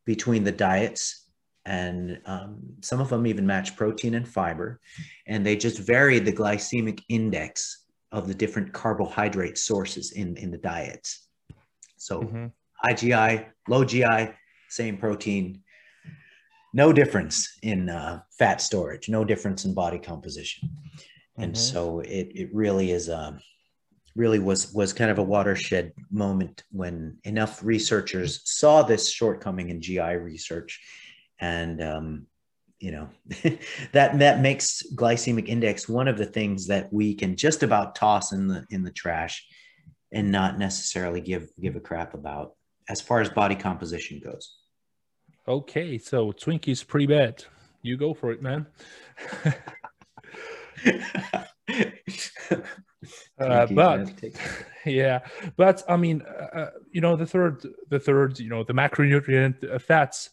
between 0.05 0.43
the 0.43 0.51
diets, 0.51 1.27
and 1.65 2.21
um, 2.25 2.59
some 2.81 3.01
of 3.01 3.09
them 3.09 3.25
even 3.25 3.45
matched 3.45 3.75
protein 3.75 4.13
and 4.13 4.27
fiber. 4.27 4.79
And 5.25 5.43
they 5.43 5.57
just 5.57 5.79
varied 5.79 6.23
the 6.23 6.31
glycemic 6.31 7.01
index 7.09 7.84
of 8.15 8.27
the 8.27 8.33
different 8.33 8.71
carbohydrate 8.71 9.57
sources 9.57 10.13
in, 10.13 10.37
in 10.37 10.49
the 10.49 10.57
diets. 10.57 11.27
So, 11.97 12.21
Mhm. 12.21 12.51
high 12.81 12.93
GI, 12.93 13.45
low 13.67 13.83
GI, 13.83 14.33
same 14.69 14.97
protein, 14.97 15.63
no 16.73 16.93
difference 16.93 17.57
in 17.61 17.89
uh, 17.89 18.21
fat 18.39 18.61
storage, 18.61 19.09
no 19.09 19.23
difference 19.25 19.65
in 19.65 19.73
body 19.73 19.99
composition, 19.99 20.69
and 21.37 21.53
Mhm. 21.53 21.57
so 21.57 21.99
it 21.99 22.31
it 22.41 22.49
really 22.53 22.91
is 22.91 23.09
um, 23.09 23.39
really 24.15 24.39
was 24.39 24.73
was 24.73 24.93
kind 24.93 25.11
of 25.11 25.19
a 25.19 25.23
watershed 25.23 25.93
moment 26.09 26.63
when 26.71 27.17
enough 27.23 27.63
researchers 27.63 28.41
saw 28.45 28.81
this 28.81 29.11
shortcoming 29.11 29.69
in 29.69 29.81
GI 29.81 30.13
research, 30.13 30.81
and 31.39 31.81
um, 31.81 32.27
you 32.79 32.91
know 32.91 33.09
that 33.93 34.19
that 34.19 34.41
makes 34.41 34.83
glycemic 34.95 35.47
index 35.47 35.87
one 35.87 36.07
of 36.07 36.17
the 36.17 36.25
things 36.25 36.67
that 36.67 36.91
we 36.91 37.15
can 37.15 37.35
just 37.35 37.63
about 37.63 37.95
toss 37.95 38.31
in 38.31 38.47
the 38.47 38.65
in 38.69 38.83
the 38.83 38.91
trash 38.91 39.47
and 40.11 40.31
not 40.31 40.57
necessarily 40.57 41.21
give 41.21 41.49
give 41.59 41.75
a 41.75 41.79
crap 41.79 42.13
about 42.13 42.53
as 42.89 43.01
far 43.01 43.21
as 43.21 43.29
body 43.29 43.55
composition 43.55 44.21
goes. 44.23 44.57
Okay, 45.47 45.97
so 45.97 46.31
Twinkie's 46.31 46.83
pretty 46.83 47.05
bad. 47.05 47.43
You 47.81 47.97
go 47.97 48.13
for 48.13 48.31
it, 48.31 48.41
man. 48.41 48.67
Uh, 53.37 53.65
but 53.67 54.11
yeah, 55.01 55.19
but 55.57 55.83
I 55.89 55.97
mean, 55.97 56.21
uh, 56.21 56.57
uh, 56.59 56.69
you 56.91 57.01
know, 57.01 57.15
the 57.15 57.25
third, 57.25 57.65
the 57.89 57.99
third, 57.99 58.39
you 58.39 58.49
know, 58.49 58.63
the 58.63 58.73
macronutrient 58.73 59.73
uh, 59.73 59.79
fats. 59.79 60.29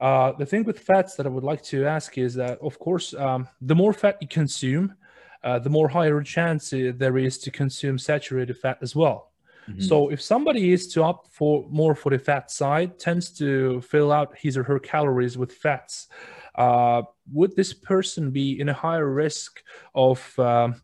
Uh, 0.00 0.32
the 0.32 0.46
thing 0.46 0.64
with 0.64 0.78
fats 0.78 1.14
that 1.16 1.26
I 1.26 1.28
would 1.28 1.44
like 1.44 1.62
to 1.64 1.86
ask 1.86 2.18
is 2.18 2.34
that, 2.34 2.58
of 2.60 2.78
course, 2.78 3.14
um, 3.14 3.48
the 3.60 3.74
more 3.74 3.92
fat 3.92 4.18
you 4.20 4.28
consume, 4.28 4.94
uh, 5.42 5.58
the 5.58 5.70
more 5.70 5.88
higher 5.88 6.22
chance 6.22 6.72
uh, 6.72 6.92
there 6.96 7.18
is 7.18 7.38
to 7.38 7.50
consume 7.50 7.98
saturated 7.98 8.56
fat 8.58 8.78
as 8.82 8.94
well. 8.94 9.32
Mhm. 9.68 9.82
So 9.82 10.10
if 10.10 10.20
somebody 10.22 10.72
is 10.72 10.86
to 10.94 11.02
opt 11.02 11.32
for 11.32 11.66
more 11.70 11.94
for 11.94 12.10
the 12.10 12.18
fat 12.18 12.50
side, 12.50 12.98
tends 12.98 13.30
to 13.38 13.80
fill 13.80 14.12
out 14.12 14.36
his 14.38 14.56
or 14.56 14.62
her 14.62 14.78
calories 14.78 15.36
with 15.36 15.52
fats, 15.52 16.08
uh, 16.54 17.02
would 17.32 17.54
this 17.56 17.72
person 17.74 18.30
be 18.30 18.60
in 18.60 18.68
a 18.68 18.74
higher 18.74 19.10
risk 19.10 19.62
of 19.94 20.38
um, 20.38 20.82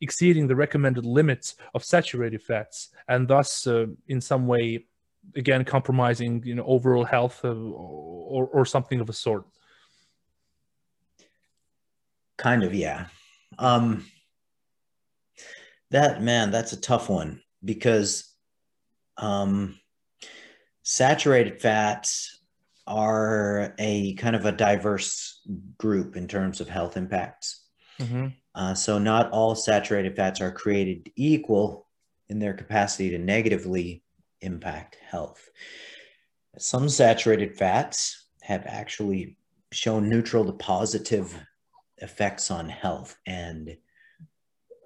exceeding 0.00 0.46
the 0.46 0.56
recommended 0.56 1.04
limits 1.04 1.56
of 1.74 1.84
saturated 1.84 2.42
fats, 2.42 2.90
and 3.08 3.28
thus 3.28 3.66
uh, 3.66 3.86
in 4.08 4.20
some 4.20 4.46
way, 4.46 4.86
again 5.36 5.64
compromising 5.64 6.42
you 6.44 6.54
know 6.54 6.64
overall 6.64 7.04
health 7.04 7.44
uh, 7.44 7.48
or 7.48 8.46
or 8.46 8.64
something 8.64 9.00
of 9.00 9.08
a 9.08 9.12
sort? 9.12 9.44
kind 12.38 12.64
of 12.64 12.74
yeah 12.74 13.04
um 13.58 14.06
that 15.90 16.22
man 16.22 16.50
that's 16.50 16.72
a 16.72 16.80
tough 16.80 17.10
one 17.10 17.42
because 17.62 18.32
um 19.18 19.78
saturated 20.82 21.60
fats 21.60 22.40
are 22.86 23.74
a 23.78 24.14
kind 24.14 24.34
of 24.34 24.46
a 24.46 24.52
diverse 24.52 25.42
group 25.76 26.16
in 26.16 26.26
terms 26.26 26.62
of 26.62 26.68
health 26.68 26.96
impacts 26.96 27.60
Mm-hmm. 28.00 28.28
Uh, 28.54 28.74
so 28.74 28.98
not 28.98 29.30
all 29.30 29.54
saturated 29.54 30.16
fats 30.16 30.40
are 30.40 30.52
created 30.52 31.10
equal 31.16 31.86
in 32.28 32.38
their 32.38 32.54
capacity 32.54 33.10
to 33.10 33.18
negatively 33.18 34.02
impact 34.40 34.96
health 35.08 35.48
some 36.58 36.88
saturated 36.88 37.56
fats 37.56 38.28
have 38.42 38.64
actually 38.66 39.36
shown 39.72 40.08
neutral 40.08 40.44
to 40.44 40.52
positive 40.52 41.38
effects 41.98 42.50
on 42.50 42.68
health 42.68 43.16
and 43.26 43.76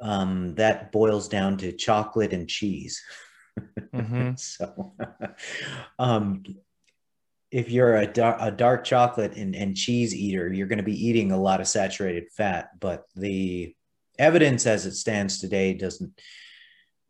um, 0.01 0.55
that 0.57 0.93
boils 0.93 1.29
down 1.29 1.57
to 1.57 1.73
chocolate 1.73 2.33
and 2.33 2.49
cheese 2.49 3.03
Mm-hmm. 3.95 4.35
so 4.37 4.95
um, 5.99 6.43
if 7.55 7.71
you're 7.71 7.97
a, 7.97 8.07
dar- 8.07 8.37
a 8.41 8.51
dark 8.51 8.85
chocolate 8.85 9.37
and, 9.37 9.55
and 9.55 9.77
cheese 9.77 10.15
eater 10.15 10.53
you're 10.53 10.67
going 10.67 10.79
to 10.79 10.83
be 10.83 11.07
eating 11.07 11.33
a 11.33 11.41
lot 11.41 11.61
of 11.61 11.69
saturated 11.69 12.25
fat 12.37 12.69
but 12.81 13.05
the 13.15 13.75
evidence 14.19 14.67
as 14.67 14.87
it 14.87 14.95
stands 14.95 15.41
today 15.41 15.75
doesn't 15.75 16.21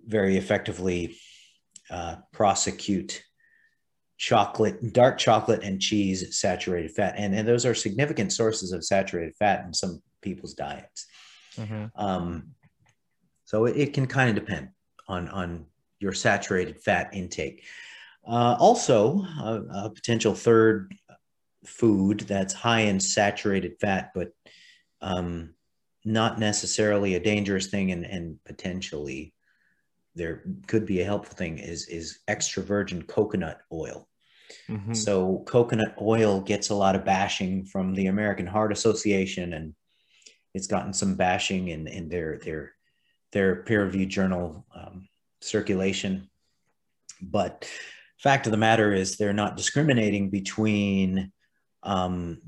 very 0.07 0.37
effectively 0.37 1.17
uh, 1.91 2.17
prosecute 2.33 3.23
chocolate 4.17 4.93
dark 4.93 5.19
chocolate 5.19 5.63
and 5.65 5.81
cheese 5.81 6.37
saturated 6.39 6.91
fat 6.91 7.15
and, 7.17 7.35
and 7.35 7.49
those 7.49 7.67
are 7.67 7.75
significant 7.75 8.33
sources 8.33 8.73
of 8.73 8.85
saturated 8.85 9.35
fat 9.37 9.65
in 9.67 9.73
some 9.73 10.03
people's 10.21 10.55
diets 10.55 11.07
Mm-hmm. 11.57 11.85
um, 12.05 12.49
so 13.45 13.67
it, 13.67 13.77
it 13.77 13.93
can 13.93 14.09
kind 14.09 14.29
of 14.29 14.35
depend 14.35 14.71
on 15.07 15.29
on 15.29 15.67
your 16.01 16.13
saturated 16.13 16.81
fat 16.81 17.11
intake. 17.15 17.65
Uh, 18.27 18.57
also, 18.59 19.19
a, 19.21 19.63
a 19.85 19.91
potential 19.91 20.35
third 20.35 20.95
food 21.67 22.21
that's 22.21 22.55
high 22.55 22.81
in 22.81 23.01
saturated 23.01 23.75
fat, 23.81 24.13
but 24.15 24.33
um, 25.01 25.55
not 26.05 26.39
necessarily 26.39 27.15
a 27.15 27.21
dangerous 27.21 27.67
thing, 27.67 27.93
and, 27.93 28.05
and 28.05 28.39
potentially 28.45 29.35
there 30.15 30.43
could 30.67 30.87
be 30.87 31.01
a 31.01 31.05
helpful 31.05 31.35
thing 31.35 31.59
is 31.59 31.89
is 31.89 32.21
extra 32.29 32.63
virgin 32.63 33.03
coconut 33.03 33.61
oil. 33.73 34.09
Mm-hmm. 34.69 34.95
So 34.95 35.43
coconut 35.47 35.95
oil 36.01 36.41
gets 36.41 36.71
a 36.71 36.75
lot 36.75 36.95
of 36.95 37.05
bashing 37.05 37.65
from 37.65 37.95
the 37.95 38.07
American 38.07 38.47
Heart 38.47 38.73
Association, 38.73 39.53
and 39.53 39.75
it's 40.55 40.67
gotten 40.67 40.93
some 40.93 41.17
bashing 41.17 41.69
in, 41.69 41.87
in 41.89 42.09
their 42.09 42.39
their 42.39 42.73
their 43.33 43.57
peer-reviewed 43.65 44.09
journal 44.09 44.65
um, 44.75 45.09
circulation. 45.41 46.29
But 47.21 47.69
fact 48.19 48.47
of 48.47 48.53
the 48.53 48.59
matter 48.59 48.93
is, 48.93 49.17
they're 49.17 49.33
not 49.33 49.57
discriminating 49.57 50.31
between 50.31 51.33
um, 51.83 52.39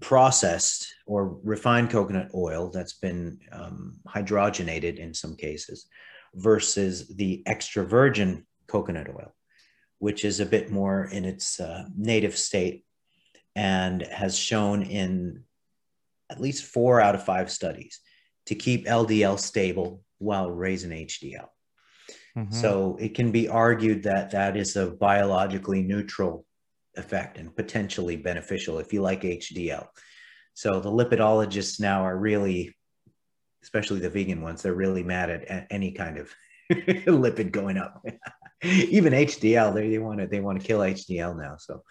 processed 0.00 0.94
or 1.06 1.38
refined 1.42 1.90
coconut 1.90 2.30
oil 2.34 2.70
that's 2.70 2.94
been 2.94 3.40
um, 3.52 4.00
hydrogenated 4.06 4.98
in 4.98 5.12
some 5.12 5.36
cases 5.36 5.88
versus 6.34 7.08
the 7.16 7.42
extra 7.46 7.84
virgin 7.84 8.46
coconut 8.68 9.08
oil 9.08 9.34
which 9.98 10.24
is 10.24 10.40
a 10.40 10.46
bit 10.46 10.70
more 10.70 11.04
in 11.06 11.24
its 11.24 11.60
uh, 11.60 11.84
native 11.96 12.36
state 12.36 12.84
and 13.56 14.02
has 14.02 14.38
shown 14.38 14.82
in 14.82 15.42
at 16.30 16.40
least 16.40 16.64
four 16.64 17.00
out 17.00 17.14
of 17.14 17.24
five 17.24 17.50
studies 17.50 18.00
to 18.46 18.54
keep 18.54 18.86
LDL 18.86 19.38
stable 19.38 20.02
while 20.18 20.50
raising 20.50 20.90
HDL. 20.90 21.48
Mm-hmm. 22.36 22.54
So 22.54 22.96
it 23.00 23.14
can 23.14 23.32
be 23.32 23.48
argued 23.48 24.02
that 24.04 24.30
that 24.30 24.56
is 24.56 24.76
a 24.76 24.90
biologically 24.90 25.82
neutral 25.82 26.44
effect 26.96 27.38
and 27.38 27.54
potentially 27.54 28.16
beneficial 28.16 28.78
if 28.78 28.92
you 28.92 29.02
like 29.02 29.22
HDL. 29.22 29.86
So 30.54 30.80
the 30.80 30.90
lipidologists 30.90 31.80
now 31.80 32.02
are 32.02 32.16
really, 32.16 32.74
especially 33.62 34.00
the 34.00 34.10
vegan 34.10 34.42
ones, 34.42 34.62
they're 34.62 34.74
really 34.74 35.04
mad 35.04 35.30
at, 35.30 35.66
any 35.70 35.92
kind 35.92 36.18
of 36.18 36.34
lipid 36.72 37.52
going 37.52 37.78
up. 37.78 38.04
Even 38.62 39.12
HDL, 39.12 39.74
they, 39.74 39.88
they 39.88 39.98
want 39.98 40.18
to 40.18 40.26
they 40.26 40.40
want 40.40 40.60
to 40.60 40.66
kill 40.66 40.80
HDL 40.80 41.38
now. 41.38 41.56
So, 41.58 41.84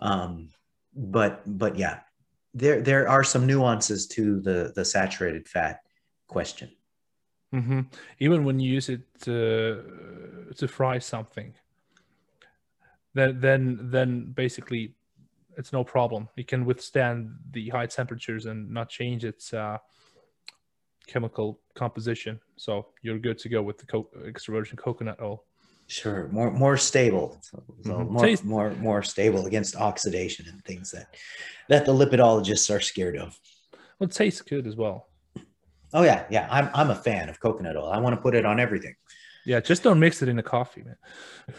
um, 0.00 0.48
but 0.92 1.42
but 1.46 1.76
yeah, 1.76 2.00
there 2.52 2.80
there 2.80 3.08
are 3.08 3.22
some 3.22 3.46
nuances 3.46 4.08
to 4.08 4.40
the 4.40 4.72
the 4.74 4.84
saturated 4.84 5.48
fat 5.48 5.78
question. 6.26 6.70
Mm-hmm. 7.54 7.80
Even 8.20 8.44
when 8.44 8.60
you 8.60 8.72
use 8.72 8.88
it 8.88 9.00
to, 9.22 10.52
to 10.56 10.68
fry 10.68 10.98
something, 10.98 11.52
then 13.14 13.40
then 13.40 13.90
then 13.90 14.32
basically 14.32 14.94
it's 15.56 15.72
no 15.72 15.82
problem. 15.82 16.28
It 16.36 16.46
can 16.46 16.64
withstand 16.64 17.30
the 17.50 17.68
high 17.70 17.86
temperatures 17.86 18.46
and 18.46 18.70
not 18.70 18.88
change 18.88 19.24
its 19.24 19.52
uh, 19.52 19.78
chemical 21.08 21.58
composition. 21.74 22.38
So 22.56 22.86
you're 23.02 23.18
good 23.18 23.38
to 23.38 23.48
go 23.48 23.62
with 23.62 23.78
the 23.78 23.86
co- 23.86 24.08
extra 24.26 24.54
virgin 24.54 24.76
coconut 24.76 25.20
oil. 25.20 25.44
Sure, 25.88 26.28
more 26.28 26.52
more 26.52 26.76
stable, 26.76 27.36
so, 27.42 27.64
so 27.82 27.90
Mhm. 27.90 28.10
more 28.10 28.24
Taste- 28.24 28.44
more 28.44 28.70
more 28.76 29.02
stable 29.02 29.46
against 29.46 29.74
oxidation 29.74 30.46
and 30.48 30.64
things 30.64 30.92
that 30.92 31.16
that 31.68 31.84
the 31.84 31.92
lipidologists 31.92 32.72
are 32.72 32.80
scared 32.80 33.16
of. 33.16 33.36
Well, 33.98 34.08
it 34.08 34.12
tastes 34.14 34.40
good 34.40 34.68
as 34.68 34.76
well. 34.76 35.08
Oh 35.92 36.02
yeah, 36.02 36.24
yeah, 36.30 36.46
I'm 36.50 36.70
I'm 36.74 36.90
a 36.90 36.94
fan 36.94 37.28
of 37.28 37.40
coconut 37.40 37.76
oil. 37.76 37.90
I 37.90 37.98
want 37.98 38.14
to 38.14 38.20
put 38.20 38.34
it 38.34 38.44
on 38.44 38.60
everything. 38.60 38.94
Yeah, 39.44 39.60
just 39.60 39.82
don't 39.82 39.98
mix 39.98 40.22
it 40.22 40.28
in 40.28 40.36
the 40.36 40.42
coffee, 40.42 40.82
man. 40.82 40.96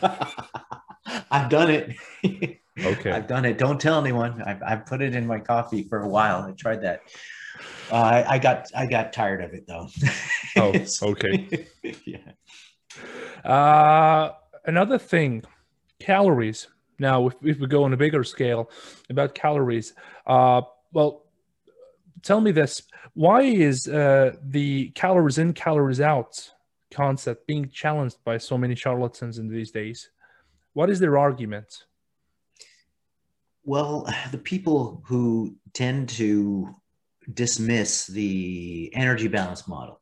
I've 1.31 1.49
done 1.49 1.69
it. 1.69 2.57
Okay. 2.83 3.11
I've 3.11 3.27
done 3.27 3.43
it. 3.43 3.57
Don't 3.57 3.79
tell 3.81 3.99
anyone. 3.99 4.41
I've, 4.41 4.63
I've 4.63 4.85
put 4.85 5.01
it 5.01 5.13
in 5.13 5.27
my 5.27 5.39
coffee 5.39 5.83
for 5.83 6.01
a 6.03 6.07
while. 6.07 6.41
I 6.41 6.51
tried 6.53 6.81
that. 6.83 7.01
Uh, 7.91 7.95
I, 7.95 8.35
I 8.35 8.39
got 8.39 8.67
I 8.73 8.85
got 8.85 9.11
tired 9.11 9.43
of 9.43 9.53
it 9.53 9.67
though. 9.67 9.89
Oh, 10.57 10.73
okay. 11.03 11.67
yeah. 12.05 12.31
Uh, 13.43 14.31
another 14.65 14.97
thing, 14.97 15.43
calories. 15.99 16.69
Now, 16.97 17.27
if, 17.27 17.35
if 17.43 17.59
we 17.59 17.67
go 17.67 17.83
on 17.83 17.93
a 17.93 17.97
bigger 17.97 18.23
scale 18.23 18.69
about 19.09 19.35
calories, 19.35 19.93
uh, 20.25 20.61
well, 20.93 21.25
tell 22.23 22.39
me 22.39 22.51
this: 22.51 22.83
Why 23.13 23.41
is 23.41 23.87
uh, 23.87 24.35
the 24.41 24.89
calories 24.91 25.37
in, 25.37 25.53
calories 25.53 26.01
out 26.01 26.51
concept 26.91 27.47
being 27.47 27.69
challenged 27.69 28.17
by 28.23 28.37
so 28.37 28.57
many 28.57 28.75
charlatans 28.75 29.37
in 29.37 29.47
these 29.47 29.71
days? 29.71 30.09
What 30.73 30.89
is 30.89 30.99
their 30.99 31.17
argument? 31.17 31.85
Well, 33.63 34.07
the 34.31 34.37
people 34.37 35.03
who 35.05 35.55
tend 35.73 36.09
to 36.09 36.73
dismiss 37.33 38.07
the 38.07 38.91
energy 38.93 39.27
balance 39.27 39.67
model, 39.67 40.01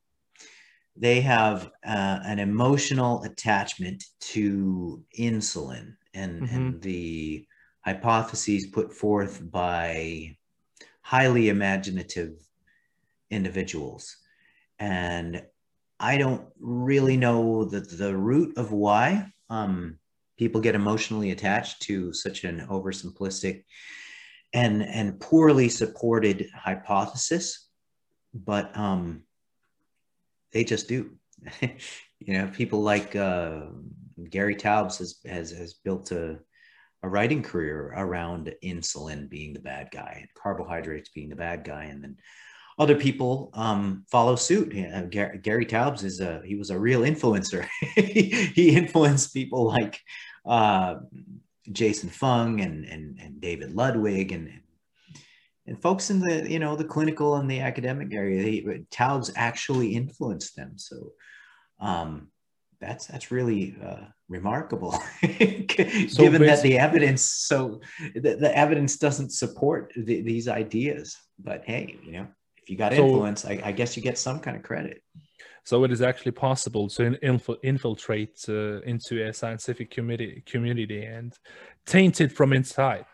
they 0.95 1.22
have 1.22 1.72
uh, 1.86 2.20
an 2.24 2.39
emotional 2.39 3.24
attachment 3.24 4.03
to 4.20 5.03
insulin 5.18 5.95
and, 6.14 6.41
mm-hmm. 6.41 6.55
and 6.55 6.82
the 6.82 7.45
hypotheses 7.82 8.68
put 8.68 8.93
forth 8.93 9.41
by 9.51 10.38
highly 11.01 11.49
imaginative 11.49 12.34
individuals. 13.30 14.15
And 14.80 15.43
I 15.99 16.17
don't 16.17 16.47
really 16.59 17.17
know 17.17 17.65
the, 17.65 17.82
the 17.82 18.15
root 18.15 18.57
of 18.57 18.71
why 18.71 19.32
um, 19.49 19.99
people 20.38 20.61
get 20.61 20.75
emotionally 20.75 21.32
attached 21.32 21.82
to 21.84 22.13
such 22.13 22.43
an 22.45 22.65
oversimplistic 22.69 23.65
and, 24.53 24.82
and 24.82 25.19
poorly 25.19 25.69
supported 25.69 26.47
hypothesis, 26.55 27.67
but 28.34 28.75
um, 28.77 29.23
they 30.53 30.63
just 30.63 30.88
do. 30.88 31.11
you 31.61 32.34
know, 32.34 32.47
people 32.47 32.82
like 32.82 33.15
uh, 33.15 33.61
Gary 34.30 34.55
Taubes 34.55 34.97
has, 34.97 35.19
has, 35.25 35.51
has 35.51 35.73
built 35.73 36.11
a, 36.11 36.39
a 37.03 37.09
writing 37.09 37.43
career 37.43 37.93
around 37.95 38.53
insulin 38.63 39.30
being 39.30 39.53
the 39.53 39.59
bad 39.59 39.89
guy, 39.91 40.17
and 40.19 40.30
carbohydrates 40.41 41.09
being 41.09 41.30
the 41.30 41.36
bad 41.36 41.63
guy, 41.63 41.86
and 41.86 42.03
then 42.03 42.17
other 42.80 42.95
people 42.95 43.51
um, 43.53 44.05
follow 44.09 44.38
suit. 44.38 44.73
Yeah, 44.73 45.03
Gary, 45.03 45.38
Gary 45.39 45.65
Taubes 45.65 46.03
is 46.03 46.21
a 46.21 46.41
he 46.45 46.55
was 46.55 46.69
a 46.69 46.80
real 46.80 47.01
influencer. 47.01 47.67
he 47.95 48.69
influenced 48.69 49.34
people 49.34 49.67
like 49.67 49.99
uh, 50.45 50.95
Jason 51.71 52.09
Fung 52.09 52.61
and, 52.61 52.86
and 52.86 53.19
and 53.19 53.41
David 53.41 53.75
Ludwig 53.75 54.32
and 54.32 54.61
and 55.67 55.82
folks 55.82 56.09
in 56.09 56.21
the 56.21 56.49
you 56.49 56.59
know 56.59 56.77
the 56.77 56.86
clinical 56.86 57.36
and 57.36 57.51
the 57.51 57.59
academic 57.59 58.13
area. 58.13 58.41
He, 58.41 58.86
Taubes 58.89 59.30
actually 59.36 59.93
influenced 59.93 60.55
them. 60.55 60.77
So 60.77 61.11
um, 61.82 62.30
that's 62.80 63.07
that's 63.07 63.30
really 63.30 63.75
uh, 63.84 64.05
remarkable, 64.30 64.97
given 65.21 66.43
that 66.43 66.61
the 66.63 66.80
evidence 66.80 67.23
so 67.23 67.82
the, 68.15 68.36
the 68.36 68.57
evidence 68.57 68.95
doesn't 68.95 69.32
support 69.34 69.91
the, 69.97 70.21
these 70.21 70.47
ideas. 70.47 71.17
But 71.38 71.63
hey, 71.65 71.97
you 72.05 72.13
know 72.13 72.27
you 72.70 72.78
got 72.78 72.93
so, 72.93 73.05
influence, 73.05 73.45
I, 73.45 73.61
I, 73.63 73.72
guess 73.72 73.95
you 73.95 74.03
get 74.03 74.17
some 74.17 74.39
kind 74.39 74.55
of 74.57 74.63
credit. 74.63 75.01
So 75.63 75.84
it 75.84 75.91
is 75.91 76.01
actually 76.01 76.32
possible 76.32 76.88
to 76.89 77.17
inf- 77.24 77.49
infiltrate 77.63 78.43
uh, 78.49 78.82
into 78.82 79.28
a 79.28 79.34
scientific 79.34 79.91
community, 79.91 80.43
community 80.45 81.03
and 81.03 81.34
taint 81.86 82.22
it 82.22 82.32
from 82.32 82.53
inside. 82.53 83.05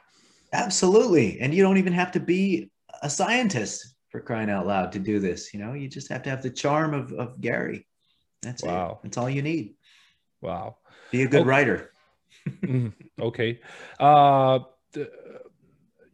Absolutely, 0.53 1.39
and 1.41 1.53
you 1.53 1.63
don't 1.63 1.77
even 1.77 1.93
have 1.93 2.11
to 2.13 2.19
be 2.19 2.69
a 3.01 3.09
scientist 3.09 3.95
for 4.09 4.21
crying 4.21 4.49
out 4.49 4.65
loud 4.65 4.91
to 4.93 4.99
do 4.99 5.19
this. 5.19 5.53
You 5.53 5.59
know, 5.59 5.73
you 5.73 5.89
just 5.89 6.07
have 6.09 6.23
to 6.23 6.29
have 6.29 6.41
the 6.41 6.49
charm 6.49 6.93
of, 6.93 7.11
of 7.13 7.41
Gary. 7.41 7.85
That's 8.41 8.63
wow. 8.63 8.91
it. 8.91 8.97
That's 9.03 9.17
all 9.17 9.29
you 9.29 9.41
need. 9.41 9.75
Wow. 10.41 10.77
Be 11.11 11.23
a 11.23 11.27
good 11.27 11.41
okay. 11.41 11.49
writer. 11.49 11.91
Mm, 12.61 12.93
okay. 13.19 13.59
Uh, 13.99 14.59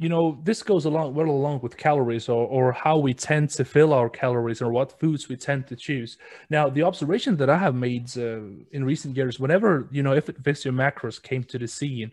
you 0.01 0.09
know 0.09 0.39
this 0.43 0.63
goes 0.63 0.85
along 0.85 1.13
well 1.13 1.29
along 1.29 1.59
with 1.61 1.77
calories 1.77 2.27
or, 2.27 2.47
or 2.47 2.71
how 2.71 2.97
we 2.97 3.13
tend 3.13 3.51
to 3.51 3.63
fill 3.63 3.93
our 3.93 4.09
calories 4.09 4.59
or 4.59 4.71
what 4.71 4.99
foods 4.99 5.29
we 5.29 5.37
tend 5.37 5.67
to 5.67 5.75
choose. 5.75 6.17
Now 6.49 6.69
the 6.69 6.81
observation 6.81 7.37
that 7.37 7.51
i 7.51 7.57
have 7.65 7.75
made 7.75 8.07
uh, 8.17 8.41
in 8.71 8.83
recent 8.83 9.15
years 9.15 9.39
whenever 9.39 9.87
you 9.91 10.01
know 10.01 10.13
if 10.13 10.27
it 10.27 10.43
fits 10.43 10.65
your 10.65 10.73
macros 10.73 11.21
came 11.21 11.43
to 11.43 11.59
the 11.59 11.67
scene 11.67 12.11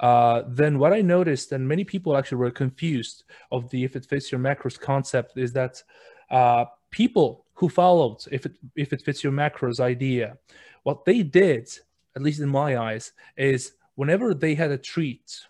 uh, 0.00 0.42
then 0.48 0.78
what 0.78 0.94
i 0.94 1.02
noticed 1.02 1.52
and 1.52 1.68
many 1.68 1.84
people 1.84 2.16
actually 2.16 2.38
were 2.38 2.50
confused 2.50 3.24
of 3.52 3.68
the 3.68 3.84
if 3.84 3.96
it 3.96 4.06
fits 4.06 4.32
your 4.32 4.40
macros 4.40 4.80
concept 4.80 5.36
is 5.36 5.52
that 5.52 5.82
uh, 6.30 6.64
people 6.90 7.44
who 7.52 7.68
followed 7.68 8.18
if 8.30 8.46
it 8.46 8.54
if 8.76 8.94
it 8.94 9.02
fits 9.02 9.22
your 9.22 9.32
macros 9.32 9.78
idea 9.78 10.38
what 10.84 11.04
they 11.04 11.22
did 11.22 11.68
at 12.14 12.22
least 12.22 12.40
in 12.40 12.48
my 12.48 12.78
eyes 12.78 13.12
is 13.36 13.72
whenever 13.96 14.32
they 14.32 14.54
had 14.54 14.70
a 14.70 14.78
treat 14.78 15.46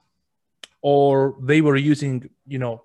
or 0.87 1.35
they 1.41 1.61
were 1.61 1.75
using, 1.75 2.31
you 2.47 2.61
know, 2.61 2.81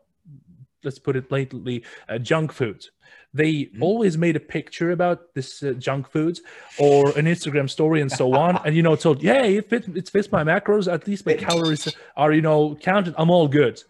let's 0.83 0.97
put 0.97 1.15
it 1.15 1.29
blatantly, 1.29 1.83
uh, 2.09 2.17
junk 2.17 2.51
food. 2.51 2.83
They 3.31 3.53
mm-hmm. 3.53 3.83
always 3.83 4.17
made 4.17 4.35
a 4.35 4.39
picture 4.39 4.89
about 4.89 5.35
this 5.35 5.61
uh, 5.61 5.73
junk 5.73 6.09
foods 6.09 6.41
or 6.79 7.09
an 7.09 7.25
Instagram 7.27 7.69
story 7.69 8.01
and 8.01 8.11
so 8.11 8.33
on, 8.33 8.59
and 8.65 8.75
you 8.75 8.81
know, 8.81 8.95
told, 8.95 9.21
"Yeah, 9.21 9.43
it 9.43 9.69
fits, 9.69 9.87
it 9.87 10.09
fits 10.09 10.31
my 10.31 10.43
macros. 10.43 10.91
At 10.91 11.07
least 11.07 11.27
my 11.27 11.35
calories 11.35 11.95
are, 12.17 12.33
you 12.33 12.41
know, 12.41 12.73
counted. 12.73 13.13
I'm 13.19 13.29
all 13.29 13.47
good." 13.47 13.83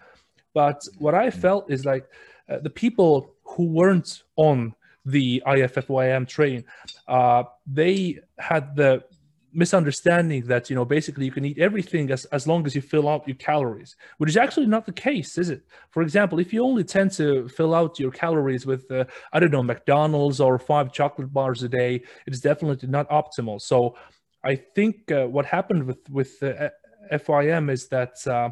But 0.53 0.85
what 0.97 1.15
I 1.15 1.31
felt 1.31 1.71
is 1.71 1.85
like 1.85 2.05
uh, 2.49 2.59
the 2.59 2.69
people 2.69 3.33
who 3.45 3.63
weren't 3.63 4.23
on 4.35 4.75
the 5.05 5.41
IIFYM 5.47 6.27
train, 6.27 6.65
uh, 7.07 7.43
they 7.65 8.19
had 8.37 8.75
the 8.75 9.05
misunderstanding 9.53 10.45
that 10.45 10.69
you 10.69 10.75
know 10.75 10.85
basically 10.85 11.25
you 11.25 11.31
can 11.31 11.45
eat 11.45 11.59
everything 11.59 12.09
as, 12.11 12.25
as 12.25 12.47
long 12.47 12.65
as 12.65 12.75
you 12.75 12.81
fill 12.81 13.07
out 13.09 13.27
your 13.27 13.35
calories 13.35 13.95
which 14.17 14.29
is 14.29 14.37
actually 14.37 14.65
not 14.65 14.85
the 14.85 14.91
case 14.91 15.37
is 15.37 15.49
it? 15.49 15.63
For 15.89 16.01
example 16.01 16.39
if 16.39 16.53
you 16.53 16.63
only 16.63 16.83
tend 16.83 17.11
to 17.13 17.47
fill 17.49 17.73
out 17.73 17.99
your 17.99 18.11
calories 18.11 18.65
with 18.65 18.89
uh, 18.91 19.05
i 19.33 19.39
don't 19.39 19.51
know 19.51 19.63
mcdonald's 19.63 20.39
or 20.39 20.57
five 20.57 20.91
chocolate 20.91 21.33
bars 21.33 21.63
a 21.63 21.69
day 21.69 22.01
it's 22.25 22.39
definitely 22.39 22.89
not 22.89 23.09
optimal. 23.09 23.61
So 23.61 23.95
i 24.43 24.55
think 24.55 25.11
uh, 25.11 25.25
what 25.25 25.45
happened 25.45 25.83
with 25.83 26.09
with 26.09 26.41
uh, 26.43 26.69
fym 27.17 27.69
is 27.69 27.87
that 27.89 28.15
uh, 28.27 28.49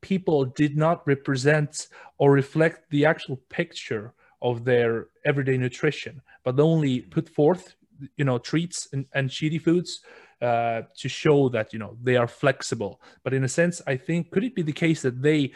people 0.00 0.44
did 0.44 0.76
not 0.76 1.06
represent 1.06 1.88
or 2.18 2.32
reflect 2.32 2.90
the 2.90 3.04
actual 3.04 3.36
picture 3.48 4.14
of 4.42 4.64
their 4.64 5.08
everyday 5.26 5.58
nutrition 5.58 6.22
but 6.44 6.58
only 6.58 7.00
put 7.00 7.28
forth 7.28 7.74
you 8.16 8.24
know 8.24 8.38
treats 8.38 8.88
and, 8.92 9.06
and 9.14 9.28
cheaty 9.28 9.60
foods 9.60 10.00
uh, 10.40 10.82
to 10.96 11.08
show 11.08 11.48
that 11.50 11.72
you 11.72 11.78
know 11.78 11.96
they 12.02 12.16
are 12.16 12.28
flexible. 12.28 13.00
But 13.22 13.34
in 13.34 13.44
a 13.44 13.48
sense, 13.48 13.82
I 13.86 13.96
think 13.96 14.30
could 14.30 14.44
it 14.44 14.54
be 14.54 14.62
the 14.62 14.72
case 14.72 15.02
that 15.02 15.22
they 15.22 15.52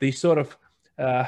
they 0.00 0.10
sort 0.10 0.38
of 0.38 0.56
uh, 0.98 1.26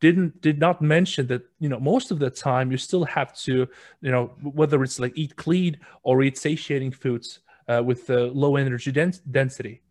didn't 0.00 0.40
did 0.40 0.58
not 0.58 0.82
mention 0.82 1.26
that 1.28 1.42
you 1.58 1.68
know 1.68 1.80
most 1.80 2.10
of 2.10 2.18
the 2.18 2.30
time 2.30 2.70
you 2.70 2.78
still 2.78 3.04
have 3.04 3.34
to 3.38 3.66
you 4.00 4.10
know 4.10 4.26
whether 4.42 4.82
it's 4.82 5.00
like 5.00 5.12
eat 5.16 5.36
clean 5.36 5.78
or 6.02 6.22
eat 6.22 6.36
satiating 6.36 6.92
foods 6.92 7.40
uh, 7.68 7.82
with 7.84 8.10
uh, 8.10 8.24
low 8.42 8.56
energy 8.56 8.92
dens- 8.92 9.20
density. 9.20 9.82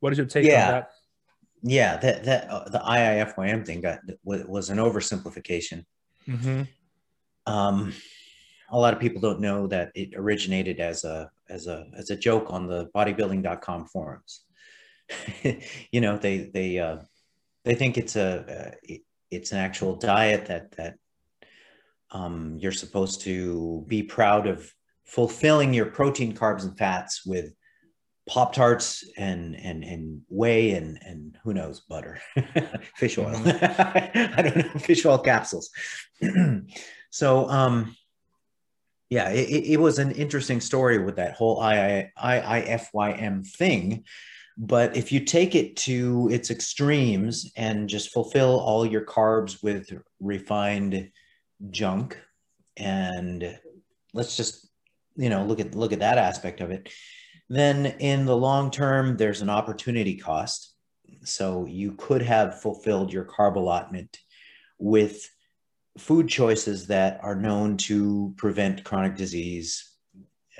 What 0.00 0.12
is 0.12 0.18
your 0.18 0.26
take 0.26 0.46
yeah. 0.46 0.66
on 0.66 0.72
that? 0.72 0.90
Yeah, 1.62 1.96
that 1.98 2.24
that 2.24 2.50
uh, 2.50 2.68
the 2.68 2.80
IIFYM 2.80 3.64
thing 3.64 3.82
got 3.82 4.00
was 4.24 4.70
an 4.70 4.78
oversimplification. 4.78 5.84
Mm-hmm. 6.28 6.62
Um, 7.46 7.92
a 8.72 8.78
lot 8.78 8.94
of 8.94 9.00
people 9.00 9.20
don't 9.20 9.40
know 9.40 9.66
that 9.66 9.92
it 9.94 10.14
originated 10.16 10.80
as 10.80 11.04
a 11.04 11.30
as 11.48 11.66
a 11.66 11.86
as 11.96 12.10
a 12.10 12.16
joke 12.16 12.46
on 12.48 12.66
the 12.66 12.86
bodybuilding.com 12.96 13.86
forums. 13.86 14.40
you 15.92 16.00
know, 16.00 16.16
they 16.16 16.50
they 16.52 16.78
uh, 16.78 16.96
they 17.64 17.74
think 17.74 17.98
it's 17.98 18.16
a 18.16 18.74
uh, 18.88 18.96
it's 19.30 19.52
an 19.52 19.58
actual 19.58 19.96
diet 19.96 20.46
that 20.46 20.72
that 20.72 20.96
um, 22.10 22.56
you're 22.58 22.72
supposed 22.72 23.20
to 23.22 23.84
be 23.86 24.02
proud 24.02 24.46
of 24.46 24.72
fulfilling 25.04 25.74
your 25.74 25.86
protein, 25.86 26.34
carbs, 26.34 26.62
and 26.62 26.76
fats 26.76 27.26
with 27.26 27.52
pop 28.26 28.54
tarts 28.54 29.04
and 29.18 29.54
and 29.56 29.84
and 29.84 30.22
whey 30.28 30.72
and 30.72 30.98
and 31.02 31.36
who 31.44 31.52
knows 31.52 31.80
butter, 31.80 32.20
fish 32.96 33.18
oil. 33.18 33.34
Mm-hmm. 33.34 34.32
I 34.38 34.42
don't 34.42 34.56
know 34.56 34.80
fish 34.80 35.04
oil 35.04 35.18
capsules. 35.18 35.70
so 37.10 37.48
um, 37.50 37.94
yeah, 39.12 39.28
it, 39.28 39.64
it, 39.66 39.76
was 39.78 39.98
an 39.98 40.12
interesting 40.12 40.58
story 40.58 40.96
with 40.96 41.16
that 41.16 41.34
whole 41.34 41.60
IIFYM 41.60 43.46
thing. 43.46 44.04
But 44.56 44.96
if 44.96 45.12
you 45.12 45.20
take 45.20 45.54
it 45.54 45.76
to 45.88 46.30
its 46.32 46.50
extremes 46.50 47.52
and 47.54 47.90
just 47.90 48.10
fulfill 48.10 48.58
all 48.58 48.86
your 48.86 49.04
carbs 49.04 49.62
with 49.62 49.92
refined 50.18 51.10
junk, 51.68 52.18
and 52.78 53.58
let's 54.14 54.34
just 54.34 54.66
you 55.16 55.28
know 55.28 55.44
look 55.44 55.60
at 55.60 55.74
look 55.74 55.92
at 55.92 55.98
that 55.98 56.16
aspect 56.16 56.62
of 56.62 56.70
it, 56.70 56.88
then 57.50 57.84
in 57.84 58.24
the 58.24 58.36
long 58.36 58.70
term 58.70 59.18
there's 59.18 59.42
an 59.42 59.50
opportunity 59.50 60.16
cost. 60.16 60.74
So 61.22 61.66
you 61.66 61.92
could 61.98 62.22
have 62.22 62.62
fulfilled 62.62 63.12
your 63.12 63.26
carb 63.26 63.56
allotment 63.56 64.16
with 64.78 65.28
food 65.98 66.28
choices 66.28 66.86
that 66.86 67.20
are 67.22 67.34
known 67.34 67.76
to 67.76 68.34
prevent 68.36 68.84
chronic 68.84 69.16
disease, 69.16 69.96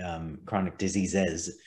um, 0.05 0.39
chronic 0.45 0.78
diseases. 0.78 1.59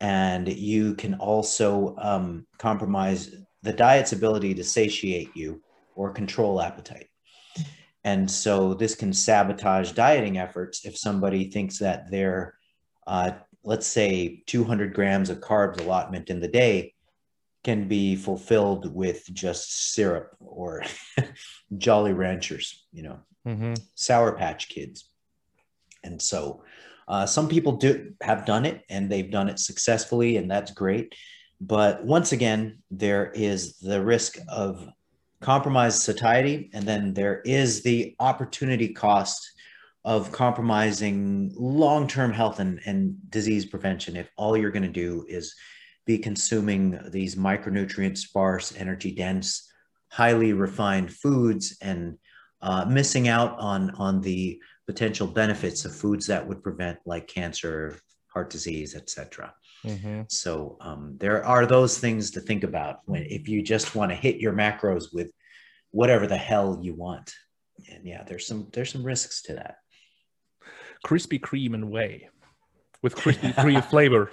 And 0.00 0.48
you 0.48 0.94
can 0.94 1.14
also 1.14 1.96
um, 1.98 2.46
compromise 2.58 3.34
the 3.62 3.72
diet's 3.72 4.12
ability 4.12 4.54
to 4.54 4.64
satiate 4.64 5.36
you 5.36 5.60
or 5.94 6.12
control 6.12 6.60
appetite. 6.60 7.08
And 8.04 8.30
so 8.30 8.74
this 8.74 8.94
can 8.94 9.12
sabotage 9.12 9.92
dieting 9.92 10.38
efforts 10.38 10.86
if 10.86 10.96
somebody 10.96 11.50
thinks 11.50 11.78
that 11.80 12.10
their, 12.10 12.54
uh, 13.06 13.32
let's 13.64 13.86
say, 13.86 14.42
200 14.46 14.94
grams 14.94 15.30
of 15.30 15.40
carbs 15.40 15.80
allotment 15.80 16.30
in 16.30 16.40
the 16.40 16.48
day 16.48 16.94
can 17.68 17.88
be 17.88 18.16
fulfilled 18.16 18.94
with 18.94 19.22
just 19.32 19.92
syrup 19.92 20.34
or 20.40 20.82
Jolly 21.76 22.14
Ranchers, 22.14 22.86
you 22.92 23.02
know, 23.02 23.18
Mm-hmm. 23.48 23.74
Sour 23.94 24.32
Patch 24.32 24.68
Kids. 24.68 25.08
And 26.04 26.20
so 26.20 26.62
uh, 27.06 27.24
some 27.24 27.48
people 27.48 27.72
do 27.72 28.12
have 28.20 28.44
done 28.44 28.66
it 28.66 28.82
and 28.90 29.10
they've 29.10 29.30
done 29.30 29.48
it 29.48 29.58
successfully, 29.58 30.36
and 30.36 30.50
that's 30.50 30.70
great. 30.70 31.14
But 31.60 32.04
once 32.04 32.32
again, 32.32 32.82
there 32.90 33.32
is 33.34 33.78
the 33.78 34.02
risk 34.04 34.38
of 34.48 34.86
compromised 35.40 36.02
satiety, 36.02 36.70
and 36.74 36.84
then 36.84 37.14
there 37.14 37.40
is 37.44 37.82
the 37.82 38.14
opportunity 38.20 38.92
cost 38.92 39.50
of 40.04 40.30
compromising 40.30 41.52
long-term 41.56 42.32
health 42.32 42.60
and, 42.60 42.80
and 42.86 43.16
disease 43.30 43.64
prevention 43.64 44.16
if 44.16 44.30
all 44.36 44.56
you're 44.56 44.70
going 44.70 44.82
to 44.82 44.88
do 44.88 45.24
is 45.28 45.54
be 46.08 46.18
consuming 46.18 46.98
these 47.10 47.36
micronutrient 47.36 48.16
sparse 48.16 48.74
energy 48.76 49.12
dense 49.12 49.70
highly 50.10 50.54
refined 50.54 51.12
foods 51.12 51.76
and 51.82 52.16
uh, 52.62 52.86
missing 52.86 53.28
out 53.28 53.56
on 53.58 53.90
on 53.90 54.22
the 54.22 54.58
potential 54.86 55.26
benefits 55.26 55.84
of 55.84 55.94
foods 55.94 56.26
that 56.26 56.48
would 56.48 56.62
prevent 56.62 56.98
like 57.04 57.28
cancer 57.28 58.00
heart 58.26 58.50
disease 58.50 58.96
etc 58.96 59.54
Mm-hmm. 59.86 60.22
so 60.28 60.76
um, 60.80 61.14
there 61.20 61.44
are 61.44 61.64
those 61.64 61.98
things 61.98 62.32
to 62.32 62.40
think 62.40 62.64
about 62.64 62.98
when 63.04 63.22
if 63.22 63.46
you 63.46 63.62
just 63.62 63.94
want 63.94 64.10
to 64.10 64.16
hit 64.16 64.38
your 64.38 64.52
macros 64.52 65.14
with 65.14 65.30
whatever 65.92 66.26
the 66.26 66.36
hell 66.36 66.80
you 66.82 66.94
want 66.94 67.32
and 67.88 68.04
yeah 68.04 68.24
there's 68.24 68.44
some 68.44 68.66
there's 68.72 68.90
some 68.90 69.04
risks 69.04 69.40
to 69.42 69.54
that 69.54 69.76
Krispy 71.06 71.38
Kreme 71.40 71.74
and 71.74 71.90
whey 71.92 72.28
with 73.02 73.14
Krispy 73.22 73.54
Kreme 73.54 73.84
flavor. 73.84 74.32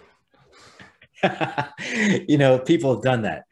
you 2.28 2.38
know, 2.38 2.60
people 2.60 2.94
have 2.94 3.04
done 3.04 3.22
that. 3.24 3.46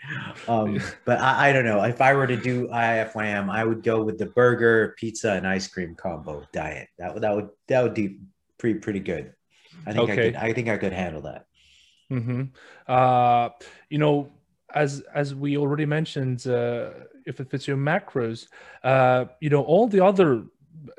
Um, 0.47 0.79
but 1.05 1.19
I, 1.19 1.49
I, 1.49 1.53
don't 1.53 1.65
know. 1.65 1.83
If 1.83 2.01
I 2.01 2.13
were 2.13 2.27
to 2.27 2.37
do 2.37 2.67
IFYM, 2.67 3.49
I 3.49 3.63
would 3.63 3.83
go 3.83 4.03
with 4.03 4.17
the 4.17 4.25
burger, 4.27 4.95
pizza, 4.97 5.33
and 5.33 5.47
ice 5.47 5.67
cream 5.67 5.95
combo 5.95 6.45
diet. 6.51 6.89
That 6.97 7.13
would 7.13 7.23
that 7.23 7.35
would 7.35 7.49
that 7.67 7.83
would 7.83 7.93
be 7.93 8.19
pretty 8.57 8.79
pretty 8.79 8.99
good. 8.99 9.33
I 9.85 9.93
think 9.93 10.09
okay. 10.09 10.11
I 10.11 10.15
could 10.15 10.35
I 10.35 10.53
think 10.53 10.69
I 10.69 10.77
could 10.77 10.93
handle 10.93 11.21
that. 11.21 11.45
Mm-hmm. 12.11 12.43
Uh, 12.87 13.49
you 13.89 13.97
know, 13.97 14.31
as 14.73 15.03
as 15.13 15.33
we 15.33 15.57
already 15.57 15.85
mentioned, 15.85 16.45
uh, 16.47 16.89
if 17.25 17.39
it 17.39 17.49
fits 17.49 17.67
your 17.67 17.77
macros, 17.77 18.47
uh, 18.83 19.25
you 19.39 19.49
know, 19.49 19.63
all 19.63 19.87
the 19.87 20.03
other 20.03 20.43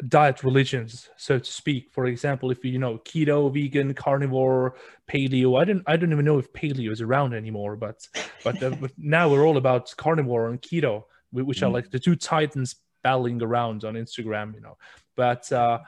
diet 0.09 0.43
religions, 0.45 1.09
so 1.16 1.39
to 1.39 1.51
speak. 1.51 1.91
For 1.91 2.07
example, 2.07 2.51
if 2.51 2.64
you, 2.64 2.79
know 2.79 2.99
keto, 2.99 3.53
vegan, 3.53 3.95
carnivore, 3.95 4.75
paleo. 5.11 5.61
I 5.61 5.64
don't 5.64 5.83
I 5.87 5.97
don't 5.97 6.12
even 6.12 6.25
know 6.25 6.39
if 6.39 6.53
paleo 6.53 6.91
is 6.91 7.01
around 7.01 7.35
anymore, 7.35 7.77
but 7.77 8.07
but, 8.43 8.62
uh, 8.62 8.70
but 8.81 8.93
now 8.99 9.29
we're 9.29 9.47
all 9.47 9.57
about 9.57 9.95
carnivore 9.97 10.49
and 10.49 10.61
keto, 10.61 11.05
which 11.33 11.62
are 11.62 11.70
mm. 11.70 11.75
like 11.75 11.91
the 11.91 11.99
two 11.99 12.16
titans 12.16 12.77
battling 13.03 13.43
around 13.43 13.85
on 13.85 13.95
Instagram. 13.95 14.55
You 14.55 14.61
know, 14.61 14.77
but 15.16 15.51
uh, 15.53 15.81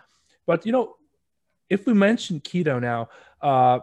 but 0.47 0.67
you 0.67 0.73
know, 0.73 0.97
if 1.69 1.87
we 1.87 1.95
mention 1.95 2.41
keto 2.41 2.81
now, 2.81 3.09
uh, 3.41 3.81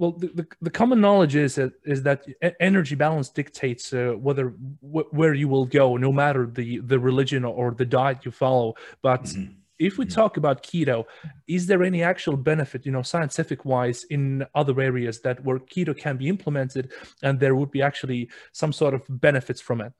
well 0.00 0.12
the, 0.12 0.28
the, 0.28 0.46
the, 0.62 0.70
common 0.70 1.00
knowledge 1.00 1.36
is 1.36 1.54
that 1.56 1.72
is 1.84 2.02
that 2.02 2.24
energy 2.58 2.94
balance 2.94 3.28
dictates 3.28 3.92
uh, 3.92 4.14
whether 4.18 4.48
wh- 4.80 5.12
where 5.12 5.34
you 5.34 5.46
will 5.46 5.66
go 5.66 5.96
no 5.96 6.10
matter 6.10 6.46
the 6.46 6.78
the 6.78 6.98
religion 6.98 7.44
or 7.44 7.70
the 7.72 7.84
diet 7.84 8.24
you 8.24 8.30
follow 8.30 8.74
but 9.02 9.24
mm-hmm. 9.24 9.52
if 9.78 9.98
we 9.98 10.04
mm-hmm. 10.04 10.14
talk 10.20 10.38
about 10.38 10.62
keto 10.62 11.04
is 11.46 11.66
there 11.66 11.82
any 11.84 12.02
actual 12.02 12.36
benefit 12.36 12.86
you 12.86 12.92
know 12.92 13.02
scientific 13.02 13.64
wise 13.64 14.04
in 14.04 14.44
other 14.54 14.80
areas 14.80 15.20
that 15.20 15.44
where 15.44 15.58
keto 15.58 15.96
can 15.96 16.16
be 16.16 16.28
implemented 16.28 16.90
and 17.22 17.38
there 17.38 17.54
would 17.54 17.70
be 17.70 17.82
actually 17.82 18.28
some 18.52 18.72
sort 18.72 18.94
of 18.94 19.02
benefits 19.08 19.60
from 19.60 19.82
it 19.82 19.92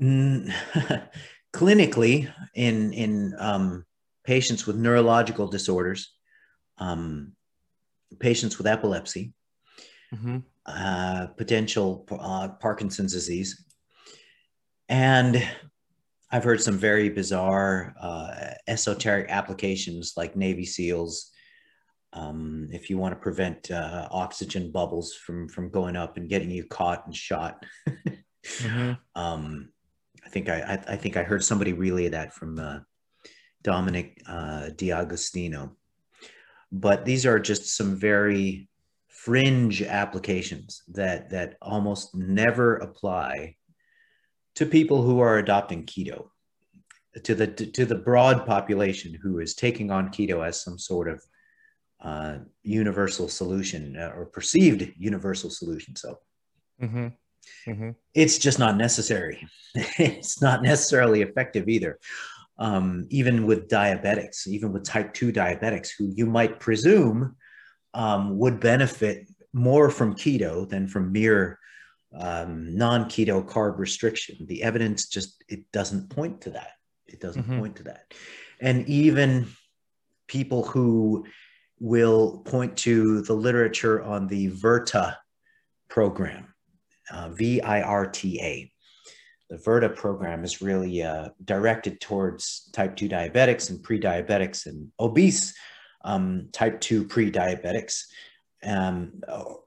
mm, 0.00 0.52
clinically 1.54 2.30
in 2.54 2.92
in 2.92 3.34
um, 3.38 3.86
patients 4.24 4.66
with 4.66 4.76
neurological 4.76 5.48
disorders 5.48 6.12
um, 6.76 7.32
patients 8.18 8.58
with 8.58 8.66
epilepsy, 8.66 9.32
mm-hmm. 10.14 10.38
uh, 10.66 11.26
potential 11.36 12.06
uh, 12.10 12.48
Parkinson's 12.60 13.12
disease. 13.12 13.64
And 14.88 15.46
I've 16.30 16.44
heard 16.44 16.60
some 16.60 16.78
very 16.78 17.08
bizarre 17.08 17.94
uh, 18.00 18.54
esoteric 18.66 19.30
applications 19.30 20.14
like 20.16 20.36
Navy 20.36 20.64
SEALs. 20.64 21.30
Um, 22.12 22.68
if 22.72 22.90
you 22.90 22.98
want 22.98 23.12
to 23.12 23.20
prevent 23.20 23.70
uh, 23.70 24.08
oxygen 24.10 24.70
bubbles 24.70 25.14
from 25.14 25.48
from 25.48 25.70
going 25.70 25.96
up 25.96 26.16
and 26.16 26.28
getting 26.28 26.50
you 26.50 26.64
caught 26.64 27.06
and 27.06 27.14
shot, 27.14 27.64
mm-hmm. 27.88 28.92
um, 29.20 29.70
I 30.24 30.28
think 30.28 30.48
I, 30.48 30.60
I, 30.60 30.92
I 30.94 30.96
think 30.96 31.16
I 31.16 31.22
heard 31.22 31.44
somebody 31.44 31.72
relay 31.72 32.08
that 32.08 32.34
from 32.34 32.58
uh, 32.58 32.80
Dominic 33.62 34.20
uh, 34.26 34.70
D'Agostino 34.76 35.76
but 36.74 37.04
these 37.04 37.24
are 37.24 37.38
just 37.38 37.76
some 37.76 37.94
very 37.94 38.68
fringe 39.06 39.80
applications 39.80 40.82
that 40.88 41.30
that 41.30 41.56
almost 41.62 42.14
never 42.16 42.76
apply 42.76 43.54
to 44.56 44.66
people 44.66 45.00
who 45.00 45.20
are 45.20 45.38
adopting 45.38 45.86
keto 45.86 46.26
to 47.22 47.34
the 47.34 47.46
to 47.46 47.84
the 47.86 47.94
broad 47.94 48.44
population 48.44 49.16
who 49.22 49.38
is 49.38 49.54
taking 49.54 49.92
on 49.92 50.08
keto 50.08 50.44
as 50.46 50.60
some 50.60 50.76
sort 50.76 51.08
of 51.08 51.22
uh, 52.02 52.38
universal 52.64 53.28
solution 53.28 53.96
uh, 53.96 54.12
or 54.16 54.26
perceived 54.26 54.92
universal 54.98 55.50
solution 55.50 55.94
so 55.94 56.18
mm-hmm. 56.82 57.06
Mm-hmm. 57.70 57.90
it's 58.14 58.36
just 58.36 58.58
not 58.58 58.76
necessary 58.76 59.46
it's 59.74 60.42
not 60.42 60.62
necessarily 60.62 61.22
effective 61.22 61.68
either 61.68 62.00
um, 62.58 63.06
even 63.10 63.46
with 63.46 63.68
diabetics, 63.68 64.46
even 64.46 64.72
with 64.72 64.84
type 64.84 65.12
2 65.14 65.32
diabetics, 65.32 65.90
who 65.98 66.12
you 66.14 66.26
might 66.26 66.60
presume 66.60 67.36
um, 67.94 68.38
would 68.38 68.60
benefit 68.60 69.28
more 69.52 69.90
from 69.90 70.14
keto 70.14 70.68
than 70.68 70.86
from 70.86 71.12
mere 71.12 71.58
um, 72.16 72.76
non 72.76 73.06
keto 73.06 73.44
carb 73.44 73.78
restriction. 73.78 74.46
The 74.46 74.62
evidence 74.62 75.08
just 75.08 75.42
it 75.48 75.70
doesn't 75.72 76.10
point 76.10 76.42
to 76.42 76.50
that. 76.50 76.72
It 77.06 77.20
doesn't 77.20 77.42
mm-hmm. 77.42 77.58
point 77.58 77.76
to 77.76 77.82
that. 77.84 78.14
And 78.60 78.88
even 78.88 79.48
people 80.28 80.64
who 80.64 81.26
will 81.80 82.38
point 82.38 82.76
to 82.78 83.22
the 83.22 83.34
literature 83.34 84.02
on 84.02 84.26
the 84.26 84.50
Virta 84.50 85.16
program, 85.88 86.54
uh, 87.10 87.30
V 87.30 87.60
I 87.60 87.82
R 87.82 88.06
T 88.06 88.40
A 88.40 88.72
the 89.54 89.62
Virta 89.62 89.94
program 89.94 90.42
is 90.42 90.60
really 90.60 91.02
uh, 91.02 91.28
directed 91.44 92.00
towards 92.00 92.70
type 92.72 92.96
2 92.96 93.08
diabetics 93.08 93.70
and 93.70 93.82
pre-diabetics 93.82 94.66
and 94.66 94.90
obese 94.98 95.54
um, 96.04 96.48
type 96.52 96.80
2 96.80 97.04
pre-diabetics 97.04 98.02
um, 98.64 99.20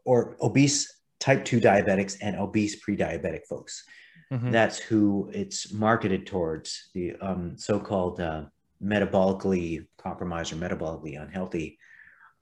or 0.03 0.35
obese 0.41 0.93
type 1.19 1.45
2 1.45 1.61
diabetics 1.61 2.17
and 2.21 2.35
obese 2.37 2.75
pre-diabetic 2.77 3.45
folks. 3.47 3.85
Mm-hmm. 4.31 4.51
That's 4.51 4.77
who 4.77 5.31
it's 5.33 5.71
marketed 5.71 6.27
towards, 6.27 6.89
the 6.93 7.15
um, 7.21 7.57
so-called 7.57 8.19
uh, 8.19 8.43
metabolically 8.83 9.87
compromised 9.97 10.51
or 10.51 10.57
metabolically 10.57 11.21
unhealthy 11.21 11.79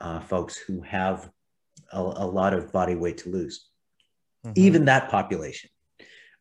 uh, 0.02 0.20
folks 0.20 0.58
who 0.58 0.82
have 0.82 1.30
a, 1.94 2.00
a, 2.00 2.28
lot 2.28 2.54
of 2.54 2.72
body 2.72 2.96
weight 2.96 3.20
to 3.20 3.30
lose. 3.30 3.68
Mm-hmm. 4.46 4.54
Even 4.56 4.86
that 4.86 5.10
population 5.10 5.70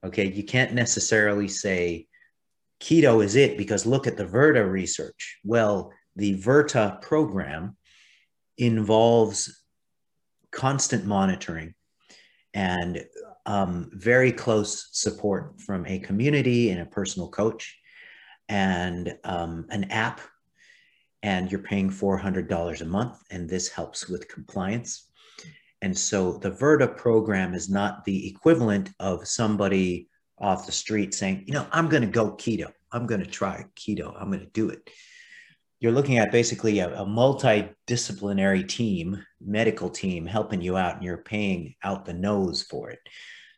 Okay, 0.04 0.30
you 0.30 0.44
can't 0.44 0.74
necessarily 0.74 1.48
say 1.48 2.06
keto 2.80 3.24
is 3.24 3.36
it 3.36 3.56
because 3.56 3.86
look 3.86 4.06
at 4.06 4.16
the 4.16 4.26
Virta 4.26 4.70
research. 4.70 5.38
Well, 5.44 5.92
the 6.16 6.38
Virta 6.38 7.00
program 7.00 7.76
involves 8.58 9.64
constant 10.50 11.06
monitoring 11.06 11.74
and 12.52 13.04
um, 13.46 13.90
very 13.92 14.30
close 14.30 14.88
support 14.92 15.60
from 15.60 15.86
a 15.86 15.98
community 15.98 16.70
and 16.70 16.80
a 16.80 16.86
personal 16.86 17.28
coach 17.28 17.76
and 18.48 19.16
um, 19.24 19.66
an 19.70 19.84
app 19.84 20.20
and 21.22 21.50
you're 21.50 21.60
paying 21.60 21.90
$400 21.90 22.80
a 22.80 22.84
month 22.84 23.18
and 23.30 23.48
this 23.48 23.68
helps 23.68 24.08
with 24.08 24.28
compliance 24.28 25.08
and 25.84 25.96
so 25.96 26.38
the 26.38 26.50
Virta 26.50 26.96
program 26.96 27.52
is 27.52 27.68
not 27.68 28.06
the 28.06 28.26
equivalent 28.26 28.88
of 29.00 29.28
somebody 29.28 30.08
off 30.38 30.64
the 30.64 30.72
street 30.72 31.12
saying, 31.12 31.44
you 31.46 31.52
know, 31.52 31.66
I'm 31.72 31.90
going 31.90 32.00
to 32.00 32.08
go 32.08 32.30
keto. 32.30 32.72
I'm 32.90 33.06
going 33.06 33.20
to 33.20 33.30
try 33.30 33.66
keto. 33.76 34.14
I'm 34.18 34.30
going 34.30 34.40
to 34.40 34.46
do 34.46 34.70
it. 34.70 34.88
You're 35.80 35.92
looking 35.92 36.16
at 36.16 36.32
basically 36.32 36.78
a, 36.78 36.88
a 37.02 37.04
multidisciplinary 37.04 38.66
team, 38.66 39.22
medical 39.44 39.90
team 39.90 40.24
helping 40.24 40.62
you 40.62 40.78
out, 40.78 40.94
and 40.94 41.04
you're 41.04 41.18
paying 41.18 41.74
out 41.82 42.06
the 42.06 42.14
nose 42.14 42.62
for 42.62 42.88
it. 42.88 43.00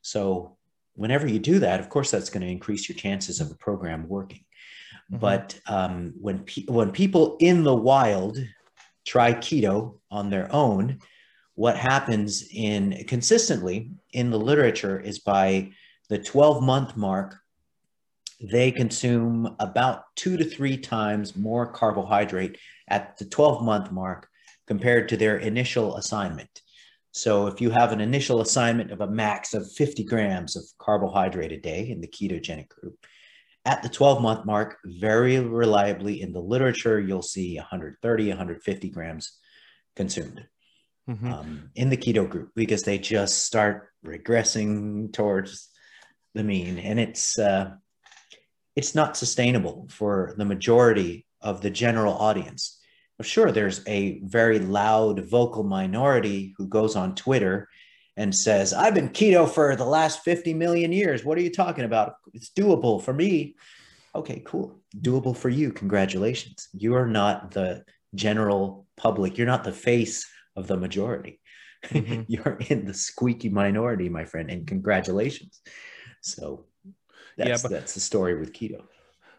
So 0.03 0.57
whenever 0.95 1.29
you 1.29 1.39
do 1.39 1.61
that, 1.61 1.79
of 1.79 1.89
course, 1.89 2.11
that's 2.11 2.31
going 2.31 2.45
to 2.45 2.51
increase 2.51 2.89
your 2.89 2.99
chances 2.99 3.41
of 3.41 3.51
the 3.51 3.57
program 3.57 4.09
working. 4.09 4.45
Mm-hmm. 5.13 5.21
But 5.21 5.61
um, 5.69 6.15
when 6.21 6.41
pe- 6.41 6.65
when 6.67 6.91
people 6.91 7.37
in 7.39 7.63
the 7.63 7.77
wild 7.77 8.37
try 9.07 9.33
keto 9.33 10.01
on 10.11 10.29
their 10.29 10.53
own, 10.53 10.99
what 11.57 11.77
happens 11.77 12.47
in 12.53 13.05
consistently 13.09 13.91
in 14.13 14.31
the 14.31 14.39
literature 14.39 15.01
is 15.01 15.19
by 15.19 15.73
the 16.09 16.19
12 16.19 16.63
month 16.63 16.97
mark, 16.97 17.35
they 18.41 18.71
consume 18.71 19.57
about 19.59 20.05
two 20.15 20.37
to 20.37 20.45
three 20.45 20.77
times 20.77 21.35
more 21.35 21.67
carbohydrate 21.67 22.59
at 22.89 23.17
the 23.17 23.25
12 23.25 23.65
month 23.65 23.91
mark 23.91 24.29
compared 24.67 25.09
to 25.09 25.17
their 25.17 25.39
initial 25.39 25.97
assignment. 25.97 26.61
So 27.13 27.47
if 27.47 27.63
you 27.63 27.71
have 27.71 27.93
an 27.93 28.03
initial 28.03 28.43
assignment 28.43 28.91
of 28.91 29.01
a 29.01 29.07
max 29.07 29.55
of 29.55 29.73
50 29.73 30.05
grams 30.05 30.57
of 30.57 30.65
carbohydrate 30.79 31.53
a 31.53 31.59
day 31.59 31.89
in 31.89 32.03
the 32.03 32.09
ketogenic 32.09 32.69
group, 32.69 32.99
at 33.65 33.83
the 33.83 33.89
12 33.89 34.21
month 34.21 34.45
mark, 34.45 34.77
very 34.85 35.41
reliably 35.41 36.21
in 36.21 36.35
the 36.35 36.41
literature, 36.41 37.01
you'll 37.01 37.23
see 37.23 37.57
130, 37.57 38.29
150 38.29 38.91
grams 38.91 39.39
consumed 39.97 40.47
mm-hmm. 41.09 41.33
um, 41.33 41.71
in 41.75 41.89
the 41.89 41.97
keto 41.97 42.29
group 42.29 42.51
because 42.55 42.83
they 42.83 42.99
just 42.99 43.45
start 43.45 43.89
regressing 44.05 45.13
towards 45.13 45.69
the 46.35 46.45
mean. 46.45 46.79
And 46.79 47.01
it's, 47.01 47.39
uh, 47.39 47.73
it's 48.75 48.95
not 48.95 49.17
sustainable 49.17 49.89
for 49.91 50.35
the 50.37 50.45
majority 50.45 51.27
of 51.41 51.61
the 51.61 51.71
general 51.71 52.15
audience. 52.15 52.79
Sure, 53.23 53.51
there's 53.51 53.81
a 53.87 54.21
very 54.25 54.59
loud 54.59 55.25
vocal 55.31 55.63
minority 55.63 56.55
who 56.59 56.69
goes 56.69 56.97
on 56.97 57.15
Twitter 57.15 57.69
and 58.17 58.35
says, 58.35 58.75
I've 58.75 58.95
been 58.95 59.09
keto 59.09 59.49
for 59.49 59.75
the 59.75 59.85
last 59.85 60.23
50 60.23 60.53
million 60.55 60.93
years. 60.93 61.25
What 61.25 61.39
are 61.39 61.43
you 61.43 61.51
talking 61.51 61.85
about? 61.85 62.17
It's 62.35 62.51
doable 62.51 63.03
for 63.03 63.15
me. 63.15 63.57
Okay, 64.15 64.43
cool. 64.45 64.81
Doable 64.99 65.37
for 65.37 65.49
you. 65.49 65.73
Congratulations. 65.73 66.69
You 66.73 66.95
are 66.97 67.07
not 67.07 67.51
the 67.51 67.85
general 68.15 68.87
public. 68.97 69.37
You're 69.37 69.47
not 69.47 69.65
the 69.65 69.73
face 69.73 70.27
of 70.57 70.67
the 70.67 70.77
majority. 70.77 71.41
Mm-hmm. 71.87 72.23
You're 72.29 72.59
in 72.69 72.87
the 72.87 72.95
squeaky 72.95 73.49
minority, 73.49 74.09
my 74.09 74.25
friend, 74.25 74.51
and 74.51 74.67
congratulations. 74.67 75.61
So 76.23 76.65
that's, 77.37 77.49
yeah, 77.49 77.57
but- 77.63 77.71
that's 77.71 77.95
the 77.95 78.01
story 78.01 78.39
with 78.39 78.53
keto. 78.53 78.83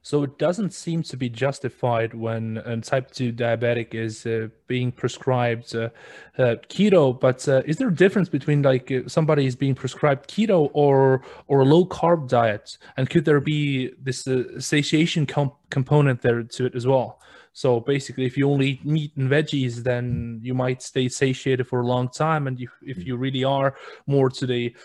So 0.03 0.23
it 0.23 0.39
doesn't 0.39 0.71
seem 0.71 1.03
to 1.03 1.17
be 1.17 1.27
justified 1.27 2.13
when 2.13 2.59
a 2.59 2.79
type 2.79 3.11
2 3.11 3.33
diabetic 3.33 3.93
is 3.93 4.25
uh, 4.25 4.47
being 4.67 4.89
prescribed 4.89 5.75
uh, 5.75 5.89
uh, 6.37 6.55
keto. 6.69 7.19
But 7.19 7.45
uh, 7.45 7.61
is 7.65 7.75
there 7.75 7.89
a 7.89 7.93
difference 7.93 8.29
between 8.29 8.61
like 8.61 8.89
uh, 8.89 9.01
somebody 9.07 9.45
is 9.45 9.57
being 9.57 9.75
prescribed 9.75 10.29
keto 10.29 10.69
or 10.71 11.23
or 11.47 11.59
a 11.59 11.65
low 11.65 11.85
carb 11.85 12.29
diet? 12.29 12.77
And 12.95 13.09
could 13.09 13.25
there 13.25 13.41
be 13.41 13.91
this 14.01 14.25
uh, 14.29 14.57
satiation 14.59 15.25
comp- 15.25 15.57
component 15.71 16.21
there 16.21 16.41
to 16.41 16.65
it 16.67 16.73
as 16.73 16.87
well? 16.87 17.19
So 17.57 17.79
basically, 17.79 18.27
if 18.27 18.37
you 18.37 18.47
only 18.51 18.69
eat 18.69 18.85
meat 18.85 19.13
and 19.17 19.27
veggies, 19.27 19.77
then 19.77 20.39
you 20.43 20.53
might 20.53 20.83
stay 20.83 21.09
satiated 21.09 21.67
for 21.67 21.81
a 21.81 21.87
long 21.87 22.07
time. 22.07 22.45
And 22.45 22.59
you, 22.59 22.69
if 22.83 23.03
you 23.03 23.17
really 23.17 23.43
are 23.43 23.75
more 24.05 24.29
to 24.29 24.45
the 24.45 24.75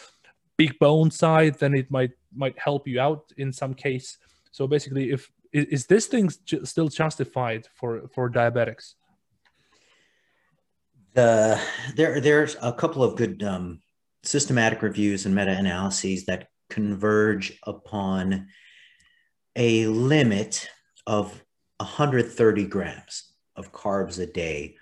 big 0.57 0.79
bone 0.79 1.11
side, 1.11 1.59
then 1.59 1.75
it 1.75 1.91
might 1.91 2.13
might 2.35 2.59
help 2.59 2.89
you 2.89 2.99
out 2.99 3.31
in 3.37 3.53
some 3.53 3.75
case. 3.75 4.17
So 4.53 4.67
basically, 4.67 5.11
if 5.11 5.31
is 5.53 5.85
this 5.85 6.07
thing 6.07 6.31
still 6.31 6.89
justified 6.89 7.67
for 7.75 8.09
for 8.09 8.31
diabetics? 8.31 8.95
The 11.13 11.61
there 11.95 12.23
there's 12.23 12.57
a 12.63 12.73
couple 12.73 13.03
of 13.05 13.17
good 13.17 13.43
um, 13.43 13.83
systematic 14.23 14.81
reviews 14.81 15.27
and 15.27 15.35
meta 15.35 15.53
analyses 15.53 16.25
that 16.25 16.49
converge 16.71 17.53
upon 17.67 18.49
a 19.57 19.87
limit 19.89 20.71
of 21.07 21.45
130 21.83 22.67
grams 22.67 23.33
of 23.57 23.73
carbs 23.73 24.19
a 24.19 24.27
day 24.27 24.77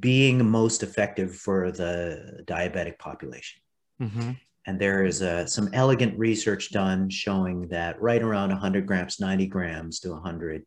being 0.00 0.48
most 0.48 0.82
effective 0.82 1.34
for 1.36 1.70
the 1.70 2.42
diabetic 2.46 2.98
population. 2.98 3.60
Mm-hmm. 4.00 4.30
And 4.66 4.80
there 4.80 5.04
is 5.04 5.20
uh, 5.20 5.46
some 5.46 5.68
elegant 5.72 6.18
research 6.18 6.70
done 6.70 7.10
showing 7.10 7.68
that 7.68 8.00
right 8.00 8.22
around 8.22 8.48
100 8.48 8.86
grams, 8.86 9.20
90 9.20 9.46
grams 9.46 10.00
to 10.00 10.10
100 10.10 10.64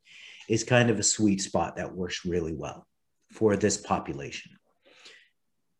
is 0.49 0.63
kind 0.63 0.89
of 0.89 0.99
a 0.99 1.03
sweet 1.03 1.41
spot 1.41 1.76
that 1.76 1.93
works 1.95 2.26
really 2.26 2.53
well 2.53 2.86
for 3.32 3.55
this 3.55 3.78
population. 3.78 4.51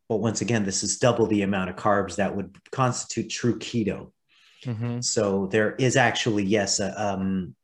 But 0.10 0.18
once 0.18 0.42
again, 0.42 0.64
this 0.64 0.84
is 0.84 0.98
double 0.98 1.28
the 1.28 1.44
amount 1.44 1.70
of 1.70 1.76
carbs 1.76 2.16
that 2.16 2.36
would 2.36 2.58
constitute 2.72 3.30
true 3.30 3.60
keto. 3.60 4.12
Mm-hmm. 4.66 5.02
So 5.02 5.48
there 5.48 5.76
is 5.76 5.96
actually, 5.96 6.44
yes, 6.44 6.80
uh, 6.80 6.94
um, 6.98 7.56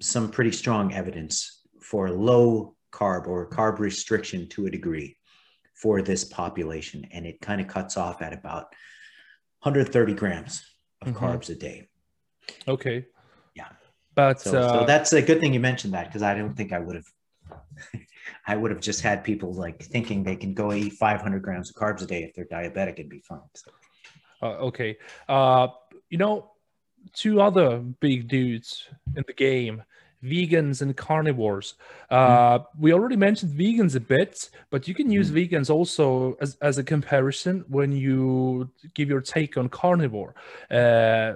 some 0.00 0.30
pretty 0.30 0.52
strong 0.52 0.94
evidence 0.94 1.59
for 1.90 2.08
low 2.08 2.76
carb 2.92 3.26
or 3.26 3.50
carb 3.50 3.80
restriction 3.80 4.48
to 4.48 4.66
a 4.66 4.70
degree 4.70 5.16
for 5.74 6.02
this 6.02 6.22
population. 6.22 7.04
And 7.10 7.26
it 7.26 7.40
kind 7.40 7.60
of 7.60 7.66
cuts 7.66 7.96
off 7.96 8.22
at 8.22 8.32
about 8.32 8.66
130 9.62 10.14
grams 10.14 10.64
of 11.02 11.08
mm-hmm. 11.08 11.24
carbs 11.24 11.50
a 11.50 11.56
day. 11.56 11.88
Okay. 12.68 13.06
Yeah. 13.56 13.66
But 14.14 14.40
so, 14.40 14.60
uh, 14.60 14.80
so 14.80 14.86
that's 14.86 15.12
a 15.12 15.20
good 15.20 15.40
thing 15.40 15.52
you 15.52 15.58
mentioned 15.58 15.92
that 15.94 16.06
because 16.06 16.22
I 16.22 16.34
don't 16.34 16.54
think 16.54 16.72
I 16.72 16.78
would 16.78 16.94
have. 16.94 17.06
I 18.46 18.54
would 18.56 18.70
have 18.70 18.80
just 18.80 19.00
had 19.00 19.24
people 19.24 19.52
like 19.52 19.82
thinking 19.82 20.22
they 20.22 20.36
can 20.36 20.54
go 20.54 20.72
eat 20.72 20.92
500 20.92 21.42
grams 21.42 21.70
of 21.70 21.76
carbs 21.76 22.02
a 22.02 22.06
day 22.06 22.22
if 22.22 22.34
they're 22.34 22.44
diabetic 22.44 23.00
and 23.00 23.08
be 23.08 23.18
fine. 23.20 23.40
So. 23.54 23.70
Uh, 24.42 24.66
okay. 24.68 24.96
Uh, 25.28 25.68
you 26.08 26.18
know, 26.18 26.52
two 27.12 27.40
other 27.40 27.78
big 27.78 28.28
dudes 28.28 28.86
in 29.16 29.24
the 29.26 29.32
game 29.32 29.82
vegans 30.22 30.82
and 30.82 30.96
carnivores. 30.96 31.74
Uh, 32.10 32.58
mm. 32.58 32.66
We 32.78 32.92
already 32.92 33.16
mentioned 33.16 33.52
vegans 33.52 33.96
a 33.96 34.00
bit, 34.00 34.50
but 34.70 34.86
you 34.86 34.94
can 34.94 35.10
use 35.10 35.30
mm. 35.30 35.48
vegans 35.48 35.70
also 35.70 36.36
as, 36.40 36.56
as 36.60 36.78
a 36.78 36.84
comparison 36.84 37.64
when 37.68 37.92
you 37.92 38.70
give 38.94 39.08
your 39.08 39.20
take 39.20 39.56
on 39.56 39.68
carnivore. 39.68 40.34
Uh, 40.70 41.34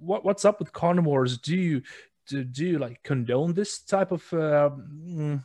what 0.00 0.24
what's 0.24 0.44
up 0.44 0.58
with 0.58 0.72
carnivores? 0.72 1.38
Do 1.38 1.56
you 1.56 1.82
do, 2.26 2.44
do 2.44 2.64
you 2.64 2.78
like 2.78 3.02
condone 3.02 3.54
this 3.54 3.78
type 3.78 4.12
of 4.12 4.32
uh, 4.32 4.70
mm, 4.70 5.42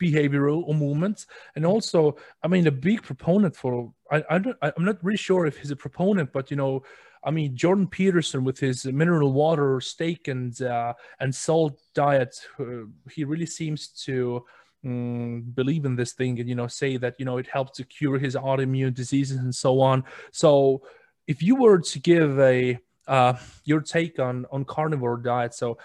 behavioral 0.00 0.62
or 0.66 0.74
movements? 0.74 1.26
And 1.54 1.64
also, 1.64 2.16
I 2.42 2.48
mean, 2.48 2.66
a 2.66 2.72
big 2.72 3.02
proponent 3.02 3.56
for 3.56 3.92
I, 4.10 4.24
I 4.30 4.38
don't, 4.38 4.56
I'm 4.62 4.84
not 4.84 5.02
really 5.02 5.16
sure 5.16 5.46
if 5.46 5.58
he's 5.58 5.70
a 5.70 5.76
proponent, 5.76 6.32
but 6.32 6.50
you 6.50 6.56
know, 6.56 6.82
I 7.24 7.30
mean, 7.30 7.56
Jordan 7.56 7.86
Peterson 7.86 8.44
with 8.44 8.58
his 8.58 8.84
mineral 8.84 9.32
water, 9.32 9.80
steak, 9.80 10.28
and 10.28 10.60
uh, 10.62 10.94
and 11.20 11.34
salt 11.34 11.80
diet, 11.94 12.36
uh, 12.58 12.86
he 13.10 13.24
really 13.24 13.46
seems 13.46 13.88
to 14.04 14.44
um, 14.84 15.42
believe 15.54 15.84
in 15.84 15.96
this 15.96 16.12
thing, 16.12 16.38
and 16.40 16.48
you 16.48 16.54
know, 16.54 16.68
say 16.68 16.96
that 16.96 17.16
you 17.18 17.24
know 17.24 17.38
it 17.38 17.46
helped 17.46 17.74
to 17.76 17.84
cure 17.84 18.18
his 18.18 18.34
autoimmune 18.34 18.94
diseases 18.94 19.38
and 19.38 19.54
so 19.54 19.80
on. 19.80 20.04
So, 20.30 20.82
if 21.26 21.42
you 21.42 21.56
were 21.56 21.80
to 21.80 21.98
give 21.98 22.38
a 22.38 22.78
uh, 23.08 23.34
your 23.64 23.80
take 23.80 24.18
on 24.18 24.46
on 24.50 24.64
carnivore 24.64 25.18
diet, 25.18 25.54
so 25.54 25.78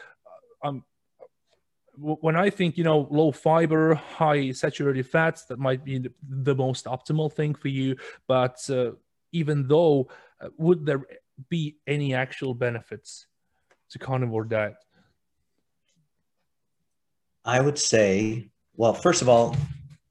uh, 0.63 0.67
um, 0.67 0.83
when 1.95 2.35
I 2.35 2.49
think 2.49 2.77
you 2.77 2.83
know 2.83 3.07
low 3.09 3.31
fiber, 3.31 3.95
high 3.95 4.51
saturated 4.51 5.07
fats, 5.07 5.45
that 5.45 5.59
might 5.59 5.83
be 5.83 5.99
the, 5.99 6.11
the 6.27 6.55
most 6.55 6.85
optimal 6.85 7.31
thing 7.31 7.55
for 7.55 7.67
you. 7.67 7.95
But 8.27 8.57
uh, 8.69 8.91
even 9.31 9.67
though, 9.67 10.09
uh, 10.41 10.49
would 10.57 10.85
there 10.85 11.05
be 11.49 11.77
any 11.87 12.13
actual 12.13 12.53
benefits 12.53 13.27
to 13.91 13.99
carnivore 13.99 14.45
diet? 14.45 14.75
I 17.43 17.59
would 17.59 17.77
say, 17.77 18.49
well, 18.75 18.93
first 18.93 19.21
of 19.21 19.29
all, 19.29 19.55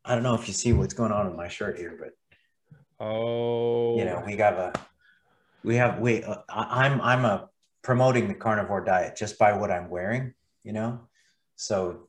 I 0.04 0.14
don't 0.14 0.22
know 0.22 0.34
if 0.34 0.48
you 0.48 0.54
see 0.54 0.72
what's 0.72 0.94
going 0.94 1.12
on 1.12 1.26
with 1.26 1.36
my 1.36 1.48
shirt 1.48 1.78
here, 1.78 1.96
but 1.98 3.04
oh, 3.04 3.96
you 3.98 4.04
know, 4.04 4.22
we 4.26 4.36
got 4.36 4.54
a, 4.54 4.72
we 5.62 5.76
have, 5.76 6.00
we, 6.00 6.24
uh, 6.24 6.36
I'm, 6.48 7.00
I'm 7.00 7.24
a 7.24 7.48
promoting 7.82 8.28
the 8.28 8.34
carnivore 8.34 8.84
diet 8.84 9.16
just 9.16 9.38
by 9.38 9.52
what 9.52 9.70
I'm 9.70 9.88
wearing, 9.88 10.34
you 10.64 10.72
know, 10.72 11.00
so, 11.56 12.08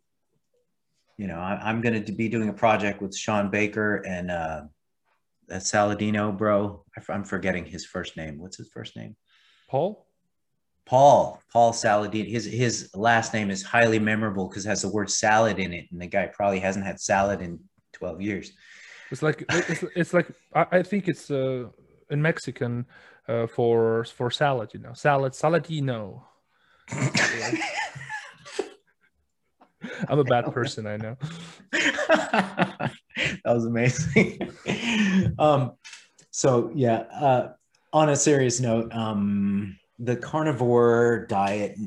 you 1.18 1.28
know, 1.28 1.38
I, 1.38 1.70
am 1.70 1.82
going 1.82 2.04
to 2.04 2.12
be 2.12 2.30
doing 2.30 2.50
a 2.50 2.54
project 2.54 3.02
with 3.02 3.16
Shawn 3.16 3.52
Baker 3.52 3.98
and 3.98 4.32
uh, 4.32 4.62
that 5.52 5.64
Saladino 5.64 6.36
bro. 6.36 6.84
I'm 7.10 7.24
forgetting 7.24 7.66
his 7.66 7.86
first 7.86 8.18
name. 8.18 8.40
What's 8.40 8.58
his 8.58 8.70
first 8.70 8.96
name? 8.96 9.16
Paul. 9.70 10.08
Paul. 10.86 11.42
Paul 11.52 11.74
Saladino. 11.74 12.30
His 12.30 12.46
his 12.46 12.90
last 12.96 13.34
name 13.34 13.52
is 13.52 13.62
highly 13.62 14.00
memorable 14.00 14.48
because 14.48 14.66
it 14.66 14.70
has 14.70 14.82
the 14.82 14.90
word 14.90 15.10
salad 15.10 15.60
in 15.60 15.74
it, 15.74 15.88
and 15.92 16.02
the 16.02 16.08
guy 16.08 16.28
probably 16.28 16.60
hasn't 16.60 16.86
had 16.86 17.00
salad 17.00 17.42
in 17.42 17.60
12 17.94 18.22
years. 18.22 18.54
It's 19.12 19.22
like 19.22 19.44
it's, 19.50 19.84
it's 19.96 20.14
like 20.14 20.28
I, 20.56 20.66
I 20.72 20.84
think 20.84 21.08
it's 21.10 21.30
uh, 21.30 21.66
in 22.10 22.22
Mexican 22.22 22.86
uh, 23.28 23.48
for 23.48 24.06
for 24.06 24.32
salad. 24.32 24.74
You 24.74 24.80
know, 24.80 24.94
salad 24.94 25.34
Saladino. 25.34 26.24
I'm 30.08 30.20
a 30.20 30.24
bad 30.24 30.46
person, 30.54 30.88
I 30.88 30.98
know. 30.98 31.18
that 31.72 32.92
was 33.46 33.66
amazing. 33.66 34.52
um, 35.40 35.74
so 36.32 36.72
yeah, 36.74 37.04
uh, 37.14 37.54
on 37.94 38.10
a 38.10 38.16
serious 38.16 38.60
note, 38.60 38.94
um, 38.94 39.78
the 40.00 40.16
carnivore 40.16 41.26
diet, 41.30 41.78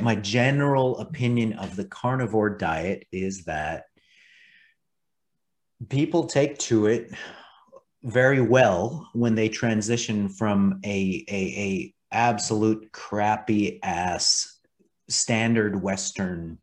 my 0.00 0.14
general 0.14 0.98
opinion 0.98 1.52
of 1.54 1.76
the 1.76 1.84
carnivore 1.84 2.50
diet 2.50 3.06
is 3.12 3.44
that 3.44 3.84
people 5.88 6.26
take 6.26 6.56
to 6.58 6.86
it 6.86 7.10
very 8.02 8.40
well 8.40 9.08
when 9.12 9.34
they 9.34 9.48
transition 9.48 10.28
from 10.28 10.80
a, 10.84 11.24
a, 11.28 11.34
a 11.34 11.94
absolute 12.12 12.90
crappy 12.92 13.82
ass 13.82 14.58
standard 15.08 15.82
Western 15.82 16.58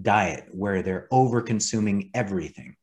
diet 0.00 0.48
where 0.50 0.82
they're 0.82 1.08
over 1.10 1.42
consuming 1.42 2.10
everything. 2.14 2.76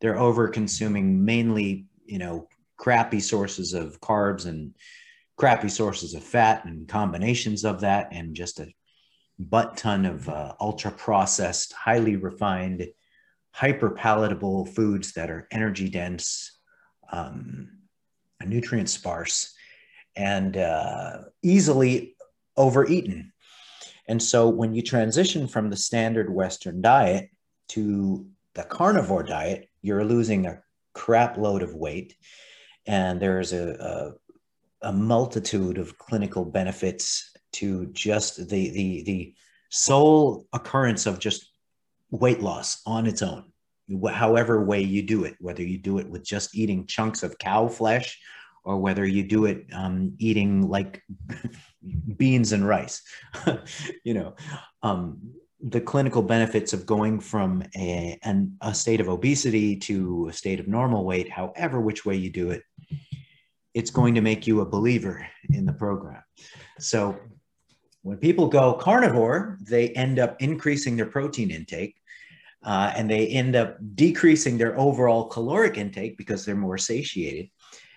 They're 0.00 0.18
over 0.18 0.48
consuming 0.48 1.24
mainly, 1.24 1.86
you 2.04 2.18
know, 2.18 2.48
crappy 2.76 3.20
sources 3.20 3.74
of 3.74 4.00
carbs 4.00 4.46
and 4.46 4.74
crappy 5.36 5.68
sources 5.68 6.14
of 6.14 6.22
fat 6.22 6.64
and 6.64 6.88
combinations 6.88 7.64
of 7.64 7.80
that, 7.80 8.08
and 8.12 8.34
just 8.34 8.60
a 8.60 8.72
butt 9.38 9.76
ton 9.76 10.04
of 10.04 10.28
uh, 10.28 10.54
ultra 10.60 10.90
processed, 10.90 11.72
highly 11.72 12.16
refined, 12.16 12.86
hyper 13.52 13.90
palatable 13.90 14.66
foods 14.66 15.12
that 15.12 15.30
are 15.30 15.46
energy 15.50 15.88
dense, 15.88 16.58
um, 17.10 17.68
nutrient 18.44 18.88
sparse, 18.88 19.54
and 20.16 20.56
uh, 20.56 21.18
easily 21.42 22.16
overeaten. 22.56 23.31
And 24.08 24.22
so 24.22 24.48
when 24.48 24.74
you 24.74 24.82
transition 24.82 25.46
from 25.46 25.70
the 25.70 25.76
standard 25.76 26.32
Western 26.32 26.82
diet 26.82 27.30
to 27.68 28.26
the 28.54 28.64
carnivore 28.64 29.22
diet, 29.22 29.68
you're 29.80 30.04
losing 30.04 30.46
a 30.46 30.62
crap 30.92 31.36
load 31.36 31.62
of 31.62 31.74
weight. 31.74 32.16
And 32.86 33.20
there's 33.20 33.52
a, 33.52 34.14
a, 34.82 34.88
a 34.88 34.92
multitude 34.92 35.78
of 35.78 35.98
clinical 35.98 36.44
benefits 36.44 37.30
to 37.52 37.86
just 37.86 38.48
the, 38.48 38.70
the, 38.70 39.02
the 39.04 39.34
sole 39.70 40.46
occurrence 40.52 41.06
of 41.06 41.18
just 41.18 41.50
weight 42.10 42.40
loss 42.40 42.82
on 42.86 43.06
its 43.06 43.22
own, 43.22 43.44
however 44.10 44.64
way 44.64 44.80
you 44.82 45.02
do 45.02 45.24
it, 45.24 45.36
whether 45.40 45.62
you 45.62 45.78
do 45.78 45.98
it 45.98 46.08
with 46.08 46.24
just 46.24 46.54
eating 46.54 46.86
chunks 46.86 47.22
of 47.22 47.38
cow 47.38 47.68
flesh 47.68 48.20
or 48.64 48.78
whether 48.78 49.04
you 49.04 49.22
do 49.22 49.46
it 49.46 49.66
um, 49.72 50.14
eating 50.18 50.68
like 50.68 51.02
beans 52.16 52.52
and 52.52 52.66
rice. 52.66 53.02
you 54.04 54.14
know, 54.14 54.34
um, 54.82 55.18
the 55.60 55.80
clinical 55.80 56.22
benefits 56.22 56.72
of 56.72 56.86
going 56.86 57.20
from 57.20 57.62
a, 57.76 58.18
an, 58.22 58.56
a 58.60 58.74
state 58.74 59.00
of 59.00 59.08
obesity 59.08 59.76
to 59.76 60.28
a 60.28 60.32
state 60.32 60.58
of 60.58 60.66
normal 60.66 61.04
weight, 61.04 61.30
however, 61.30 61.80
which 61.80 62.04
way 62.04 62.16
you 62.16 62.30
do 62.30 62.50
it, 62.50 62.62
it's 63.74 63.90
going 63.90 64.14
to 64.14 64.20
make 64.20 64.46
you 64.46 64.60
a 64.60 64.66
believer 64.66 65.26
in 65.50 65.64
the 65.64 65.72
program. 65.72 66.22
So 66.78 67.18
when 68.02 68.18
people 68.18 68.48
go 68.48 68.74
carnivore, 68.74 69.58
they 69.62 69.90
end 69.90 70.18
up 70.18 70.36
increasing 70.40 70.96
their 70.96 71.06
protein 71.06 71.50
intake. 71.50 71.96
Uh, 72.64 72.92
and 72.96 73.10
they 73.10 73.26
end 73.26 73.56
up 73.56 73.76
decreasing 73.96 74.56
their 74.56 74.78
overall 74.78 75.26
caloric 75.26 75.76
intake 75.76 76.16
because 76.16 76.44
they're 76.44 76.54
more 76.54 76.78
satiated. 76.78 77.48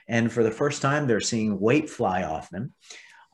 And 0.07 0.31
for 0.31 0.43
the 0.43 0.51
first 0.51 0.81
time, 0.81 1.07
they're 1.07 1.19
seeing 1.19 1.59
weight 1.59 1.89
fly 1.89 2.23
off 2.23 2.49
them. 2.49 2.73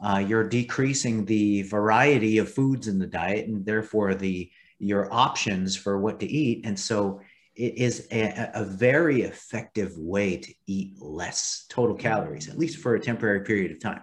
Uh, 0.03 0.23
you're 0.25 0.47
decreasing 0.47 1.25
the 1.25 1.63
variety 1.63 2.37
of 2.39 2.51
foods 2.51 2.87
in 2.87 2.97
the 2.97 3.07
diet 3.07 3.47
and 3.47 3.65
therefore 3.65 4.15
the 4.15 4.51
your 4.79 5.13
options 5.13 5.75
for 5.75 5.99
what 5.99 6.19
to 6.19 6.25
eat. 6.25 6.65
And 6.65 6.77
so 6.77 7.21
it 7.55 7.77
is 7.77 8.07
a, 8.11 8.49
a 8.55 8.65
very 8.65 9.21
effective 9.21 9.95
way 9.95 10.37
to 10.37 10.53
eat 10.65 10.99
less 10.99 11.65
total 11.69 11.95
calories, 11.95 12.49
at 12.49 12.57
least 12.57 12.79
for 12.79 12.95
a 12.95 12.99
temporary 12.99 13.41
period 13.41 13.71
of 13.71 13.79
time. 13.79 14.01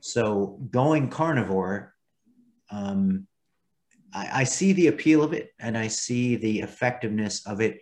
So 0.00 0.58
going 0.70 1.08
carnivore, 1.08 1.94
um, 2.70 3.26
I, 4.12 4.40
I, 4.40 4.44
see 4.44 4.74
the 4.74 4.88
appeal 4.88 5.22
of 5.22 5.32
it 5.32 5.52
and 5.58 5.78
I 5.78 5.88
see 5.88 6.36
the 6.36 6.60
effectiveness 6.60 7.46
of 7.46 7.62
it 7.62 7.80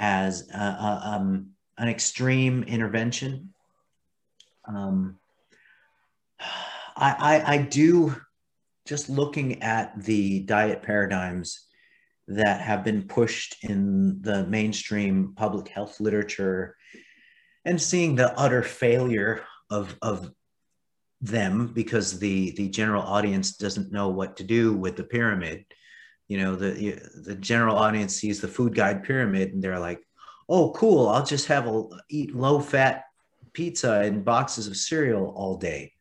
as 0.00 0.48
a, 0.50 0.58
a, 0.58 1.00
um, 1.04 1.50
an 1.78 1.88
extreme 1.88 2.62
intervention. 2.64 3.52
Um, 4.66 5.18
I, 6.96 7.42
I, 7.46 7.54
I 7.54 7.58
do 7.58 8.14
just 8.86 9.08
looking 9.08 9.62
at 9.62 10.02
the 10.02 10.40
diet 10.40 10.82
paradigms 10.82 11.66
that 12.28 12.60
have 12.60 12.84
been 12.84 13.02
pushed 13.02 13.64
in 13.64 14.20
the 14.22 14.46
mainstream 14.46 15.32
public 15.36 15.68
health 15.68 16.00
literature 16.00 16.76
and 17.64 17.80
seeing 17.80 18.14
the 18.14 18.38
utter 18.38 18.62
failure 18.62 19.42
of, 19.70 19.94
of 20.02 20.30
them 21.20 21.68
because 21.68 22.18
the, 22.18 22.52
the 22.52 22.68
general 22.68 23.02
audience 23.02 23.56
doesn't 23.56 23.92
know 23.92 24.08
what 24.08 24.36
to 24.36 24.44
do 24.44 24.74
with 24.74 24.96
the 24.96 25.04
pyramid. 25.04 25.64
You 26.28 26.38
know, 26.38 26.56
the, 26.56 27.00
the 27.24 27.34
general 27.34 27.76
audience 27.76 28.16
sees 28.16 28.40
the 28.40 28.48
food 28.48 28.74
guide 28.74 29.04
pyramid 29.04 29.52
and 29.52 29.62
they're 29.62 29.78
like, 29.78 30.00
oh, 30.48 30.72
cool, 30.72 31.08
I'll 31.08 31.24
just 31.24 31.46
have 31.46 31.66
a 31.66 31.84
eat 32.08 32.34
low 32.34 32.60
fat 32.60 33.04
pizza 33.52 34.00
and 34.00 34.24
boxes 34.24 34.66
of 34.66 34.76
cereal 34.76 35.32
all 35.36 35.56
day. 35.56 35.92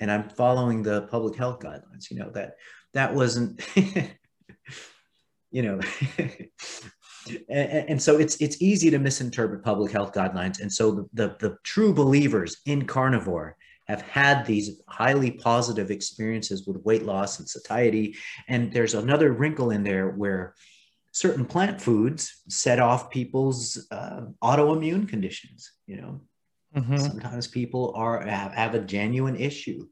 And 0.00 0.10
I'm 0.10 0.28
following 0.28 0.82
the 0.82 1.02
public 1.02 1.36
health 1.36 1.60
guidelines. 1.60 2.10
You 2.10 2.18
know, 2.18 2.30
that 2.30 2.56
that 2.94 3.14
wasn't, 3.14 3.60
you 5.50 5.62
know, 5.62 5.80
and, 7.48 8.00
so 8.00 8.18
it's 8.18 8.36
it's 8.36 8.62
easy 8.62 8.90
to 8.90 8.98
misinterpret 8.98 9.64
public 9.64 9.92
health 9.92 10.12
guidelines. 10.12 10.60
And 10.60 10.72
so 10.72 10.92
the, 10.92 11.08
the, 11.14 11.36
the 11.40 11.56
true 11.64 11.92
believers 11.92 12.58
in 12.66 12.86
carnivore 12.86 13.56
have 13.86 14.02
had 14.02 14.44
these 14.44 14.82
highly 14.86 15.30
positive 15.30 15.90
experiences 15.90 16.66
with 16.66 16.84
weight 16.84 17.04
loss 17.04 17.38
and 17.38 17.48
satiety. 17.48 18.16
And 18.46 18.72
there's 18.72 18.94
another 18.94 19.32
wrinkle 19.32 19.70
in 19.70 19.82
there 19.82 20.10
where 20.10 20.54
certain 21.12 21.44
plant 21.44 21.80
foods 21.80 22.42
set 22.48 22.78
off 22.78 23.10
people's 23.10 23.86
uh, 23.90 24.22
autoimmune 24.42 25.08
conditions 25.08 25.72
you 25.86 26.00
know? 26.00 26.20
Mm-hmm. 26.76 26.98
sometimes 26.98 27.46
people 27.46 27.92
are 27.96 28.20
have, 28.26 28.52
have, 28.52 28.74
a 28.74 28.80
genuine 28.80 29.36
issue 29.36 29.88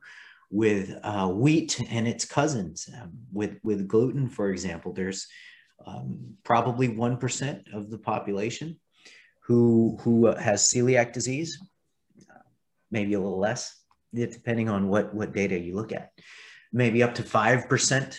with 0.50 0.94
uh, 1.02 1.26
wheat 1.26 1.80
and 1.90 2.06
its 2.06 2.26
cousins. 2.26 2.86
Um, 3.00 3.12
with 3.32 3.56
with 3.62 3.88
gluten 3.88 4.28
for 4.28 4.50
example 4.50 4.92
there's 4.92 5.26
um, 5.86 6.34
probably 6.44 6.88
1% 6.88 7.74
of 7.74 7.90
the 7.90 7.98
population 7.98 8.78
who 9.40 9.98
who 10.02 10.26
has 10.26 10.68
celiac 10.68 11.14
disease 11.14 11.58
maybe 12.90 13.14
a 13.14 13.20
little 13.20 13.38
less 13.38 13.82
depending 14.14 14.68
on 14.68 14.88
what 14.88 15.14
what 15.14 15.32
data 15.32 15.58
you 15.58 15.74
look 15.74 15.92
at. 15.92 16.10
Maybe 16.72 17.02
up 17.02 17.14
to 17.16 17.22
5% 17.22 18.18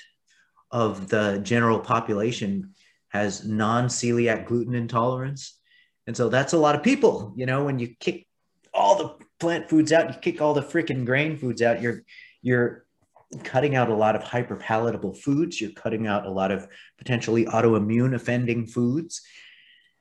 of 0.72 1.10
the 1.10 1.39
general 1.43 1.80
population 1.80 2.74
has 3.10 3.45
non-celiac 3.45 4.45
gluten 4.45 4.76
intolerance. 4.76 5.58
And 6.08 6.16
so 6.16 6.30
that's 6.30 6.53
a 6.53 6.58
lot 6.58 6.76
of 6.76 6.84
people, 6.84 7.34
you 7.36 7.45
know, 7.45 7.64
when 7.66 7.80
you 7.80 7.95
kick 7.99 8.28
all 8.74 8.95
the 8.95 9.16
plant 9.39 9.70
foods 9.70 9.91
out, 9.91 10.14
you 10.14 10.20
kick 10.20 10.41
all 10.41 10.53
the 10.53 10.62
freaking 10.62 11.05
grain 11.05 11.38
foods 11.38 11.62
out, 11.62 11.82
you're 11.82 12.03
you're 12.41 12.86
cutting 13.43 13.76
out 13.76 13.89
a 13.89 13.95
lot 13.95 14.16
of 14.16 14.24
hyper 14.24 14.55
palatable 14.55 15.14
foods, 15.14 15.60
you're 15.60 15.72
cutting 15.72 16.08
out 16.08 16.26
a 16.26 16.32
lot 16.32 16.51
of 16.51 16.68
potentially 16.97 17.45
autoimmune 17.45 18.16
offending 18.16 18.66
foods. 18.66 19.22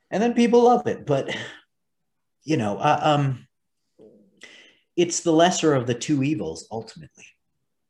And 0.09 0.23
then 0.23 0.33
people 0.33 0.63
love 0.63 0.87
it, 0.87 1.05
but 1.05 1.35
you 2.43 2.57
know, 2.57 2.77
uh, 2.77 2.99
um 3.01 3.47
it's 4.95 5.19
the 5.19 5.31
lesser 5.31 5.75
of 5.75 5.85
the 5.85 5.93
two 5.93 6.23
evils 6.23 6.67
ultimately. 6.71 7.25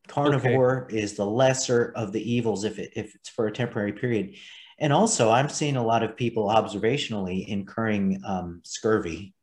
Carnivore 0.07 0.85
okay. 0.85 0.99
is 0.99 1.13
the 1.13 1.25
lesser 1.25 1.93
of 1.95 2.11
the 2.11 2.33
evils 2.33 2.63
if 2.63 2.79
it, 2.79 2.91
if 2.95 3.15
it's 3.15 3.29
for 3.29 3.47
a 3.47 3.51
temporary 3.51 3.93
period 3.93 4.35
and 4.79 4.93
also, 4.93 5.31
I'm 5.31 5.49
seeing 5.49 5.75
a 5.75 5.85
lot 5.85 6.03
of 6.03 6.15
people 6.15 6.47
observationally 6.47 7.47
incurring 7.47 8.21
um, 8.25 8.61
scurvy 8.63 9.33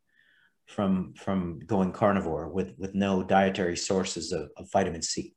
from 0.67 1.13
from 1.13 1.59
going 1.65 1.91
carnivore 1.91 2.49
with 2.49 2.73
with 2.77 2.95
no 2.95 3.23
dietary 3.23 3.77
sources 3.77 4.31
of, 4.31 4.49
of 4.57 4.71
vitamin 4.71 5.01
C. 5.01 5.35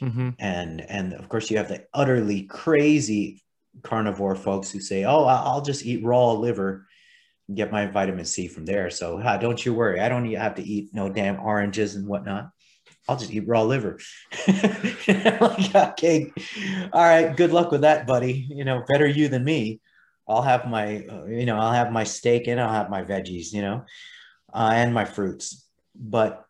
Mm-hmm. 0.00 0.30
And 0.38 0.80
and 0.80 1.12
of 1.14 1.28
course, 1.28 1.50
you 1.50 1.58
have 1.58 1.68
the 1.68 1.84
utterly 1.92 2.42
crazy 2.42 3.42
carnivore 3.82 4.36
folks 4.36 4.70
who 4.70 4.80
say, 4.80 5.04
"Oh, 5.04 5.24
I'll 5.24 5.62
just 5.62 5.84
eat 5.84 6.04
raw 6.04 6.32
liver." 6.32 6.86
get 7.54 7.70
my 7.70 7.86
vitamin 7.86 8.24
C 8.24 8.48
from 8.48 8.64
there. 8.64 8.90
So 8.90 9.20
don't 9.40 9.64
you 9.64 9.72
worry. 9.72 10.00
I 10.00 10.08
don't 10.08 10.28
have 10.32 10.56
to 10.56 10.62
eat 10.62 10.92
no 10.92 11.08
damn 11.08 11.38
oranges 11.38 11.94
and 11.94 12.06
whatnot. 12.06 12.50
I'll 13.08 13.16
just 13.16 13.32
eat 13.32 13.46
raw 13.46 13.62
liver. 13.62 13.98
like, 14.48 15.74
okay, 15.74 16.32
all 16.92 17.02
right, 17.02 17.36
good 17.36 17.52
luck 17.52 17.70
with 17.70 17.82
that, 17.82 18.06
buddy. 18.06 18.46
You 18.48 18.64
know, 18.64 18.82
better 18.88 19.06
you 19.06 19.28
than 19.28 19.44
me. 19.44 19.80
I'll 20.28 20.42
have 20.42 20.68
my, 20.68 21.06
uh, 21.06 21.26
you 21.26 21.46
know, 21.46 21.56
I'll 21.56 21.72
have 21.72 21.92
my 21.92 22.02
steak 22.02 22.48
and 22.48 22.60
I'll 22.60 22.72
have 22.72 22.90
my 22.90 23.04
veggies, 23.04 23.52
you 23.52 23.62
know, 23.62 23.84
uh, 24.52 24.70
and 24.74 24.92
my 24.92 25.04
fruits. 25.04 25.64
But 25.94 26.44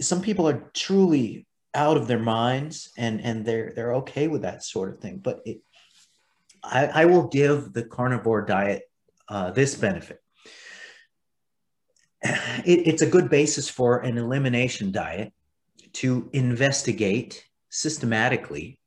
some 0.00 0.22
people 0.22 0.48
are 0.48 0.70
truly 0.72 1.46
out 1.74 1.96
of 1.96 2.06
their 2.06 2.18
minds 2.18 2.90
and 2.96 3.20
and 3.20 3.44
they're 3.44 3.72
they're 3.74 3.94
okay 3.96 4.28
with 4.28 4.42
that 4.42 4.64
sort 4.64 4.88
of 4.88 5.00
thing. 5.00 5.18
But 5.18 5.42
it, 5.44 5.60
I, 6.62 6.86
I 6.86 7.04
will 7.04 7.28
give 7.28 7.74
the 7.74 7.84
carnivore 7.84 8.46
diet 8.46 8.82
uh, 9.28 9.50
this 9.50 9.74
benefit. 9.74 10.20
It, 12.64 12.86
it's 12.86 13.02
a 13.02 13.06
good 13.06 13.28
basis 13.28 13.68
for 13.68 13.98
an 13.98 14.16
elimination 14.16 14.90
diet 14.90 15.34
to 15.94 16.28
investigate 16.32 17.44
systematically 17.70 18.78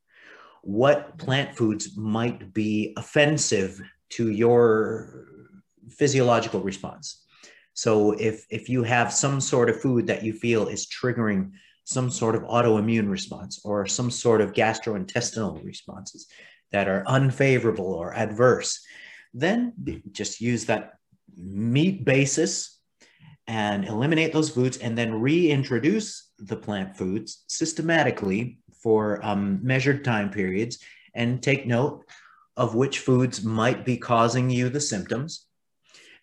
what 0.62 1.18
plant 1.18 1.56
foods 1.56 1.98
might 1.98 2.54
be 2.54 2.94
offensive 2.98 3.82
to 4.10 4.32
your 4.32 5.28
physiological 5.90 6.62
response. 6.62 7.24
So 7.74 8.12
if 8.12 8.46
if 8.50 8.70
you 8.70 8.84
have 8.84 9.14
some 9.14 9.40
sort 9.40 9.70
of 9.70 9.82
food 9.82 10.08
that 10.08 10.24
you 10.24 10.34
feel 10.34 10.68
is 10.68 10.88
triggering 10.88 11.52
some 11.84 12.10
sort 12.10 12.36
of 12.36 12.44
autoimmune 12.44 13.10
response 13.10 13.62
or 13.64 13.86
some 13.86 14.12
sort 14.12 14.42
of 14.42 14.52
gastrointestinal 14.52 15.64
responses 15.64 16.28
that 16.72 16.90
are 16.90 17.04
unfavorable 17.08 17.94
or 17.94 18.14
adverse, 18.14 18.82
then 19.34 19.74
just 20.12 20.42
use 20.42 20.66
that 20.66 20.96
meat 21.38 22.04
basis 22.04 22.77
and 23.48 23.86
eliminate 23.86 24.34
those 24.34 24.50
foods 24.50 24.78
and 24.78 24.98
then 24.98 25.22
reintroduce 25.22 26.32
the 26.40 26.56
plant 26.56 26.98
foods 26.98 27.44
systematically 27.48 28.60
for 28.82 29.26
um, 29.26 29.60
measured 29.64 30.04
time 30.04 30.30
periods 30.30 30.80
and 31.14 31.42
take 31.42 31.66
note 31.66 32.04
of 32.58 32.76
which 32.76 33.00
foods 33.00 33.44
might 33.44 33.86
be 33.86 33.98
causing 33.98 34.50
you 34.50 34.70
the 34.70 34.82
symptoms 34.82 35.46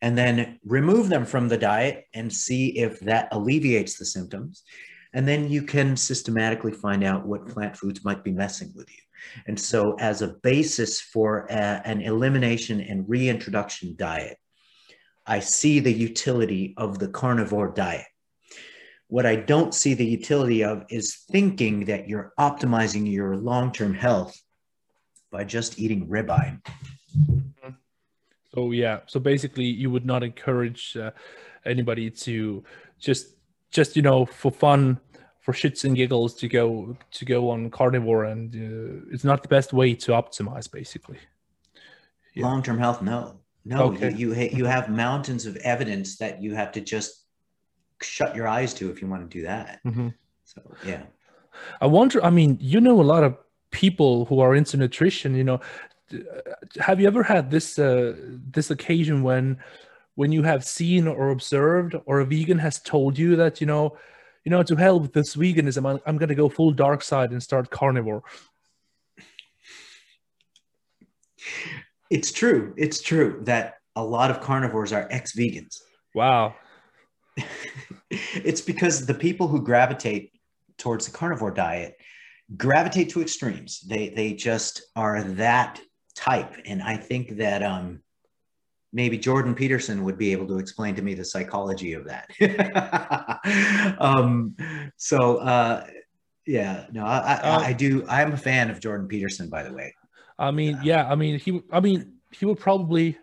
and 0.02 0.18
then 0.18 0.58
remove 0.66 1.08
them 1.08 1.24
from 1.24 1.48
the 1.48 1.56
diet 1.56 2.04
and 2.12 2.32
see 2.32 2.78
if 2.78 3.00
that 3.00 3.28
alleviates 3.32 3.96
the 3.96 4.04
symptoms. 4.04 4.62
And 5.14 5.26
then 5.26 5.48
you 5.48 5.62
can 5.62 5.96
systematically 5.96 6.72
find 6.72 7.04
out 7.04 7.26
what 7.26 7.46
plant 7.46 7.76
foods 7.76 8.04
might 8.04 8.24
be 8.24 8.32
messing 8.32 8.72
with 8.74 8.90
you. 8.90 8.98
And 9.46 9.58
so 9.58 9.94
as 10.00 10.20
a 10.20 10.34
basis 10.42 11.00
for 11.00 11.46
a, 11.46 11.80
an 11.86 12.02
elimination 12.02 12.80
and 12.80 13.08
reintroduction 13.08 13.94
diet 13.96 14.36
I 15.26 15.40
see 15.40 15.80
the 15.80 15.92
utility 15.92 16.74
of 16.76 16.98
the 16.98 17.08
carnivore 17.08 17.68
diet. 17.68 18.06
What 19.08 19.26
I 19.26 19.36
don't 19.36 19.74
see 19.74 19.94
the 19.94 20.04
utility 20.04 20.64
of 20.64 20.84
is 20.90 21.24
thinking 21.30 21.86
that 21.86 22.08
you're 22.08 22.32
optimizing 22.38 23.10
your 23.10 23.36
long 23.36 23.72
term 23.72 23.94
health 23.94 24.38
by 25.30 25.44
just 25.44 25.78
eating 25.78 26.08
ribeye. 26.08 26.60
So 28.54 28.70
yeah, 28.70 29.00
so 29.06 29.18
basically, 29.18 29.64
you 29.64 29.90
would 29.90 30.06
not 30.06 30.22
encourage 30.22 30.96
uh, 30.96 31.10
anybody 31.64 32.08
to 32.10 32.62
just 33.00 33.34
just 33.70 33.96
you 33.96 34.02
know 34.02 34.24
for 34.24 34.52
fun, 34.52 35.00
for 35.40 35.52
shits 35.52 35.84
and 35.84 35.96
giggles 35.96 36.34
to 36.36 36.48
go 36.48 36.96
to 37.12 37.24
go 37.24 37.50
on 37.50 37.70
carnivore, 37.70 38.24
and 38.24 38.54
uh, 38.54 39.06
it's 39.12 39.24
not 39.24 39.42
the 39.42 39.48
best 39.48 39.72
way 39.72 39.94
to 39.94 40.12
optimize, 40.12 40.70
basically. 40.70 41.18
Yeah. 42.34 42.46
Long 42.46 42.62
term 42.62 42.78
health, 42.78 43.02
no. 43.02 43.40
No, 43.64 43.84
okay. 43.84 44.12
you, 44.12 44.34
you 44.34 44.48
you 44.52 44.64
have 44.66 44.90
mountains 44.90 45.46
of 45.46 45.56
evidence 45.56 46.16
that 46.18 46.42
you 46.42 46.54
have 46.54 46.72
to 46.72 46.80
just 46.80 47.24
shut 48.02 48.36
your 48.36 48.46
eyes 48.46 48.74
to 48.74 48.90
if 48.90 49.00
you 49.00 49.08
want 49.08 49.28
to 49.28 49.38
do 49.38 49.44
that. 49.44 49.80
Mm-hmm. 49.84 50.08
So 50.44 50.62
yeah. 50.84 51.02
I 51.80 51.86
wonder. 51.86 52.22
I 52.24 52.30
mean, 52.30 52.58
you 52.60 52.80
know, 52.80 53.00
a 53.00 53.02
lot 53.02 53.24
of 53.24 53.36
people 53.70 54.26
who 54.26 54.40
are 54.40 54.54
into 54.54 54.76
nutrition. 54.76 55.34
You 55.34 55.44
know, 55.44 55.60
have 56.78 57.00
you 57.00 57.06
ever 57.06 57.22
had 57.22 57.50
this 57.50 57.78
uh, 57.78 58.14
this 58.50 58.70
occasion 58.70 59.22
when 59.22 59.58
when 60.14 60.30
you 60.32 60.42
have 60.42 60.64
seen 60.64 61.08
or 61.08 61.30
observed 61.30 61.94
or 62.06 62.20
a 62.20 62.24
vegan 62.24 62.58
has 62.58 62.78
told 62.80 63.18
you 63.18 63.36
that 63.36 63.60
you 63.60 63.66
know 63.66 63.96
you 64.44 64.50
know 64.50 64.62
to 64.62 64.76
hell 64.76 65.00
with 65.00 65.12
this 65.12 65.34
veganism 65.34 65.88
i'm, 65.88 66.00
I'm 66.06 66.16
going 66.18 66.28
to 66.28 66.34
go 66.34 66.48
full 66.48 66.70
dark 66.72 67.02
side 67.02 67.32
and 67.32 67.42
start 67.42 67.70
carnivore 67.70 68.22
it's 72.14 72.30
true. 72.30 72.72
It's 72.76 73.00
true 73.00 73.40
that 73.42 73.74
a 73.96 74.04
lot 74.04 74.30
of 74.30 74.40
carnivores 74.40 74.92
are 74.92 75.08
ex 75.10 75.34
vegans. 75.36 75.80
Wow. 76.14 76.54
it's 78.10 78.60
because 78.60 79.04
the 79.04 79.14
people 79.14 79.48
who 79.48 79.60
gravitate 79.60 80.30
towards 80.78 81.06
the 81.06 81.12
carnivore 81.12 81.50
diet 81.50 81.96
gravitate 82.56 83.10
to 83.10 83.20
extremes. 83.20 83.80
They 83.80 84.10
they 84.10 84.32
just 84.32 84.82
are 84.94 85.24
that 85.24 85.80
type, 86.14 86.54
and 86.64 86.80
I 86.80 86.96
think 86.96 87.38
that 87.38 87.64
um, 87.64 88.00
maybe 88.92 89.18
Jordan 89.18 89.56
Peterson 89.56 90.04
would 90.04 90.16
be 90.16 90.30
able 90.30 90.46
to 90.46 90.58
explain 90.58 90.94
to 90.94 91.02
me 91.02 91.14
the 91.14 91.24
psychology 91.24 91.94
of 91.94 92.06
that. 92.06 92.30
um, 93.98 94.54
so 94.96 95.38
uh, 95.38 95.84
yeah, 96.46 96.86
no, 96.92 97.04
I, 97.04 97.18
I, 97.18 97.34
uh, 97.34 97.58
I 97.58 97.72
do. 97.72 98.06
I'm 98.08 98.34
a 98.34 98.36
fan 98.36 98.70
of 98.70 98.78
Jordan 98.78 99.08
Peterson, 99.08 99.48
by 99.48 99.64
the 99.64 99.72
way. 99.72 99.92
I 100.38 100.50
mean, 100.50 100.78
yeah, 100.82 101.08
I 101.08 101.14
mean, 101.14 101.38
he, 101.38 101.62
I 101.70 101.80
mean, 101.80 102.14
he 102.30 102.46
would 102.46 102.58
probably, 102.58 103.16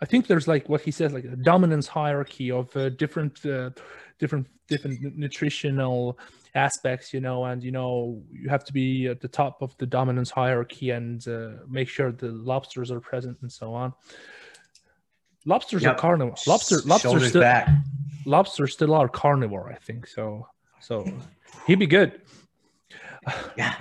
I 0.00 0.04
think 0.04 0.26
there's 0.26 0.46
like 0.46 0.68
what 0.68 0.82
he 0.82 0.90
says, 0.90 1.12
like 1.12 1.24
a 1.24 1.36
dominance 1.36 1.86
hierarchy 1.86 2.50
of 2.50 2.74
uh, 2.76 2.90
different, 2.90 3.44
uh, 3.46 3.70
different, 4.18 4.46
different 4.68 5.16
nutritional 5.16 6.18
aspects, 6.54 7.12
you 7.14 7.20
know, 7.20 7.44
and 7.44 7.62
you 7.62 7.70
know, 7.70 8.22
you 8.30 8.48
have 8.48 8.64
to 8.64 8.72
be 8.72 9.06
at 9.06 9.20
the 9.20 9.28
top 9.28 9.62
of 9.62 9.76
the 9.78 9.86
dominance 9.86 10.30
hierarchy 10.30 10.90
and 10.90 11.26
uh, 11.28 11.50
make 11.68 11.88
sure 11.88 12.12
the 12.12 12.28
lobsters 12.28 12.90
are 12.90 13.00
present 13.00 13.38
and 13.42 13.50
so 13.50 13.72
on. 13.74 13.92
Lobsters 15.46 15.82
yep. 15.82 15.96
are 15.96 15.98
carnivore. 15.98 16.34
Lobster, 16.46 16.80
lobsters 16.84 17.28
still, 17.28 17.40
back. 17.40 17.68
lobsters 18.26 18.74
still 18.74 18.94
are 18.94 19.08
carnivore, 19.08 19.72
I 19.72 19.76
think. 19.76 20.06
So, 20.06 20.46
so 20.80 21.06
he'd 21.66 21.78
be 21.78 21.86
good. 21.86 22.20
Yeah. 23.56 23.74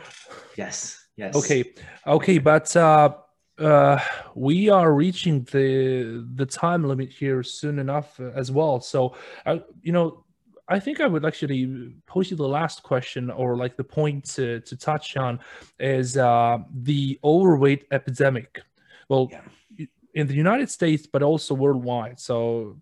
Yes. 0.56 1.06
Yes. 1.20 1.36
Okay. 1.36 1.66
Okay, 2.08 2.38
but 2.38 2.74
uh, 2.78 3.14
uh, 3.60 4.00
we 4.36 4.70
are 4.70 4.94
reaching 4.94 5.44
the 5.52 6.26
the 6.36 6.46
time 6.46 6.86
limit 6.86 7.10
here 7.10 7.44
soon 7.44 7.78
enough 7.78 8.18
uh, 8.22 8.32
as 8.36 8.54
well. 8.54 8.80
So, 8.80 9.16
uh, 9.46 9.58
you 9.82 9.92
know, 9.92 10.24
I 10.70 10.80
think 10.80 11.02
I 11.02 11.08
would 11.08 11.26
actually 11.26 11.94
pose 12.06 12.32
you 12.32 12.38
the 12.38 12.48
last 12.48 12.84
question 12.84 13.30
or 13.30 13.58
like 13.58 13.76
the 13.76 13.84
point 13.84 14.24
to, 14.36 14.62
to 14.62 14.78
touch 14.78 15.18
on 15.18 15.42
is 15.78 16.16
uh, 16.16 16.60
the 16.74 17.20
overweight 17.22 17.86
epidemic. 17.92 18.62
Well, 19.10 19.28
yeah. 19.30 19.88
in 20.14 20.26
the 20.28 20.36
United 20.36 20.70
States, 20.70 21.06
but 21.06 21.22
also 21.22 21.54
worldwide. 21.54 22.18
So, 22.20 22.78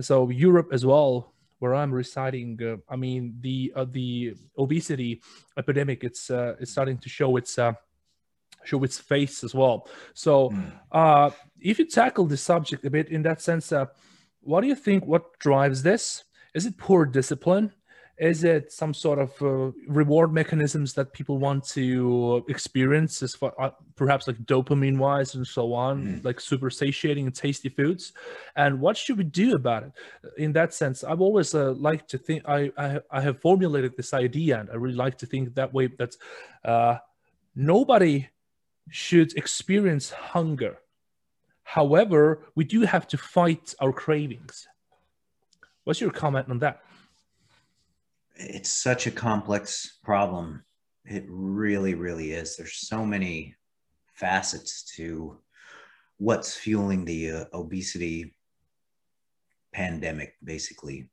so 0.00 0.30
Europe 0.30 0.70
as 0.72 0.84
well 0.84 1.32
where 1.58 1.74
I'm 1.74 1.92
residing, 1.92 2.58
uh, 2.62 2.76
I 2.88 2.96
mean 2.96 3.34
the 3.40 3.72
uh, 3.74 3.86
the 3.90 4.34
obesity 4.56 5.22
epidemic 5.56 6.04
it's 6.04 6.30
uh, 6.30 6.54
it's 6.60 6.70
starting 6.70 6.98
to 6.98 7.08
show 7.08 7.36
its 7.36 7.58
uh, 7.58 7.72
show 8.64 8.82
its 8.84 8.98
face 8.98 9.44
as 9.44 9.54
well. 9.54 9.88
So 10.14 10.50
mm. 10.50 10.72
uh, 10.92 11.30
if 11.60 11.78
you 11.78 11.86
tackle 11.86 12.26
the 12.26 12.36
subject 12.36 12.84
a 12.84 12.90
bit 12.90 13.08
in 13.08 13.22
that 13.22 13.40
sense, 13.40 13.72
uh, 13.72 13.86
what 14.40 14.60
do 14.60 14.66
you 14.66 14.74
think? 14.74 15.06
What 15.06 15.38
drives 15.38 15.82
this? 15.82 16.24
Is 16.54 16.66
it 16.66 16.76
poor 16.76 17.04
discipline? 17.04 17.72
Is 18.18 18.42
it 18.42 18.72
some 18.72 18.92
sort 18.92 19.20
of 19.20 19.30
uh, 19.40 19.70
reward 19.86 20.32
mechanisms 20.32 20.92
that 20.94 21.12
people 21.12 21.38
want 21.38 21.64
to 21.68 22.44
experience, 22.48 23.22
as 23.22 23.36
far, 23.36 23.54
uh, 23.60 23.70
perhaps 23.94 24.26
like 24.26 24.38
dopamine 24.38 24.98
wise 24.98 25.36
and 25.36 25.46
so 25.46 25.72
on, 25.72 26.04
mm. 26.04 26.24
like 26.24 26.40
super 26.40 26.68
satiating 26.68 27.26
and 27.26 27.34
tasty 27.34 27.68
foods? 27.68 28.12
And 28.56 28.80
what 28.80 28.96
should 28.96 29.18
we 29.18 29.24
do 29.24 29.54
about 29.54 29.84
it? 29.84 29.92
In 30.36 30.52
that 30.54 30.74
sense, 30.74 31.04
I've 31.04 31.20
always 31.20 31.54
uh, 31.54 31.72
liked 31.72 32.10
to 32.10 32.18
think, 32.18 32.42
I, 32.48 32.72
I, 32.76 33.00
I, 33.10 33.20
have 33.20 33.40
formulated 33.40 33.96
this 33.96 34.12
idea, 34.12 34.58
and 34.58 34.68
I 34.68 34.74
really 34.74 34.96
like 34.96 35.18
to 35.18 35.26
think 35.26 35.54
that 35.54 35.72
way 35.72 35.86
that 35.98 36.16
uh, 36.64 36.98
nobody 37.54 38.28
should 38.90 39.36
experience 39.36 40.10
hunger. 40.10 40.78
However, 41.62 42.46
we 42.56 42.64
do 42.64 42.80
have 42.82 43.06
to 43.08 43.16
fight 43.16 43.74
our 43.78 43.92
cravings. 43.92 44.66
What's 45.84 46.00
your 46.00 46.10
comment 46.10 46.48
on 46.48 46.58
that? 46.60 46.82
It's 48.38 48.70
such 48.70 49.06
a 49.06 49.10
complex 49.10 49.98
problem. 50.02 50.64
It 51.04 51.24
really, 51.28 51.94
really 51.94 52.32
is. 52.32 52.56
There's 52.56 52.76
so 52.76 53.04
many 53.04 53.54
facets 54.14 54.84
to 54.96 55.38
what's 56.18 56.56
fueling 56.56 57.04
the 57.04 57.30
uh, 57.30 57.44
obesity 57.52 58.34
pandemic, 59.72 60.34
basically. 60.42 61.08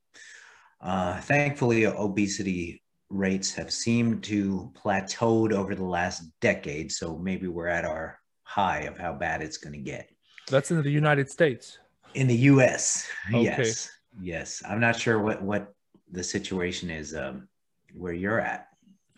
Uh, 0.80 1.20
thankfully, 1.20 1.86
obesity 1.86 2.82
rates 3.08 3.54
have 3.54 3.72
seemed 3.72 4.22
to 4.24 4.72
plateaued 4.74 5.52
over 5.52 5.74
the 5.74 5.84
last 5.84 6.24
decade. 6.40 6.92
So 6.92 7.16
maybe 7.16 7.46
we're 7.46 7.68
at 7.68 7.84
our 7.84 8.18
high 8.42 8.80
of 8.80 8.98
how 8.98 9.14
bad 9.14 9.42
it's 9.42 9.56
going 9.56 9.72
to 9.72 9.78
get. 9.78 10.10
That's 10.48 10.70
in 10.70 10.82
the 10.82 10.90
United 10.90 11.30
States. 11.30 11.78
In 12.14 12.26
the 12.26 12.36
U.S., 12.36 13.08
okay. 13.28 13.42
yes, 13.42 13.90
yes. 14.20 14.62
I'm 14.68 14.80
not 14.80 14.98
sure 14.98 15.18
what 15.18 15.42
what 15.42 15.74
the 16.10 16.22
situation 16.22 16.90
is 16.90 17.14
um, 17.14 17.48
where 17.94 18.12
you're 18.12 18.40
at. 18.40 18.68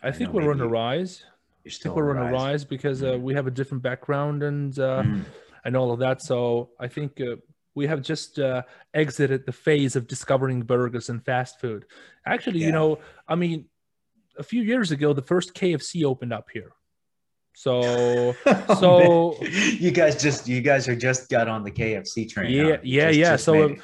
I, 0.01 0.09
I 0.09 0.11
think 0.11 0.33
we're 0.33 0.51
on 0.51 0.61
a 0.61 0.67
rise. 0.67 1.23
You're 1.63 1.71
still 1.71 1.91
I 1.91 1.95
think 1.95 2.05
we're 2.05 2.17
on 2.17 2.27
a 2.27 2.31
rise, 2.31 2.33
rise 2.33 2.65
because 2.65 3.03
uh, 3.03 3.13
mm. 3.13 3.21
we 3.21 3.33
have 3.33 3.47
a 3.47 3.51
different 3.51 3.83
background 3.83 4.43
and 4.43 4.77
uh, 4.79 5.03
mm. 5.03 5.25
and 5.65 5.75
all 5.75 5.91
of 5.91 5.99
that. 5.99 6.21
So 6.21 6.69
I 6.79 6.87
think 6.87 7.19
uh, 7.21 7.35
we 7.75 7.87
have 7.87 8.01
just 8.01 8.39
uh, 8.39 8.63
exited 8.93 9.45
the 9.45 9.51
phase 9.51 9.95
of 9.95 10.07
discovering 10.07 10.61
burgers 10.61 11.09
and 11.09 11.23
fast 11.23 11.59
food. 11.59 11.85
Actually, 12.25 12.59
yeah. 12.59 12.67
you 12.67 12.71
know, 12.71 12.99
I 13.27 13.35
mean, 13.35 13.65
a 14.37 14.43
few 14.43 14.63
years 14.63 14.91
ago, 14.91 15.13
the 15.13 15.21
first 15.21 15.53
KFC 15.53 16.03
opened 16.03 16.33
up 16.33 16.47
here. 16.51 16.71
So, 17.55 18.35
oh, 18.45 18.75
so 18.79 19.43
you 19.43 19.91
guys 19.91 20.21
just 20.21 20.47
you 20.47 20.61
guys 20.61 20.87
are 20.87 20.95
just 20.95 21.29
got 21.29 21.47
on 21.47 21.63
the 21.63 21.71
KFC 21.71 22.29
train. 22.29 22.51
Yeah, 22.51 22.63
huh? 22.63 22.77
yeah, 22.83 23.07
just, 23.07 23.19
yeah. 23.19 23.31
Just 23.31 23.43
so 23.43 23.75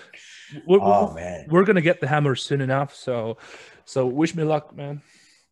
we're, 0.65 0.79
oh 0.81 1.07
we're, 1.07 1.13
man, 1.15 1.45
we're 1.49 1.63
gonna 1.63 1.81
get 1.81 1.99
the 1.99 2.07
hammer 2.07 2.35
soon 2.35 2.61
enough. 2.61 2.95
So, 2.95 3.37
so 3.85 4.05
wish 4.05 4.35
me 4.35 4.43
luck, 4.43 4.75
man. 4.75 5.01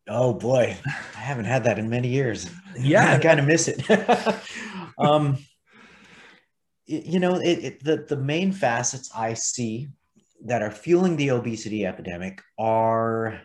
Oh 0.08 0.34
boy, 0.34 0.78
I 0.86 1.20
haven't 1.20 1.46
had 1.46 1.64
that 1.66 1.80
in 1.80 1.90
many 1.90 2.10
years. 2.10 2.50
Yeah, 2.76 3.14
I 3.14 3.20
kind 3.20 3.40
of 3.40 3.46
miss 3.46 3.68
it. 3.68 3.88
um, 4.98 5.38
you 6.88 7.20
know, 7.20 7.36
it, 7.36 7.60
it, 7.60 7.84
the 7.84 7.98
the 8.10 8.18
main 8.18 8.52
facets 8.52 9.12
I 9.16 9.36
see 9.36 9.90
that 10.46 10.62
are 10.62 10.72
fueling 10.72 11.16
the 11.16 11.30
obesity 11.30 11.86
epidemic 11.86 12.42
are 12.58 13.42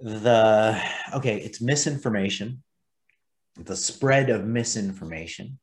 the 0.00 0.82
okay 1.14 1.38
it's 1.38 1.60
misinformation 1.60 2.62
the 3.56 3.76
spread 3.76 4.30
of 4.30 4.44
misinformation 4.44 5.58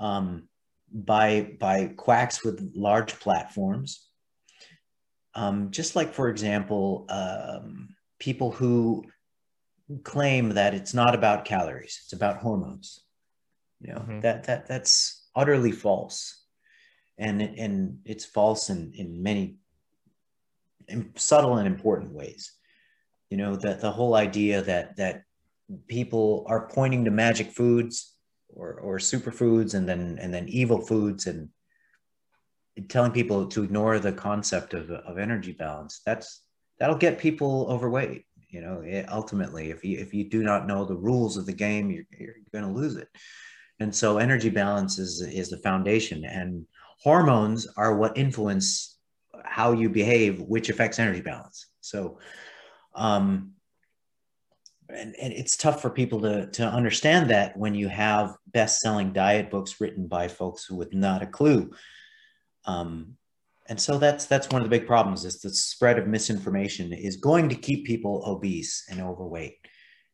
um, 0.00 0.48
by 0.92 1.56
by 1.58 1.92
quacks 1.96 2.44
with 2.44 2.72
large 2.74 3.18
platforms. 3.18 4.06
Um, 5.34 5.70
just 5.70 5.94
like 5.94 6.14
for 6.14 6.28
example 6.28 7.06
um, 7.08 7.94
people 8.18 8.50
who 8.50 9.04
claim 10.02 10.50
that 10.50 10.74
it's 10.74 10.92
not 10.92 11.14
about 11.14 11.44
calories 11.44 12.00
it's 12.04 12.12
about 12.12 12.38
hormones. 12.38 13.00
You 13.80 13.92
know 13.92 14.00
mm-hmm. 14.00 14.20
that 14.20 14.44
that 14.44 14.66
that's 14.66 15.28
utterly 15.34 15.72
false. 15.72 16.44
And 17.18 17.42
and 17.42 17.98
it's 18.04 18.24
false 18.24 18.70
in 18.70 18.92
in 18.94 19.22
many 19.22 19.58
in 20.88 21.12
subtle 21.16 21.58
and 21.58 21.66
important 21.66 22.12
ways. 22.12 22.52
You 23.30 23.36
know 23.36 23.56
that 23.56 23.80
the 23.80 23.90
whole 23.90 24.14
idea 24.14 24.62
that 24.62 24.96
that 24.96 25.24
people 25.86 26.44
are 26.48 26.68
pointing 26.68 27.04
to 27.04 27.10
magic 27.10 27.50
foods 27.52 28.14
or 28.48 28.74
or 28.74 28.98
superfoods 28.98 29.74
and 29.74 29.88
then 29.88 30.18
and 30.20 30.32
then 30.32 30.48
evil 30.48 30.80
foods 30.80 31.26
and 31.26 31.48
telling 32.88 33.12
people 33.12 33.46
to 33.46 33.64
ignore 33.64 33.98
the 33.98 34.12
concept 34.12 34.72
of, 34.72 34.90
of 34.90 35.18
energy 35.18 35.52
balance 35.52 36.00
that's 36.06 36.42
that'll 36.78 36.96
get 36.96 37.18
people 37.18 37.66
overweight 37.68 38.24
you 38.48 38.60
know 38.60 38.80
it, 38.80 39.08
ultimately. 39.10 39.70
If 39.70 39.84
you 39.84 39.98
if 39.98 40.14
you 40.14 40.28
do 40.28 40.42
not 40.42 40.66
know 40.66 40.84
the 40.84 40.96
rules 40.96 41.36
of 41.36 41.46
the 41.46 41.52
game 41.52 41.90
you're, 41.90 42.04
you're 42.18 42.34
going 42.52 42.64
to 42.64 42.78
lose 42.80 42.96
it. 42.96 43.08
And 43.80 43.94
so 43.94 44.18
energy 44.18 44.50
balance 44.50 44.98
is 44.98 45.20
is 45.20 45.50
the 45.50 45.58
foundation 45.58 46.24
and 46.24 46.66
hormones 47.00 47.68
are 47.76 47.96
what 47.96 48.16
influence 48.16 48.96
how 49.44 49.72
you 49.72 49.88
behave 49.88 50.40
which 50.40 50.68
affects 50.68 50.98
energy 50.98 51.20
balance. 51.20 51.66
So 51.80 52.18
um, 52.94 53.52
and, 54.88 55.14
and 55.16 55.32
it's 55.32 55.56
tough 55.56 55.82
for 55.82 55.90
people 55.90 56.20
to, 56.22 56.46
to 56.52 56.64
understand 56.64 57.30
that 57.30 57.56
when 57.56 57.74
you 57.74 57.88
have 57.88 58.34
best-selling 58.46 59.12
diet 59.12 59.50
books 59.50 59.80
written 59.80 60.06
by 60.06 60.28
folks 60.28 60.70
with 60.70 60.94
not 60.94 61.22
a 61.22 61.26
clue. 61.26 61.70
Um, 62.64 63.16
and 63.68 63.78
so 63.78 63.98
that's 63.98 64.24
that's 64.24 64.48
one 64.48 64.62
of 64.62 64.70
the 64.70 64.76
big 64.76 64.86
problems 64.86 65.26
is 65.26 65.40
the 65.40 65.50
spread 65.50 65.98
of 65.98 66.06
misinformation 66.06 66.92
is 66.92 67.16
going 67.16 67.50
to 67.50 67.54
keep 67.54 67.84
people 67.84 68.22
obese 68.26 68.84
and 68.90 69.00
overweight 69.00 69.56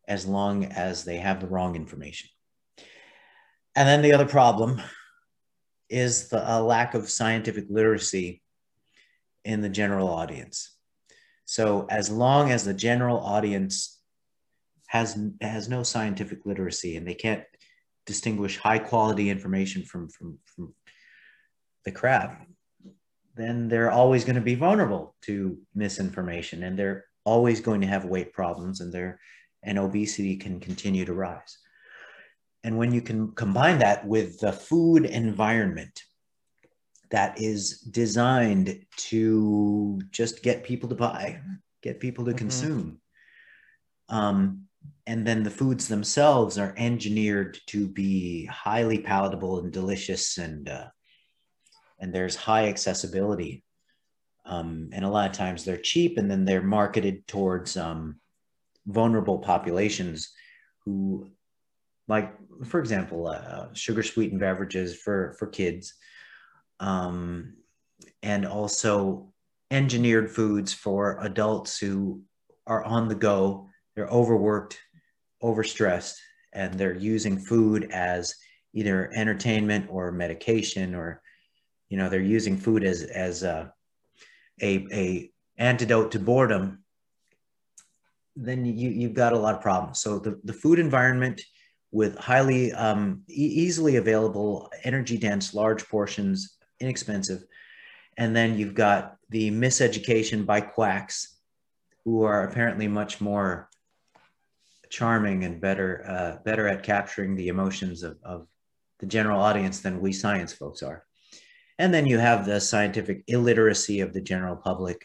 as 0.08 0.26
long 0.26 0.64
as 0.66 1.04
they 1.04 1.18
have 1.18 1.40
the 1.40 1.46
wrong 1.46 1.76
information. 1.76 2.28
And 3.76 3.88
then 3.88 4.02
the 4.02 4.12
other 4.12 4.26
problem 4.26 4.82
is 5.88 6.28
the 6.28 6.60
lack 6.60 6.94
of 6.94 7.08
scientific 7.08 7.66
literacy 7.70 8.42
in 9.44 9.60
the 9.60 9.68
general 9.68 10.08
audience. 10.08 10.76
So 11.44 11.86
as 11.90 12.10
long 12.10 12.50
as 12.50 12.64
the 12.64 12.74
general 12.74 13.18
audience 13.18 13.93
has 14.94 15.18
has 15.40 15.68
no 15.68 15.82
scientific 15.82 16.46
literacy 16.46 16.96
and 16.96 17.06
they 17.06 17.14
can't 17.14 17.42
distinguish 18.06 18.56
high 18.56 18.78
quality 18.78 19.28
information 19.28 19.82
from 19.82 20.08
from, 20.08 20.38
from 20.44 20.72
the 21.84 21.90
crap, 21.90 22.46
then 23.34 23.68
they're 23.68 23.90
always 23.90 24.24
going 24.24 24.36
to 24.36 24.50
be 24.52 24.54
vulnerable 24.54 25.16
to 25.22 25.58
misinformation 25.74 26.62
and 26.62 26.78
they're 26.78 27.04
always 27.24 27.60
going 27.60 27.80
to 27.80 27.88
have 27.88 28.04
weight 28.04 28.32
problems 28.32 28.80
and 28.80 28.92
their 28.92 29.18
and 29.64 29.78
obesity 29.78 30.36
can 30.36 30.60
continue 30.60 31.04
to 31.04 31.12
rise. 31.12 31.58
And 32.62 32.78
when 32.78 32.92
you 32.92 33.02
can 33.02 33.32
combine 33.32 33.80
that 33.80 34.06
with 34.06 34.38
the 34.38 34.52
food 34.52 35.06
environment 35.06 36.02
that 37.10 37.40
is 37.40 37.80
designed 37.80 38.86
to 38.96 40.00
just 40.10 40.42
get 40.42 40.64
people 40.64 40.88
to 40.88 40.94
buy, 40.94 41.40
get 41.82 41.98
people 41.98 42.24
to 42.26 42.30
mm-hmm. 42.30 42.38
consume. 42.38 43.00
Um, 44.08 44.68
and 45.06 45.26
then 45.26 45.42
the 45.42 45.50
foods 45.50 45.88
themselves 45.88 46.58
are 46.58 46.74
engineered 46.76 47.58
to 47.66 47.86
be 47.88 48.46
highly 48.46 48.98
palatable 48.98 49.60
and 49.60 49.72
delicious, 49.72 50.38
and 50.38 50.68
uh, 50.68 50.86
and 52.00 52.14
there's 52.14 52.36
high 52.36 52.68
accessibility. 52.68 53.62
Um, 54.46 54.90
and 54.92 55.04
a 55.04 55.08
lot 55.08 55.30
of 55.30 55.36
times 55.36 55.64
they're 55.64 55.76
cheap, 55.76 56.18
and 56.18 56.30
then 56.30 56.44
they're 56.44 56.62
marketed 56.62 57.26
towards 57.26 57.76
um, 57.76 58.20
vulnerable 58.86 59.38
populations 59.38 60.32
who, 60.84 61.30
like 62.08 62.34
for 62.64 62.80
example, 62.80 63.26
uh, 63.26 63.68
sugar 63.72 64.02
sweetened 64.02 64.40
beverages 64.40 64.96
for 64.96 65.34
for 65.38 65.46
kids 65.46 65.94
um, 66.80 67.54
and 68.22 68.46
also 68.46 69.32
engineered 69.70 70.30
foods 70.30 70.72
for 70.72 71.18
adults 71.20 71.78
who 71.78 72.22
are 72.66 72.84
on 72.84 73.08
the 73.08 73.14
go. 73.14 73.68
They're 73.94 74.08
overworked, 74.08 74.78
overstressed, 75.42 76.16
and 76.52 76.74
they're 76.74 76.94
using 76.94 77.38
food 77.38 77.90
as 77.92 78.34
either 78.72 79.10
entertainment 79.14 79.86
or 79.88 80.10
medication, 80.10 80.94
or 80.94 81.22
you 81.88 81.96
know, 81.96 82.08
they're 82.08 82.20
using 82.20 82.56
food 82.56 82.84
as 82.84 83.02
as 83.02 83.42
a 83.42 83.72
a, 84.60 84.86
a 84.92 85.30
antidote 85.58 86.12
to 86.12 86.18
boredom. 86.18 86.84
Then 88.36 88.64
you 88.64 88.90
you've 88.90 89.14
got 89.14 89.32
a 89.32 89.38
lot 89.38 89.54
of 89.54 89.62
problems. 89.62 90.00
So 90.00 90.18
the, 90.18 90.40
the 90.44 90.52
food 90.52 90.78
environment 90.78 91.40
with 91.92 92.18
highly 92.18 92.72
um, 92.72 93.22
e- 93.28 93.54
easily 93.64 93.96
available, 93.96 94.68
energy 94.82 95.16
dense, 95.16 95.54
large 95.54 95.88
portions 95.88 96.56
inexpensive. 96.80 97.44
And 98.16 98.34
then 98.34 98.58
you've 98.58 98.74
got 98.74 99.16
the 99.30 99.52
miseducation 99.52 100.44
by 100.44 100.60
quacks 100.60 101.38
who 102.04 102.24
are 102.24 102.48
apparently 102.48 102.88
much 102.88 103.20
more 103.20 103.68
charming 104.94 105.44
and 105.44 105.60
better, 105.60 105.90
uh, 106.06 106.42
better 106.44 106.68
at 106.68 106.82
capturing 106.82 107.34
the 107.34 107.48
emotions 107.48 108.02
of, 108.02 108.16
of 108.22 108.46
the 109.00 109.06
general 109.06 109.40
audience 109.40 109.80
than 109.80 110.00
we 110.00 110.12
science 110.12 110.52
folks 110.52 110.82
are. 110.82 111.04
And 111.78 111.92
then 111.92 112.06
you 112.06 112.18
have 112.18 112.46
the 112.46 112.60
scientific 112.60 113.24
illiteracy 113.26 114.00
of 114.00 114.12
the 114.12 114.20
general 114.20 114.56
public. 114.56 114.98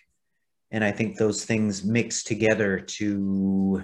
And 0.71 0.83
I 0.83 0.91
think 0.91 1.17
those 1.17 1.43
things 1.43 1.83
mix 1.83 2.23
together 2.23 2.79
to 2.79 3.83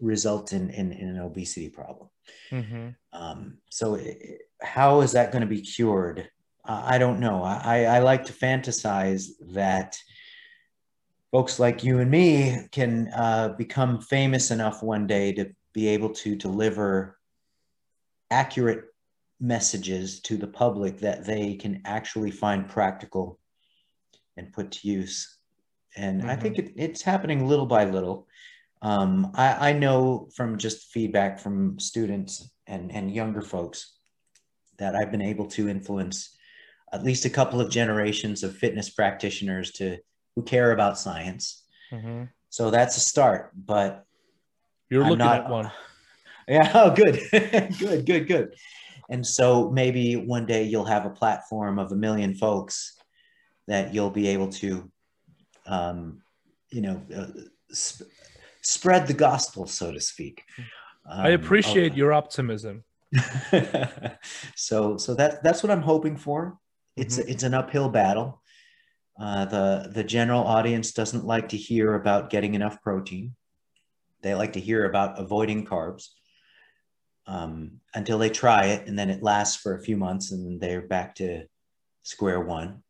result 0.00 0.52
in, 0.52 0.70
in, 0.70 0.92
in 0.92 1.08
an 1.10 1.20
obesity 1.20 1.68
problem. 1.68 2.08
Mm-hmm. 2.50 2.88
Um, 3.12 3.58
so, 3.70 3.94
it, 3.94 4.42
how 4.60 5.02
is 5.02 5.12
that 5.12 5.30
going 5.30 5.42
to 5.42 5.54
be 5.56 5.60
cured? 5.60 6.28
uh, 6.68 6.82
I 6.84 6.98
don't 6.98 7.18
know. 7.18 7.42
I, 7.42 7.84
I 7.84 7.98
like 8.00 8.24
to 8.26 8.32
fantasize 8.32 9.28
that 9.54 9.96
folks 11.30 11.58
like 11.58 11.84
you 11.84 12.00
and 12.00 12.10
me 12.10 12.66
can 12.72 13.10
uh, 13.14 13.50
become 13.50 14.00
famous 14.00 14.50
enough 14.50 14.82
one 14.82 15.06
day 15.06 15.32
to 15.32 15.50
be 15.74 15.88
able 15.88 16.10
to 16.10 16.34
deliver 16.34 17.18
accurate 18.30 18.84
messages 19.40 20.20
to 20.20 20.36
the 20.36 20.46
public 20.46 20.98
that 20.98 21.24
they 21.24 21.54
can 21.54 21.80
actually 21.84 22.30
find 22.30 22.68
practical 22.68 23.38
and 24.36 24.52
put 24.52 24.70
to 24.72 24.88
use. 24.88 25.38
And 25.96 26.20
mm-hmm. 26.20 26.30
I 26.30 26.36
think 26.36 26.58
it, 26.58 26.72
it's 26.76 27.02
happening 27.02 27.46
little 27.46 27.66
by 27.66 27.84
little. 27.84 28.26
Um, 28.82 29.32
I, 29.34 29.70
I 29.70 29.72
know 29.72 30.28
from 30.34 30.58
just 30.58 30.90
feedback 30.92 31.38
from 31.38 31.78
students 31.78 32.50
and, 32.66 32.92
and 32.92 33.14
younger 33.14 33.42
folks 33.42 33.94
that 34.78 34.94
I've 34.94 35.10
been 35.10 35.22
able 35.22 35.46
to 35.46 35.68
influence 35.68 36.36
at 36.92 37.04
least 37.04 37.24
a 37.24 37.30
couple 37.30 37.60
of 37.60 37.70
generations 37.70 38.42
of 38.42 38.56
fitness 38.56 38.88
practitioners 38.88 39.72
to 39.72 39.98
who 40.38 40.44
care 40.44 40.70
about 40.70 40.96
science. 40.96 41.64
Mm-hmm. 41.90 42.24
So 42.48 42.70
that's 42.70 42.96
a 42.96 43.00
start, 43.00 43.50
but 43.56 44.04
you're 44.88 45.02
I'm 45.02 45.10
looking 45.10 45.26
not, 45.26 45.44
at 45.44 45.50
one. 45.50 45.72
Yeah. 46.46 46.72
Oh, 46.74 46.94
good, 46.94 47.20
good, 47.78 48.06
good, 48.06 48.26
good. 48.26 48.54
And 49.10 49.26
so 49.26 49.70
maybe 49.70 50.16
one 50.16 50.46
day 50.46 50.62
you'll 50.62 50.86
have 50.86 51.04
a 51.04 51.10
platform 51.10 51.78
of 51.78 51.92
a 51.92 51.94
million 51.94 52.34
folks 52.34 52.96
that 53.66 53.92
you'll 53.92 54.08
be 54.08 54.28
able 54.28 54.48
to, 54.52 54.90
um, 55.66 56.22
you 56.70 56.80
know, 56.80 57.02
uh, 57.14 57.26
sp- 57.68 58.08
spread 58.62 59.06
the 59.06 59.12
gospel, 59.12 59.66
so 59.66 59.92
to 59.92 60.00
speak. 60.00 60.42
Um, 61.04 61.20
I 61.20 61.28
appreciate 61.30 61.94
your 61.94 62.14
optimism. 62.14 62.82
so, 64.56 64.96
so 64.96 65.14
that 65.16 65.42
that's 65.42 65.62
what 65.62 65.70
I'm 65.70 65.82
hoping 65.82 66.16
for. 66.16 66.58
It's 66.96 67.18
mm-hmm. 67.18 67.28
it's 67.28 67.42
an 67.42 67.52
uphill 67.52 67.90
battle. 67.90 68.40
Uh, 69.20 69.44
the 69.46 69.90
the 69.92 70.04
general 70.04 70.44
audience 70.44 70.92
doesn't 70.92 71.24
like 71.24 71.48
to 71.48 71.56
hear 71.56 71.94
about 71.94 72.30
getting 72.30 72.54
enough 72.54 72.80
protein. 72.82 73.34
They 74.22 74.34
like 74.34 74.52
to 74.52 74.60
hear 74.60 74.84
about 74.84 75.18
avoiding 75.18 75.66
carbs 75.66 76.08
um, 77.26 77.80
until 77.94 78.18
they 78.18 78.30
try 78.30 78.66
it, 78.66 78.86
and 78.86 78.98
then 78.98 79.10
it 79.10 79.22
lasts 79.22 79.60
for 79.60 79.74
a 79.74 79.82
few 79.82 79.96
months, 79.96 80.30
and 80.30 80.60
they're 80.60 80.82
back 80.82 81.16
to 81.16 81.44
square 82.02 82.40
one. 82.40 82.82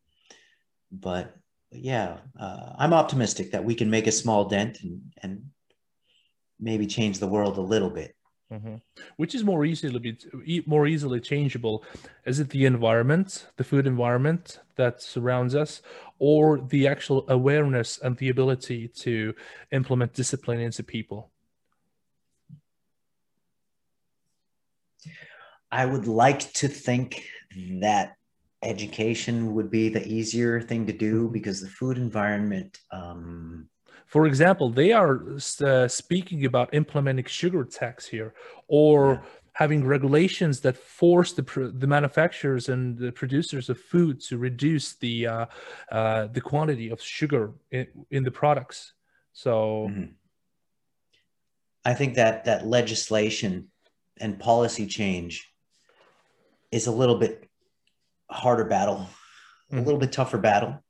But 0.92 1.34
yeah, 1.72 2.18
uh, 2.38 2.72
I'm 2.78 2.92
optimistic 2.92 3.52
that 3.52 3.64
we 3.64 3.74
can 3.74 3.90
make 3.90 4.06
a 4.06 4.12
small 4.12 4.44
dent 4.44 4.82
and 4.82 5.00
and 5.22 5.50
maybe 6.60 6.86
change 6.86 7.18
the 7.18 7.28
world 7.28 7.56
a 7.56 7.62
little 7.62 7.90
bit. 7.90 8.14
Mm-hmm. 8.52 8.76
Which 9.16 9.34
is 9.34 9.44
more 9.44 9.66
easily 9.66 10.16
more 10.66 10.86
easily 10.86 11.20
changeable? 11.20 11.84
Is 12.24 12.40
it 12.40 12.48
the 12.48 12.64
environment, 12.64 13.46
the 13.56 13.64
food 13.64 13.86
environment 13.86 14.60
that 14.76 15.02
surrounds 15.02 15.54
us, 15.54 15.82
or 16.18 16.60
the 16.60 16.86
actual 16.88 17.24
awareness 17.28 17.98
and 17.98 18.16
the 18.16 18.28
ability 18.28 18.88
to 18.88 19.34
implement 19.72 20.12
discipline 20.14 20.60
into 20.60 20.82
people? 20.82 21.30
I 25.70 25.84
would 25.84 26.06
like 26.06 26.52
to 26.54 26.68
think 26.68 27.24
that 27.80 28.14
education 28.62 29.54
would 29.54 29.70
be 29.70 29.88
the 29.88 30.06
easier 30.06 30.60
thing 30.60 30.86
to 30.86 30.92
do 30.92 31.28
because 31.28 31.60
the 31.60 31.68
food 31.68 31.98
environment 31.98 32.78
um, 32.90 33.68
for 34.08 34.26
example, 34.26 34.70
they 34.70 34.92
are 34.92 35.20
uh, 35.60 35.86
speaking 35.86 36.46
about 36.46 36.72
implementing 36.72 37.26
sugar 37.26 37.64
tax 37.64 38.06
here 38.06 38.34
or. 38.66 39.22
Having 39.58 39.84
regulations 39.84 40.60
that 40.60 40.76
force 40.76 41.32
the, 41.32 41.72
the 41.74 41.86
manufacturers 41.88 42.68
and 42.68 42.96
the 42.96 43.10
producers 43.10 43.68
of 43.68 43.76
food 43.76 44.20
to 44.20 44.38
reduce 44.38 44.94
the, 44.98 45.26
uh, 45.26 45.46
uh, 45.90 46.28
the 46.28 46.40
quantity 46.40 46.90
of 46.90 47.02
sugar 47.02 47.50
in, 47.72 47.84
in 48.12 48.22
the 48.22 48.30
products. 48.30 48.92
So 49.32 49.88
mm-hmm. 49.90 50.12
I 51.84 51.92
think 51.92 52.14
that 52.14 52.44
that 52.44 52.68
legislation 52.68 53.66
and 54.20 54.38
policy 54.38 54.86
change 54.86 55.52
is 56.70 56.86
a 56.86 56.92
little 56.92 57.18
bit 57.18 57.50
harder 58.30 58.64
battle, 58.64 59.08
mm-hmm. 59.72 59.78
a 59.78 59.82
little 59.82 59.98
bit 59.98 60.12
tougher 60.12 60.38
battle 60.38 60.84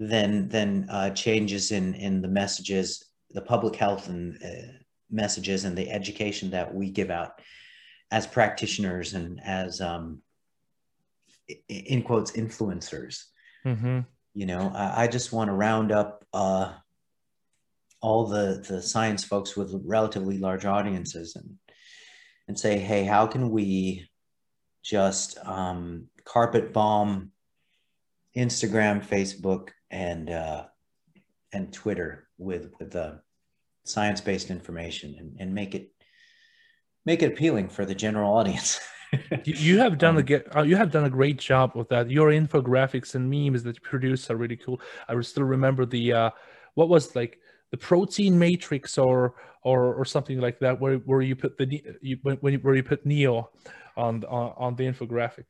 than 0.00 0.48
than 0.48 0.88
uh, 0.90 1.10
changes 1.10 1.70
in 1.70 1.94
in 1.94 2.22
the 2.22 2.32
messages, 2.42 3.04
the 3.30 3.42
public 3.42 3.76
health 3.76 4.08
and 4.08 4.36
uh, 4.42 4.72
messages, 5.10 5.64
and 5.64 5.78
the 5.78 5.88
education 5.92 6.50
that 6.50 6.74
we 6.74 6.90
give 6.90 7.12
out 7.12 7.40
as 8.10 8.26
practitioners 8.26 9.14
and 9.14 9.40
as 9.44 9.80
um, 9.80 10.22
in 11.68 12.02
quotes 12.02 12.32
influencers. 12.32 13.24
Mm-hmm. 13.64 14.00
You 14.34 14.46
know, 14.46 14.72
I, 14.74 15.04
I, 15.04 15.06
just 15.06 15.32
want 15.32 15.48
to 15.48 15.54
round 15.54 15.92
up 15.92 16.24
uh, 16.32 16.72
all 18.00 18.26
the 18.26 18.64
the 18.68 18.82
science 18.82 19.24
folks 19.24 19.56
with 19.56 19.80
relatively 19.84 20.38
large 20.38 20.64
audiences 20.64 21.36
and 21.36 21.56
and 22.48 22.58
say, 22.58 22.78
hey, 22.78 23.04
how 23.04 23.26
can 23.26 23.50
we 23.50 24.08
just 24.82 25.38
um, 25.38 26.08
carpet 26.24 26.72
bomb 26.72 27.32
Instagram, 28.36 29.04
Facebook, 29.04 29.70
and 29.90 30.28
uh, 30.28 30.64
and 31.52 31.72
Twitter 31.72 32.28
with 32.38 32.70
with 32.78 32.94
uh, 32.94 33.14
science 33.84 34.20
based 34.20 34.50
information 34.50 35.14
and, 35.18 35.36
and 35.38 35.54
make 35.54 35.74
it 35.74 35.93
make 37.04 37.22
it 37.22 37.32
appealing 37.32 37.68
for 37.68 37.84
the 37.84 37.94
general 37.94 38.32
audience. 38.34 38.80
you, 39.44 39.78
have 39.78 39.98
done 39.98 40.16
um, 40.16 40.24
a 40.28 40.58
uh, 40.58 40.62
you 40.62 40.76
have 40.76 40.90
done 40.90 41.04
a 41.04 41.10
great 41.10 41.38
job 41.38 41.72
with 41.74 41.88
that. 41.88 42.10
Your 42.10 42.30
infographics 42.30 43.14
and 43.14 43.30
memes 43.30 43.62
that 43.62 43.76
you 43.76 43.80
produce 43.82 44.30
are 44.30 44.36
really 44.36 44.56
cool. 44.56 44.80
I 45.08 45.20
still 45.20 45.44
remember 45.44 45.86
the 45.86 46.12
uh, 46.12 46.30
what 46.74 46.88
was 46.88 47.14
like 47.14 47.38
the 47.70 47.76
protein 47.76 48.38
matrix 48.38 48.98
or 48.98 49.34
or 49.62 49.94
or 49.94 50.04
something 50.04 50.40
like 50.40 50.58
that 50.60 50.80
where 50.80 50.96
where 50.98 51.22
you 51.22 51.36
put 51.36 51.56
the 51.58 51.82
you, 52.00 52.18
when 52.22 52.54
where 52.56 52.74
you 52.74 52.82
put 52.82 53.06
Neo 53.06 53.50
on 53.96 54.24
on, 54.24 54.52
on 54.56 54.76
the 54.76 54.84
infographic. 54.84 55.46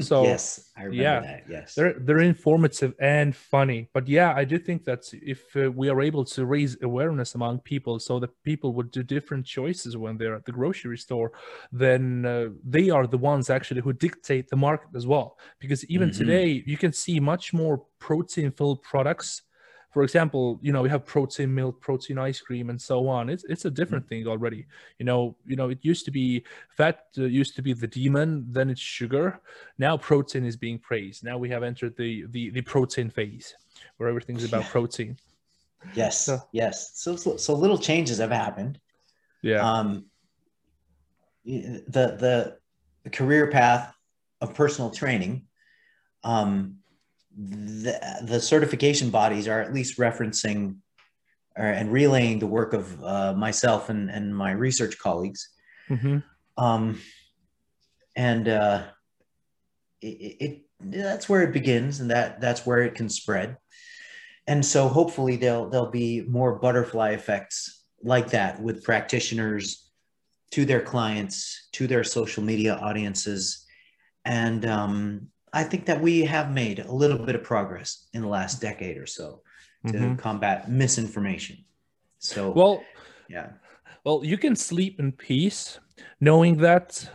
So 0.00 0.22
yes, 0.22 0.70
I 0.76 0.84
remember 0.84 1.02
yeah, 1.02 1.20
that. 1.20 1.44
Yes, 1.48 1.74
they're 1.74 1.94
they're 1.98 2.18
informative 2.18 2.94
and 3.00 3.34
funny. 3.34 3.88
But 3.92 4.08
yeah, 4.08 4.32
I 4.34 4.44
do 4.44 4.58
think 4.58 4.84
that 4.84 5.02
if 5.12 5.54
uh, 5.56 5.70
we 5.70 5.88
are 5.88 6.00
able 6.00 6.24
to 6.24 6.46
raise 6.46 6.76
awareness 6.82 7.34
among 7.34 7.60
people, 7.60 7.98
so 7.98 8.18
that 8.20 8.30
people 8.44 8.72
would 8.74 8.90
do 8.90 9.02
different 9.02 9.46
choices 9.46 9.96
when 9.96 10.16
they're 10.16 10.34
at 10.34 10.44
the 10.44 10.52
grocery 10.52 10.98
store, 10.98 11.32
then 11.72 12.24
uh, 12.26 12.48
they 12.64 12.90
are 12.90 13.06
the 13.06 13.18
ones 13.18 13.50
actually 13.50 13.80
who 13.80 13.92
dictate 13.92 14.48
the 14.48 14.56
market 14.56 14.90
as 14.94 15.06
well. 15.06 15.38
Because 15.58 15.84
even 15.86 16.10
mm-hmm. 16.10 16.18
today, 16.18 16.62
you 16.66 16.76
can 16.76 16.92
see 16.92 17.20
much 17.20 17.52
more 17.52 17.82
protein-filled 17.98 18.82
products 18.82 19.42
for 19.90 20.04
example, 20.04 20.58
you 20.62 20.72
know, 20.72 20.82
we 20.82 20.88
have 20.88 21.04
protein 21.04 21.52
milk, 21.52 21.80
protein 21.80 22.16
ice 22.16 22.40
cream, 22.40 22.70
and 22.70 22.80
so 22.80 23.08
on. 23.08 23.28
It's 23.28 23.44
it's 23.44 23.64
a 23.64 23.70
different 23.70 24.08
thing 24.08 24.26
already. 24.26 24.66
You 24.98 25.04
know, 25.04 25.36
you 25.44 25.56
know, 25.56 25.68
it 25.68 25.78
used 25.82 26.04
to 26.04 26.12
be 26.12 26.44
fat 26.76 27.06
uh, 27.18 27.24
used 27.24 27.56
to 27.56 27.62
be 27.62 27.72
the 27.72 27.88
demon, 27.88 28.46
then 28.48 28.70
it's 28.70 28.80
sugar. 28.80 29.40
Now 29.78 29.96
protein 29.96 30.44
is 30.44 30.56
being 30.56 30.78
praised. 30.78 31.24
Now 31.24 31.38
we 31.38 31.50
have 31.50 31.64
entered 31.64 31.96
the 31.96 32.24
the, 32.30 32.50
the 32.50 32.62
protein 32.62 33.10
phase, 33.10 33.54
where 33.96 34.08
everything's 34.08 34.44
about 34.44 34.62
yeah. 34.62 34.70
protein. 34.70 35.16
Yes, 35.94 36.24
so, 36.24 36.38
yes. 36.52 36.92
So, 36.94 37.16
so 37.16 37.36
so 37.36 37.54
little 37.54 37.78
changes 37.78 38.18
have 38.18 38.30
happened. 38.30 38.78
Yeah. 39.42 39.68
Um. 39.68 40.06
The 41.44 41.82
the 41.88 42.58
the 43.02 43.10
career 43.10 43.50
path 43.50 43.92
of 44.40 44.54
personal 44.54 44.90
training 44.90 45.46
um 46.22 46.79
the, 47.48 48.20
the 48.22 48.40
certification 48.40 49.10
bodies 49.10 49.48
are 49.48 49.60
at 49.60 49.72
least 49.72 49.98
referencing 49.98 50.76
or, 51.56 51.64
and 51.64 51.92
relaying 51.92 52.38
the 52.38 52.46
work 52.46 52.72
of 52.74 53.02
uh, 53.02 53.32
myself 53.34 53.88
and, 53.88 54.10
and 54.10 54.36
my 54.36 54.52
research 54.52 54.98
colleagues. 54.98 55.48
Mm-hmm. 55.88 56.18
Um, 56.56 57.00
and 58.14 58.48
uh, 58.48 58.82
it, 60.02 60.36
it, 60.40 60.62
that's 60.80 61.28
where 61.28 61.42
it 61.42 61.52
begins, 61.52 62.00
and 62.00 62.10
that 62.10 62.40
that's 62.40 62.66
where 62.66 62.82
it 62.82 62.94
can 62.94 63.08
spread. 63.08 63.56
And 64.46 64.64
so 64.64 64.88
hopefully 64.88 65.36
there'll 65.36 65.68
there'll 65.68 65.90
be 65.90 66.22
more 66.22 66.58
butterfly 66.58 67.10
effects 67.10 67.84
like 68.02 68.30
that 68.30 68.60
with 68.60 68.82
practitioners 68.82 69.90
to 70.52 70.64
their 70.64 70.80
clients, 70.80 71.68
to 71.72 71.86
their 71.86 72.04
social 72.04 72.42
media 72.42 72.74
audiences, 72.76 73.66
and 74.24 74.66
um, 74.66 75.28
I 75.52 75.64
think 75.64 75.86
that 75.86 76.00
we 76.00 76.22
have 76.22 76.52
made 76.52 76.80
a 76.80 76.92
little 76.92 77.18
bit 77.18 77.34
of 77.34 77.42
progress 77.42 78.08
in 78.12 78.22
the 78.22 78.28
last 78.28 78.60
decade 78.60 78.96
or 78.96 79.06
so 79.06 79.42
to 79.86 79.92
mm-hmm. 79.92 80.14
combat 80.16 80.70
misinformation. 80.70 81.64
So, 82.18 82.50
well, 82.50 82.82
yeah. 83.28 83.48
Well, 84.04 84.22
you 84.24 84.38
can 84.38 84.56
sleep 84.56 85.00
in 85.00 85.12
peace 85.12 85.78
knowing 86.20 86.58
that 86.58 87.08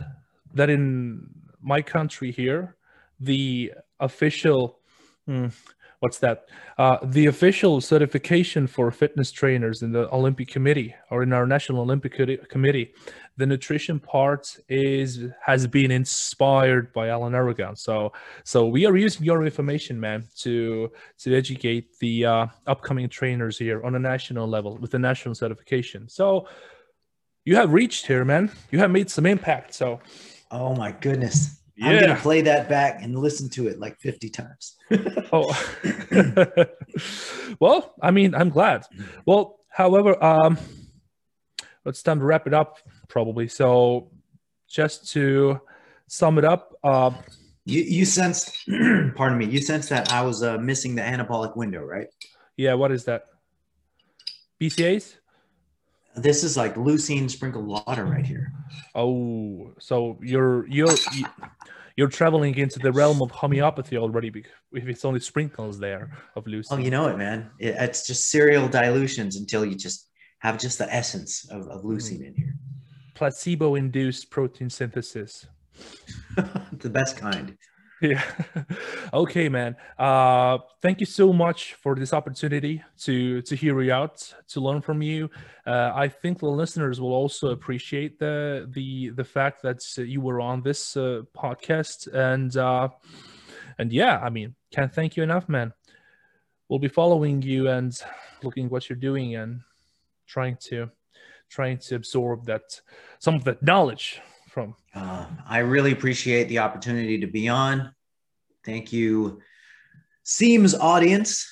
that 0.54 0.70
in 0.70 1.28
my 1.60 1.82
country 1.82 2.30
here, 2.30 2.76
the 3.20 3.72
official 4.00 4.80
hmm, 5.26 5.48
what's 6.00 6.18
that? 6.18 6.46
Uh, 6.78 6.98
the 7.02 7.26
official 7.26 7.80
certification 7.80 8.66
for 8.66 8.90
fitness 8.90 9.32
trainers 9.32 9.82
in 9.82 9.92
the 9.92 10.12
Olympic 10.14 10.48
Committee 10.48 10.94
or 11.10 11.22
in 11.22 11.32
our 11.32 11.46
National 11.46 11.80
Olympic 11.80 12.14
Committee, 12.48 12.92
the 13.36 13.46
nutrition 13.46 14.00
part 14.00 14.56
is 14.68 15.24
has 15.44 15.66
been 15.66 15.90
inspired 15.90 16.92
by 16.92 17.08
Alan 17.08 17.34
Aragon. 17.34 17.76
So, 17.76 18.12
so 18.44 18.66
we 18.66 18.86
are 18.86 18.96
using 18.96 19.24
your 19.24 19.44
information, 19.44 20.00
man, 20.00 20.24
to 20.38 20.90
to 21.18 21.36
educate 21.36 21.98
the 21.98 22.26
uh, 22.26 22.46
upcoming 22.66 23.08
trainers 23.08 23.58
here 23.58 23.84
on 23.84 23.94
a 23.94 23.98
national 23.98 24.46
level 24.46 24.78
with 24.78 24.90
the 24.90 24.98
national 24.98 25.34
certification. 25.34 26.08
So, 26.08 26.48
you 27.44 27.56
have 27.56 27.72
reached 27.72 28.06
here, 28.06 28.24
man. 28.24 28.50
You 28.70 28.78
have 28.78 28.90
made 28.90 29.10
some 29.10 29.26
impact. 29.26 29.74
So, 29.74 30.00
oh 30.50 30.74
my 30.74 30.92
goodness. 30.92 31.60
Yeah. 31.76 31.88
I'm 31.88 32.00
gonna 32.00 32.16
play 32.16 32.40
that 32.40 32.70
back 32.70 33.02
and 33.02 33.14
listen 33.18 33.50
to 33.50 33.68
it 33.68 33.78
like 33.78 33.98
50 34.00 34.30
times. 34.30 34.76
oh, 35.32 35.52
well, 37.60 37.94
I 38.00 38.10
mean, 38.10 38.34
I'm 38.34 38.48
glad. 38.48 38.84
Well, 39.26 39.60
however, 39.68 40.22
um, 40.24 40.58
it's 41.84 42.02
time 42.02 42.18
to 42.18 42.24
wrap 42.24 42.46
it 42.46 42.54
up, 42.54 42.78
probably. 43.08 43.48
So, 43.48 44.10
just 44.68 45.10
to 45.12 45.60
sum 46.08 46.38
it 46.38 46.44
up, 46.44 46.74
uh, 46.84 47.10
you 47.64 47.82
you 47.82 48.04
sensed, 48.04 48.52
pardon 49.16 49.38
me, 49.38 49.46
you 49.46 49.60
sensed 49.60 49.90
that 49.90 50.12
I 50.12 50.22
was 50.22 50.42
uh, 50.42 50.58
missing 50.58 50.94
the 50.94 51.02
anabolic 51.02 51.56
window, 51.56 51.82
right? 51.82 52.08
Yeah. 52.56 52.74
What 52.74 52.92
is 52.92 53.04
that? 53.04 53.24
BCAAs. 54.60 55.16
This 56.14 56.42
is 56.42 56.56
like 56.56 56.76
leucine 56.76 57.30
sprinkled 57.30 57.66
water 57.66 58.04
right 58.06 58.24
here. 58.24 58.50
Oh, 58.94 59.74
so 59.78 60.18
you're 60.22 60.66
you're 60.68 60.94
you're 61.96 62.08
traveling 62.08 62.56
into 62.56 62.78
the 62.78 62.92
realm 62.92 63.20
of 63.20 63.30
homeopathy 63.30 63.98
already 63.98 64.30
because 64.30 64.52
if 64.72 64.86
it's 64.86 65.04
only 65.04 65.20
sprinkles 65.20 65.78
there 65.78 66.16
of 66.34 66.44
leucine. 66.44 66.66
Oh, 66.70 66.76
you 66.76 66.90
know 66.90 67.08
it, 67.08 67.18
man. 67.18 67.50
it's 67.58 68.06
just 68.06 68.30
serial 68.30 68.68
dilutions 68.68 69.36
until 69.36 69.64
you 69.64 69.74
just 69.74 70.08
have 70.38 70.58
just 70.58 70.78
the 70.78 70.92
essence 70.94 71.48
of, 71.50 71.68
of 71.68 71.82
leucine 71.82 72.20
mm. 72.20 72.28
in 72.28 72.34
here. 72.34 72.54
Placebo-induced 73.16 74.30
protein 74.30 74.68
synthesis. 74.70 75.46
the 76.72 76.90
best 76.90 77.16
kind. 77.16 77.56
yeah. 78.02 78.22
Okay 79.12 79.48
man. 79.48 79.74
Uh 79.98 80.58
thank 80.82 81.00
you 81.00 81.06
so 81.06 81.32
much 81.32 81.74
for 81.74 81.94
this 81.94 82.12
opportunity 82.12 82.82
to 83.04 83.40
to 83.42 83.56
hear 83.56 83.80
you 83.80 83.92
out 83.92 84.34
to 84.48 84.60
learn 84.60 84.82
from 84.82 85.00
you. 85.00 85.30
Uh, 85.66 85.92
i 85.94 86.06
think 86.08 86.38
the 86.38 86.46
listeners 86.46 87.00
will 87.00 87.14
also 87.14 87.50
appreciate 87.50 88.18
the 88.18 88.68
the 88.74 89.10
the 89.10 89.24
fact 89.24 89.62
that 89.62 89.80
you 89.96 90.20
were 90.20 90.40
on 90.40 90.62
this 90.62 90.96
uh, 90.96 91.22
podcast. 91.34 91.98
And 92.12 92.54
uh 92.56 92.88
and 93.78 93.92
yeah 93.92 94.18
i 94.22 94.30
mean 94.30 94.54
can't 94.70 94.92
thank 94.92 95.16
you 95.16 95.22
enough 95.22 95.48
man. 95.48 95.72
We'll 96.68 96.80
be 96.80 96.88
following 96.88 97.40
you 97.42 97.68
and 97.68 97.92
looking 98.42 98.68
what 98.68 98.90
you're 98.90 98.98
doing 99.10 99.36
and 99.36 99.60
trying 100.26 100.56
to 100.68 100.90
trying 101.48 101.78
to 101.78 101.96
absorb 101.96 102.46
that 102.46 102.80
some 103.18 103.34
of 103.34 103.44
that 103.44 103.62
knowledge 103.62 104.20
from. 104.48 104.74
Uh, 104.94 105.26
I 105.46 105.58
really 105.58 105.92
appreciate 105.92 106.48
the 106.48 106.58
opportunity 106.58 107.20
to 107.20 107.26
be 107.26 107.48
on. 107.48 107.94
Thank 108.64 108.92
you, 108.92 109.40
Siim's 110.24 110.74
audience, 110.74 111.46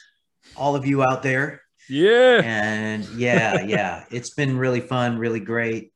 all 0.56 0.74
of 0.74 0.86
you 0.86 1.02
out 1.02 1.22
there. 1.22 1.62
Yeah. 1.88 2.40
And 2.44 3.04
yeah, 3.16 3.62
yeah, 3.66 4.04
it's 4.10 4.30
been 4.30 4.58
really 4.58 4.80
fun, 4.80 5.18
really 5.18 5.40
great. 5.40 5.92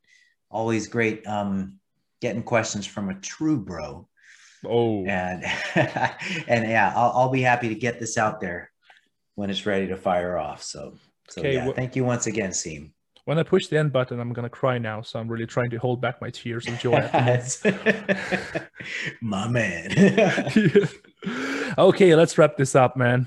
Always 0.51 0.87
great 0.87 1.27
um, 1.27 1.79
getting 2.21 2.43
questions 2.43 2.87
from 2.87 3.11
a 3.11 3.15
true 3.15 3.59
bro. 3.59 4.09
Oh. 4.65 5.05
And 5.07 5.45
and 5.75 6.69
yeah, 6.69 6.93
I'll, 6.95 7.13
I'll 7.13 7.31
be 7.31 7.43
happy 7.43 7.69
to 7.69 7.75
get 7.75 8.01
this 8.01 8.19
out 8.19 8.41
there 8.41 8.71
when 9.35 9.51
it's 9.51 9.67
ready 9.67 9.89
to 9.89 9.97
fire 9.97 10.37
off. 10.37 10.63
So 10.63 10.95
so 11.29 11.41
Okay, 11.41 11.55
yeah, 11.55 11.71
wh- 11.71 11.75
thank 11.75 11.97
you 11.97 12.05
once 12.05 12.27
again, 12.27 12.51
Siim. 12.51 12.93
When 13.29 13.39
I 13.39 13.43
push 13.43 13.67
the 13.67 13.77
end 13.77 13.93
button, 13.93 14.21
I'm 14.21 14.33
gonna 14.33 14.49
cry 14.49 14.79
now. 14.79 15.03
So 15.03 15.21
I'm 15.21 15.29
really 15.29 15.45
trying 15.45 15.69
to 15.69 15.77
hold 15.77 16.01
back 16.01 16.19
my 16.19 16.31
tears 16.31 16.67
of 16.67 16.79
joy. 16.79 16.95
at. 16.95 17.59
My 19.21 19.47
man. 19.47 19.93
okay, 21.79 22.15
let's 22.15 22.39
wrap 22.39 22.57
this 22.57 22.75
up, 22.75 22.97
man. 22.97 23.27